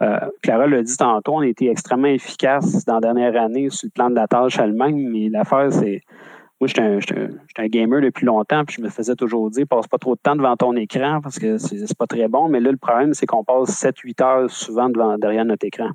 Euh, 0.03 0.18
Clara 0.42 0.66
l'a 0.66 0.82
dit 0.82 0.97
tantôt, 0.97 1.34
on 1.34 1.40
a 1.40 1.47
été 1.47 1.70
extrêmement 1.70 2.09
efficace 2.09 2.84
dans 2.84 2.94
la 2.94 3.01
dernière 3.01 3.40
année 3.40 3.70
sur 3.70 3.86
le 3.86 3.90
plan 3.90 4.11
de 4.11 4.14
la 4.14 4.26
tâche 4.26 4.59
elle-même, 4.59 5.11
mais 5.11 5.28
l'affaire, 5.28 5.72
c'est. 5.72 6.03
Moi, 6.59 6.68
j'étais 6.68 6.80
un, 6.80 6.99
un, 7.59 7.66
gamer 7.66 8.01
depuis 8.01 8.24
longtemps, 8.24 8.64
puis 8.64 8.76
je 8.78 8.82
me 8.82 8.88
faisais 8.88 9.14
toujours 9.14 9.51
dire 9.51 9.66
passe 9.68 9.86
pas 9.88 9.99
trop 9.99 10.14
de 10.14 10.20
temps 10.22 10.36
devant 10.36 10.57
ton 10.57 10.74
écran 10.74 11.20
parce 11.22 11.38
que 11.38 11.59
c'est 11.59 11.99
pas 11.99 12.07
très 12.07 12.28
bon. 12.28 12.49
Mais 12.49 12.61
là, 12.61 12.70
le 12.70 12.78
problème, 12.78 13.12
c'est 13.12 13.26
qu'on 13.26 13.44
passe 13.44 13.78
7-8 13.84 14.24
heures 14.24 14.51
souvent 14.51 14.88
devant, 14.88 15.18
derrière 15.18 15.44
notre 15.44 15.66
écran 15.66 15.90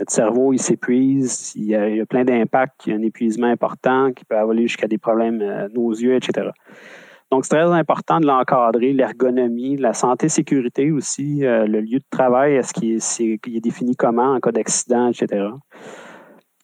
notre 0.00 0.12
cerveau, 0.12 0.52
il 0.52 0.58
s'épuise, 0.58 1.52
il 1.54 1.64
y, 1.64 1.74
a, 1.74 2.06
plein 2.06 2.24
d'impacts, 2.24 2.86
il 2.86 2.90
y 2.90 2.92
a 2.94 2.96
un 2.96 3.02
épuisement 3.02 3.46
important 3.46 4.12
qui 4.12 4.24
peut 4.24 4.36
aller 4.36 4.66
jusqu'à 4.66 4.88
des 4.88 4.98
problèmes 4.98 5.40
euh, 5.42 5.68
nos 5.74 5.90
yeux, 5.90 6.16
etc. 6.16 6.48
Donc, 7.30 7.44
c'est 7.44 7.56
très 7.56 7.72
important 7.72 8.18
de 8.18 8.26
l'encadrer, 8.26 8.92
l'ergonomie, 8.92 9.76
la 9.76 9.92
santé-sécurité 9.92 10.90
aussi, 10.90 11.44
euh, 11.44 11.66
le 11.66 11.80
lieu 11.80 11.98
de 11.98 12.04
travail, 12.10 12.54
est-ce 12.54 12.72
qu'il 12.72 13.56
est, 13.56 13.60
défini 13.60 13.94
comment 13.94 14.34
en 14.34 14.40
cas 14.40 14.50
d'accident, 14.50 15.10
etc. 15.10 15.46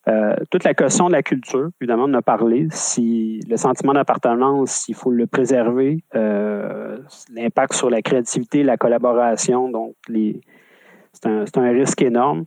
Euh, 0.09 0.35
toute 0.51 0.65
la 0.65 0.73
question 0.73 1.07
de 1.07 1.13
la 1.13 1.23
culture, 1.23 1.69
évidemment, 1.79 2.05
on 2.07 2.13
a 2.13 2.21
parlé. 2.21 2.67
Si 2.71 3.39
le 3.49 3.55
sentiment 3.55 3.93
d'appartenance, 3.93 4.87
il 4.89 4.95
faut 4.95 5.11
le 5.11 5.25
préserver. 5.25 6.03
L'impact 6.13 7.73
sur 7.73 7.89
la 7.89 8.01
créativité, 8.01 8.63
la 8.63 8.77
collaboration, 8.77 9.69
donc 9.69 9.95
c'est 10.09 11.57
un, 11.57 11.71
risque 11.71 12.01
énorme. 12.01 12.45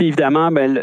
Euh, 0.00 0.02
puis 0.02 0.06
évidemment, 0.08 0.50
ben, 0.50 0.76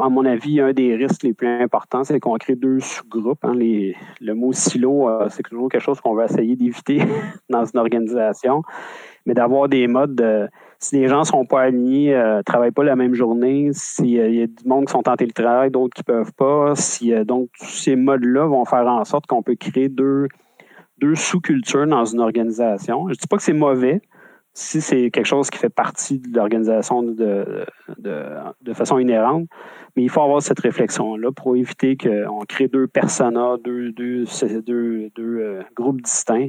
à 0.00 0.08
mon 0.08 0.24
avis, 0.24 0.60
un 0.60 0.72
des 0.72 0.94
risques 0.96 1.22
les 1.22 1.32
plus 1.32 1.48
importants, 1.48 2.04
c'est 2.04 2.20
qu'on 2.20 2.36
crée 2.36 2.54
deux 2.54 2.80
sous-groupes. 2.80 3.44
Hein. 3.44 3.54
le 3.54 4.32
mot 4.34 4.52
silo, 4.52 5.08
euh, 5.08 5.28
c'est 5.30 5.42
toujours 5.42 5.68
quelque 5.68 5.82
chose 5.82 6.00
qu'on 6.00 6.14
va 6.14 6.26
essayer 6.26 6.56
d'éviter 6.56 7.00
dans 7.50 7.64
une 7.64 7.78
organisation, 7.78 8.62
mais 9.24 9.34
d'avoir 9.34 9.68
des 9.68 9.86
modes 9.86 10.50
si 10.78 10.96
les 10.96 11.08
gens 11.08 11.20
ne 11.20 11.24
sont 11.24 11.46
pas 11.46 11.62
alignés, 11.62 12.10
ne 12.10 12.16
euh, 12.16 12.42
travaillent 12.42 12.70
pas 12.70 12.84
la 12.84 12.96
même 12.96 13.14
journée, 13.14 13.70
s'il 13.72 14.10
y 14.10 14.42
a 14.42 14.46
du 14.46 14.64
monde 14.66 14.84
qui 14.84 14.92
sont 14.92 15.08
en 15.08 15.16
télétravail, 15.16 15.70
d'autres 15.70 15.94
qui 15.94 16.02
ne 16.02 16.14
peuvent 16.14 16.32
pas, 16.34 16.74
donc 17.24 17.48
ces 17.56 17.96
modes-là 17.96 18.46
vont 18.46 18.66
faire 18.66 18.86
en 18.86 19.04
sorte 19.06 19.26
qu'on 19.26 19.42
peut 19.42 19.56
créer 19.56 19.88
deux 19.88 20.28
sous-cultures 21.14 21.86
dans 21.86 22.04
une 22.04 22.20
organisation. 22.20 23.06
Je 23.08 23.12
ne 23.12 23.14
dis 23.14 23.26
pas 23.26 23.38
que 23.38 23.42
c'est 23.42 23.54
mauvais, 23.54 24.02
si 24.56 24.80
c'est 24.80 25.10
quelque 25.10 25.26
chose 25.26 25.50
qui 25.50 25.58
fait 25.58 25.68
partie 25.68 26.18
de 26.18 26.34
l'organisation 26.34 27.02
de, 27.02 27.66
de, 27.98 28.72
façon 28.72 28.98
inhérente, 28.98 29.46
mais 29.94 30.02
il 30.02 30.08
faut 30.08 30.22
avoir 30.22 30.40
cette 30.40 30.60
réflexion-là 30.60 31.30
pour 31.30 31.56
éviter 31.56 31.98
qu'on 31.98 32.40
crée 32.48 32.66
deux 32.66 32.86
personas, 32.86 33.58
deux, 33.62 33.92
deux, 33.92 34.24
deux, 34.64 35.10
deux 35.14 35.38
euh, 35.38 35.62
groupes 35.74 36.00
distincts. 36.00 36.48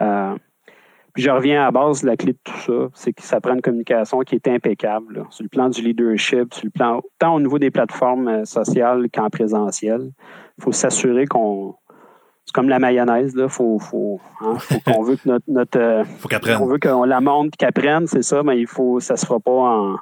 Euh, 0.00 0.34
puis 1.12 1.24
je 1.24 1.30
reviens 1.30 1.60
à 1.60 1.64
la 1.66 1.70
base, 1.72 2.02
la 2.04 2.16
clé 2.16 2.32
de 2.32 2.38
tout 2.42 2.56
ça, 2.56 2.88
c'est 2.94 3.12
que 3.12 3.22
ça 3.22 3.38
prend 3.38 3.52
une 3.52 3.60
communication 3.60 4.20
qui 4.20 4.34
est 4.34 4.48
impeccable, 4.48 5.26
sur 5.28 5.42
le 5.42 5.50
plan 5.50 5.68
du 5.68 5.82
leadership, 5.82 6.54
sur 6.54 6.64
le 6.64 6.70
plan 6.70 7.02
tant 7.18 7.34
au 7.34 7.40
niveau 7.40 7.58
des 7.58 7.70
plateformes 7.70 8.28
euh, 8.28 8.44
sociales 8.46 9.08
qu'en 9.12 9.28
présentiel. 9.28 10.10
Il 10.56 10.64
faut 10.64 10.72
s'assurer 10.72 11.26
qu'on 11.26 11.74
c'est 12.44 12.54
comme 12.54 12.68
la 12.68 12.78
mayonnaise, 12.78 13.34
là. 13.36 13.48
Faut, 13.48 13.78
faut, 13.78 14.20
hein, 14.40 14.56
faut 14.58 14.80
qu'on 14.80 15.02
veut 15.02 15.16
que 15.16 15.28
notre, 15.28 15.44
notre 15.48 15.78
euh, 15.78 16.04
faut 16.18 16.28
qu'elle 16.28 16.40
On 16.60 16.66
veut 16.66 16.78
qu'on 16.78 17.04
la 17.04 17.20
monte 17.20 17.56
qu'elle 17.56 17.72
prenne, 17.72 18.06
c'est 18.06 18.22
ça, 18.22 18.42
mais 18.42 18.58
il 18.58 18.66
faut, 18.66 19.00
ça 19.00 19.16
se 19.16 19.26
fera 19.26 19.38
pas 19.38 19.50
en, 19.52 19.96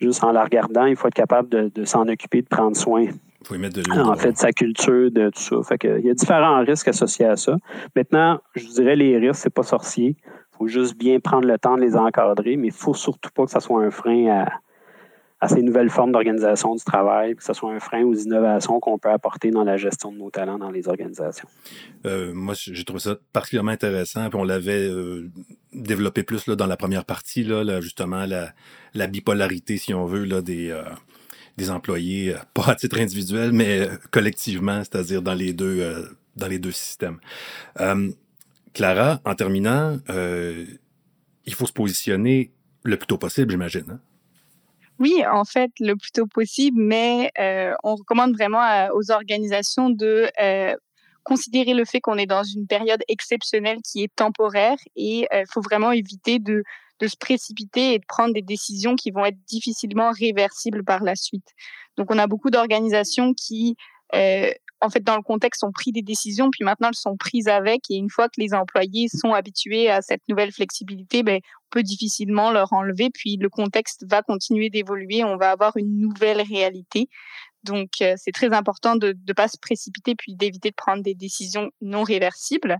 juste 0.00 0.24
en 0.24 0.32
la 0.32 0.44
regardant. 0.44 0.86
Il 0.86 0.96
faut 0.96 1.08
être 1.08 1.14
capable 1.14 1.48
de, 1.48 1.84
s'en 1.84 2.08
occuper, 2.08 2.42
de 2.42 2.48
prendre 2.48 2.76
soin. 2.76 3.02
Il 3.02 3.46
faut 3.46 3.54
y 3.54 3.58
mettre 3.58 3.80
de 3.80 3.98
En 3.98 4.16
fait, 4.16 4.32
de 4.32 4.36
sa 4.38 4.52
culture, 4.52 5.10
de 5.10 5.30
tout 5.30 5.40
ça. 5.40 5.56
Fait 5.62 5.78
que, 5.78 5.98
il 5.98 6.06
y 6.06 6.10
a 6.10 6.14
différents 6.14 6.60
risques 6.64 6.88
associés 6.88 7.26
à 7.26 7.36
ça. 7.36 7.56
Maintenant, 7.94 8.40
je 8.54 8.66
dirais 8.66 8.96
les 8.96 9.18
risques, 9.18 9.42
c'est 9.42 9.54
pas 9.54 9.62
sorcier. 9.62 10.16
Il 10.26 10.56
faut 10.58 10.66
juste 10.66 10.96
bien 10.96 11.20
prendre 11.20 11.46
le 11.46 11.58
temps 11.58 11.76
de 11.76 11.80
les 11.80 11.96
encadrer, 11.96 12.56
mais 12.56 12.68
il 12.68 12.74
faut 12.74 12.94
surtout 12.94 13.30
pas 13.34 13.44
que 13.44 13.50
ça 13.50 13.60
soit 13.60 13.82
un 13.82 13.90
frein 13.90 14.26
à, 14.28 14.46
à 15.40 15.48
ces 15.48 15.62
nouvelles 15.62 15.88
formes 15.88 16.12
d'organisation 16.12 16.74
du 16.74 16.84
travail, 16.84 17.34
que 17.34 17.42
ce 17.42 17.54
soit 17.54 17.72
un 17.72 17.80
frein 17.80 18.04
aux 18.04 18.14
innovations 18.14 18.78
qu'on 18.78 18.98
peut 18.98 19.08
apporter 19.08 19.50
dans 19.50 19.64
la 19.64 19.78
gestion 19.78 20.12
de 20.12 20.18
nos 20.18 20.30
talents 20.30 20.58
dans 20.58 20.70
les 20.70 20.86
organisations. 20.86 21.48
Euh, 22.04 22.32
moi, 22.34 22.54
j'ai 22.54 22.84
trouvé 22.84 23.00
ça 23.00 23.16
particulièrement 23.32 23.70
intéressant, 23.70 24.28
puis 24.28 24.38
on 24.38 24.44
l'avait 24.44 24.86
euh, 24.86 25.30
développé 25.72 26.24
plus 26.24 26.46
là, 26.46 26.56
dans 26.56 26.66
la 26.66 26.76
première 26.76 27.06
partie, 27.06 27.42
là, 27.42 27.80
justement, 27.80 28.26
la, 28.26 28.52
la, 28.92 29.06
bipolarité, 29.06 29.78
si 29.78 29.94
on 29.94 30.04
veut, 30.04 30.24
là, 30.24 30.42
des, 30.42 30.70
euh, 30.70 30.82
des 31.56 31.70
employés, 31.70 32.34
pas 32.52 32.68
à 32.68 32.74
titre 32.74 33.00
individuel, 33.00 33.52
mais 33.52 33.88
collectivement, 34.10 34.80
c'est-à-dire 34.80 35.22
dans 35.22 35.34
les 35.34 35.54
deux, 35.54 36.06
dans 36.36 36.48
les 36.48 36.58
deux 36.58 36.72
systèmes. 36.72 37.18
Clara, 38.74 39.20
en 39.24 39.34
terminant, 39.34 39.98
il 40.08 41.54
faut 41.54 41.66
se 41.66 41.72
positionner 41.72 42.52
le 42.82 42.96
plus 42.96 43.06
tôt 43.06 43.18
possible, 43.18 43.50
j'imagine. 43.50 43.84
Hein? 43.90 44.00
Oui, 45.00 45.24
en 45.26 45.44
fait, 45.44 45.70
le 45.80 45.96
plus 45.96 46.12
tôt 46.12 46.26
possible, 46.26 46.78
mais 46.82 47.30
euh, 47.38 47.74
on 47.84 47.96
recommande 47.96 48.34
vraiment 48.34 48.88
aux 48.94 49.10
organisations 49.10 49.88
de 49.88 50.30
euh, 50.40 50.76
considérer 51.24 51.72
le 51.72 51.86
fait 51.86 52.00
qu'on 52.02 52.18
est 52.18 52.26
dans 52.26 52.42
une 52.44 52.66
période 52.66 53.02
exceptionnelle 53.08 53.78
qui 53.82 54.02
est 54.02 54.14
temporaire 54.14 54.76
et 54.96 55.20
il 55.20 55.26
euh, 55.32 55.44
faut 55.50 55.62
vraiment 55.62 55.92
éviter 55.92 56.38
de 56.38 56.62
se 57.00 57.16
précipiter 57.18 57.94
et 57.94 57.98
de 57.98 58.04
prendre 58.06 58.34
des 58.34 58.42
décisions 58.42 58.94
qui 58.94 59.10
vont 59.10 59.24
être 59.24 59.38
difficilement 59.46 60.10
réversibles 60.12 60.84
par 60.84 61.02
la 61.02 61.14
suite. 61.16 61.48
Donc, 61.96 62.10
on 62.10 62.18
a 62.18 62.26
beaucoup 62.26 62.50
d'organisations 62.50 63.32
qui 63.32 63.76
en 64.80 64.88
fait, 64.88 65.02
dans 65.02 65.16
le 65.16 65.22
contexte, 65.22 65.62
ont 65.64 65.72
pris 65.72 65.92
des 65.92 66.02
décisions, 66.02 66.50
puis 66.50 66.64
maintenant 66.64 66.88
elles 66.88 66.94
sont 66.94 67.16
prises 67.16 67.48
avec. 67.48 67.90
Et 67.90 67.96
une 67.96 68.10
fois 68.10 68.28
que 68.28 68.40
les 68.40 68.54
employés 68.54 69.08
sont 69.08 69.32
habitués 69.32 69.90
à 69.90 70.02
cette 70.02 70.22
nouvelle 70.28 70.52
flexibilité, 70.52 71.22
ben, 71.22 71.36
on 71.36 71.70
peut 71.70 71.82
difficilement 71.82 72.50
leur 72.50 72.72
enlever. 72.72 73.10
Puis 73.10 73.36
le 73.36 73.48
contexte 73.48 74.04
va 74.08 74.22
continuer 74.22 74.70
d'évoluer. 74.70 75.22
On 75.24 75.36
va 75.36 75.50
avoir 75.50 75.76
une 75.76 75.98
nouvelle 75.98 76.40
réalité. 76.40 77.08
Donc, 77.64 77.90
euh, 78.00 78.14
c'est 78.16 78.32
très 78.32 78.52
important 78.54 78.96
de 78.96 79.14
ne 79.26 79.32
pas 79.34 79.48
se 79.48 79.58
précipiter, 79.58 80.14
puis 80.14 80.34
d'éviter 80.34 80.70
de 80.70 80.74
prendre 80.74 81.02
des 81.02 81.14
décisions 81.14 81.70
non 81.82 82.02
réversibles. 82.02 82.78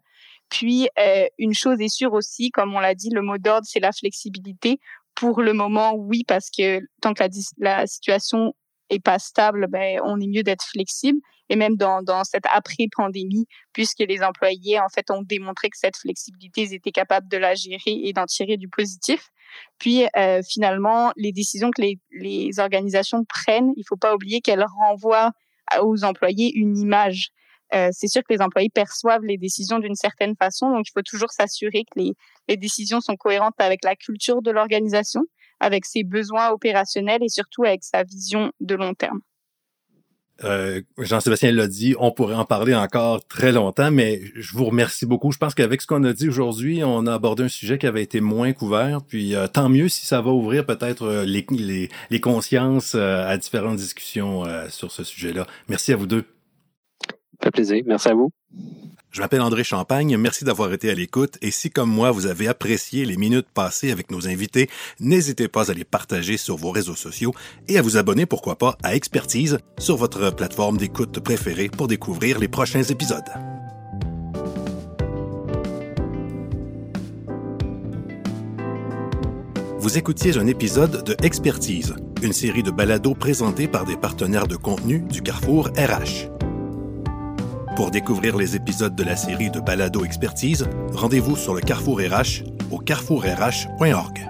Puis, 0.48 0.88
euh, 0.98 1.26
une 1.38 1.54
chose 1.54 1.80
est 1.80 1.88
sûre 1.88 2.12
aussi, 2.14 2.50
comme 2.50 2.74
on 2.74 2.80
l'a 2.80 2.94
dit, 2.94 3.10
le 3.10 3.22
mot 3.22 3.38
d'ordre, 3.38 3.66
c'est 3.68 3.80
la 3.80 3.92
flexibilité. 3.92 4.80
Pour 5.14 5.42
le 5.42 5.52
moment, 5.52 5.94
oui, 5.94 6.24
parce 6.26 6.50
que 6.50 6.80
tant 7.02 7.12
que 7.12 7.22
la, 7.22 7.28
la 7.58 7.86
situation 7.86 8.54
est 8.90 9.02
pas 9.02 9.18
stable, 9.18 9.66
ben, 9.68 10.00
on 10.04 10.20
est 10.20 10.26
mieux 10.26 10.42
d'être 10.42 10.64
flexible 10.64 11.18
et 11.48 11.56
même 11.56 11.76
dans, 11.76 12.02
dans 12.02 12.22
cette 12.22 12.46
après-pandémie, 12.52 13.46
puisque 13.72 13.98
les 14.00 14.22
employés, 14.22 14.78
en 14.78 14.88
fait, 14.88 15.10
ont 15.10 15.22
démontré 15.22 15.68
que 15.68 15.76
cette 15.76 15.96
flexibilité, 15.96 16.62
ils 16.62 16.74
étaient 16.74 16.92
capables 16.92 17.28
de 17.28 17.36
la 17.36 17.54
gérer 17.54 17.80
et 17.86 18.12
d'en 18.12 18.26
tirer 18.26 18.56
du 18.56 18.68
positif. 18.68 19.30
Puis, 19.78 20.06
euh, 20.16 20.42
finalement, 20.48 21.12
les 21.16 21.32
décisions 21.32 21.70
que 21.72 21.82
les, 21.82 21.98
les 22.12 22.60
organisations 22.60 23.24
prennent, 23.24 23.72
il 23.76 23.84
faut 23.88 23.96
pas 23.96 24.14
oublier 24.14 24.40
qu'elles 24.40 24.64
renvoient 24.64 25.32
aux 25.80 26.04
employés 26.04 26.52
une 26.54 26.76
image. 26.78 27.30
Euh, 27.74 27.88
c'est 27.92 28.08
sûr 28.08 28.22
que 28.22 28.32
les 28.32 28.42
employés 28.42 28.70
perçoivent 28.72 29.24
les 29.24 29.36
décisions 29.36 29.78
d'une 29.78 29.94
certaine 29.94 30.34
façon, 30.36 30.70
donc 30.70 30.86
il 30.88 30.92
faut 30.92 31.02
toujours 31.02 31.30
s'assurer 31.30 31.84
que 31.84 32.00
les, 32.00 32.12
les 32.48 32.56
décisions 32.56 33.00
sont 33.00 33.16
cohérentes 33.16 33.54
avec 33.58 33.84
la 33.84 33.94
culture 33.94 34.42
de 34.42 34.50
l'organisation, 34.50 35.22
avec 35.60 35.84
ses 35.84 36.04
besoins 36.04 36.50
opérationnels 36.50 37.22
et 37.22 37.28
surtout 37.28 37.64
avec 37.64 37.84
sa 37.84 38.02
vision 38.02 38.52
de 38.60 38.74
long 38.74 38.94
terme. 38.94 39.20
Euh, 40.42 40.80
Jean-Sébastien 40.98 41.52
l'a 41.52 41.66
dit, 41.66 41.94
on 41.98 42.12
pourrait 42.12 42.34
en 42.34 42.46
parler 42.46 42.74
encore 42.74 43.26
très 43.26 43.52
longtemps, 43.52 43.90
mais 43.90 44.22
je 44.34 44.56
vous 44.56 44.64
remercie 44.64 45.04
beaucoup. 45.04 45.32
Je 45.32 45.38
pense 45.38 45.54
qu'avec 45.54 45.82
ce 45.82 45.86
qu'on 45.86 46.02
a 46.04 46.12
dit 46.12 46.28
aujourd'hui, 46.28 46.82
on 46.82 47.06
a 47.06 47.14
abordé 47.14 47.42
un 47.42 47.48
sujet 47.48 47.78
qui 47.78 47.86
avait 47.86 48.02
été 48.02 48.20
moins 48.20 48.52
couvert. 48.52 49.00
Puis 49.06 49.34
euh, 49.34 49.46
tant 49.48 49.68
mieux 49.68 49.88
si 49.88 50.06
ça 50.06 50.22
va 50.22 50.30
ouvrir 50.30 50.64
peut-être 50.64 51.02
euh, 51.02 51.24
les, 51.24 51.44
les, 51.50 51.90
les, 52.08 52.20
consciences 52.20 52.94
à 52.94 53.36
différentes 53.36 53.76
discussions 53.76 54.44
sur 54.68 54.90
ce 54.90 55.04
sujet-là. 55.04 55.46
Merci 55.68 55.92
à 55.92 55.96
vous 55.96 56.06
deux. 56.06 56.24
Ça 57.02 57.44
fait 57.44 57.50
plaisir. 57.50 57.82
Merci 57.86 58.08
à 58.08 58.14
vous. 58.14 58.30
Je 59.10 59.20
m'appelle 59.20 59.40
André 59.40 59.64
Champagne, 59.64 60.16
merci 60.16 60.44
d'avoir 60.44 60.72
été 60.72 60.88
à 60.88 60.94
l'écoute 60.94 61.36
et 61.42 61.50
si 61.50 61.68
comme 61.68 61.90
moi 61.90 62.12
vous 62.12 62.26
avez 62.26 62.46
apprécié 62.46 63.04
les 63.04 63.16
minutes 63.16 63.48
passées 63.52 63.90
avec 63.90 64.12
nos 64.12 64.28
invités, 64.28 64.70
n'hésitez 65.00 65.48
pas 65.48 65.68
à 65.68 65.74
les 65.74 65.82
partager 65.82 66.36
sur 66.36 66.56
vos 66.56 66.70
réseaux 66.70 66.94
sociaux 66.94 67.34
et 67.66 67.76
à 67.76 67.82
vous 67.82 67.96
abonner 67.96 68.24
pourquoi 68.24 68.56
pas 68.56 68.78
à 68.84 68.94
Expertise 68.94 69.58
sur 69.80 69.96
votre 69.96 70.30
plateforme 70.30 70.76
d'écoute 70.76 71.18
préférée 71.18 71.68
pour 71.68 71.88
découvrir 71.88 72.38
les 72.38 72.46
prochains 72.46 72.84
épisodes. 72.84 73.24
Vous 79.80 79.98
écoutiez 79.98 80.38
un 80.38 80.46
épisode 80.46 81.02
de 81.02 81.16
Expertise, 81.24 81.96
une 82.22 82.32
série 82.32 82.62
de 82.62 82.70
balados 82.70 83.16
présentés 83.16 83.66
par 83.66 83.86
des 83.86 83.96
partenaires 83.96 84.46
de 84.46 84.54
contenu 84.54 85.00
du 85.00 85.20
Carrefour 85.20 85.68
RH. 85.76 86.29
Pour 87.80 87.90
découvrir 87.90 88.36
les 88.36 88.56
épisodes 88.56 88.94
de 88.94 89.02
la 89.02 89.16
série 89.16 89.50
de 89.50 89.58
Balado 89.58 90.04
Expertise, 90.04 90.68
rendez-vous 90.92 91.34
sur 91.34 91.54
le 91.54 91.62
Carrefour 91.62 92.00
RH 92.00 92.44
au 92.70 92.78
carrefourrh.org. 92.78 94.29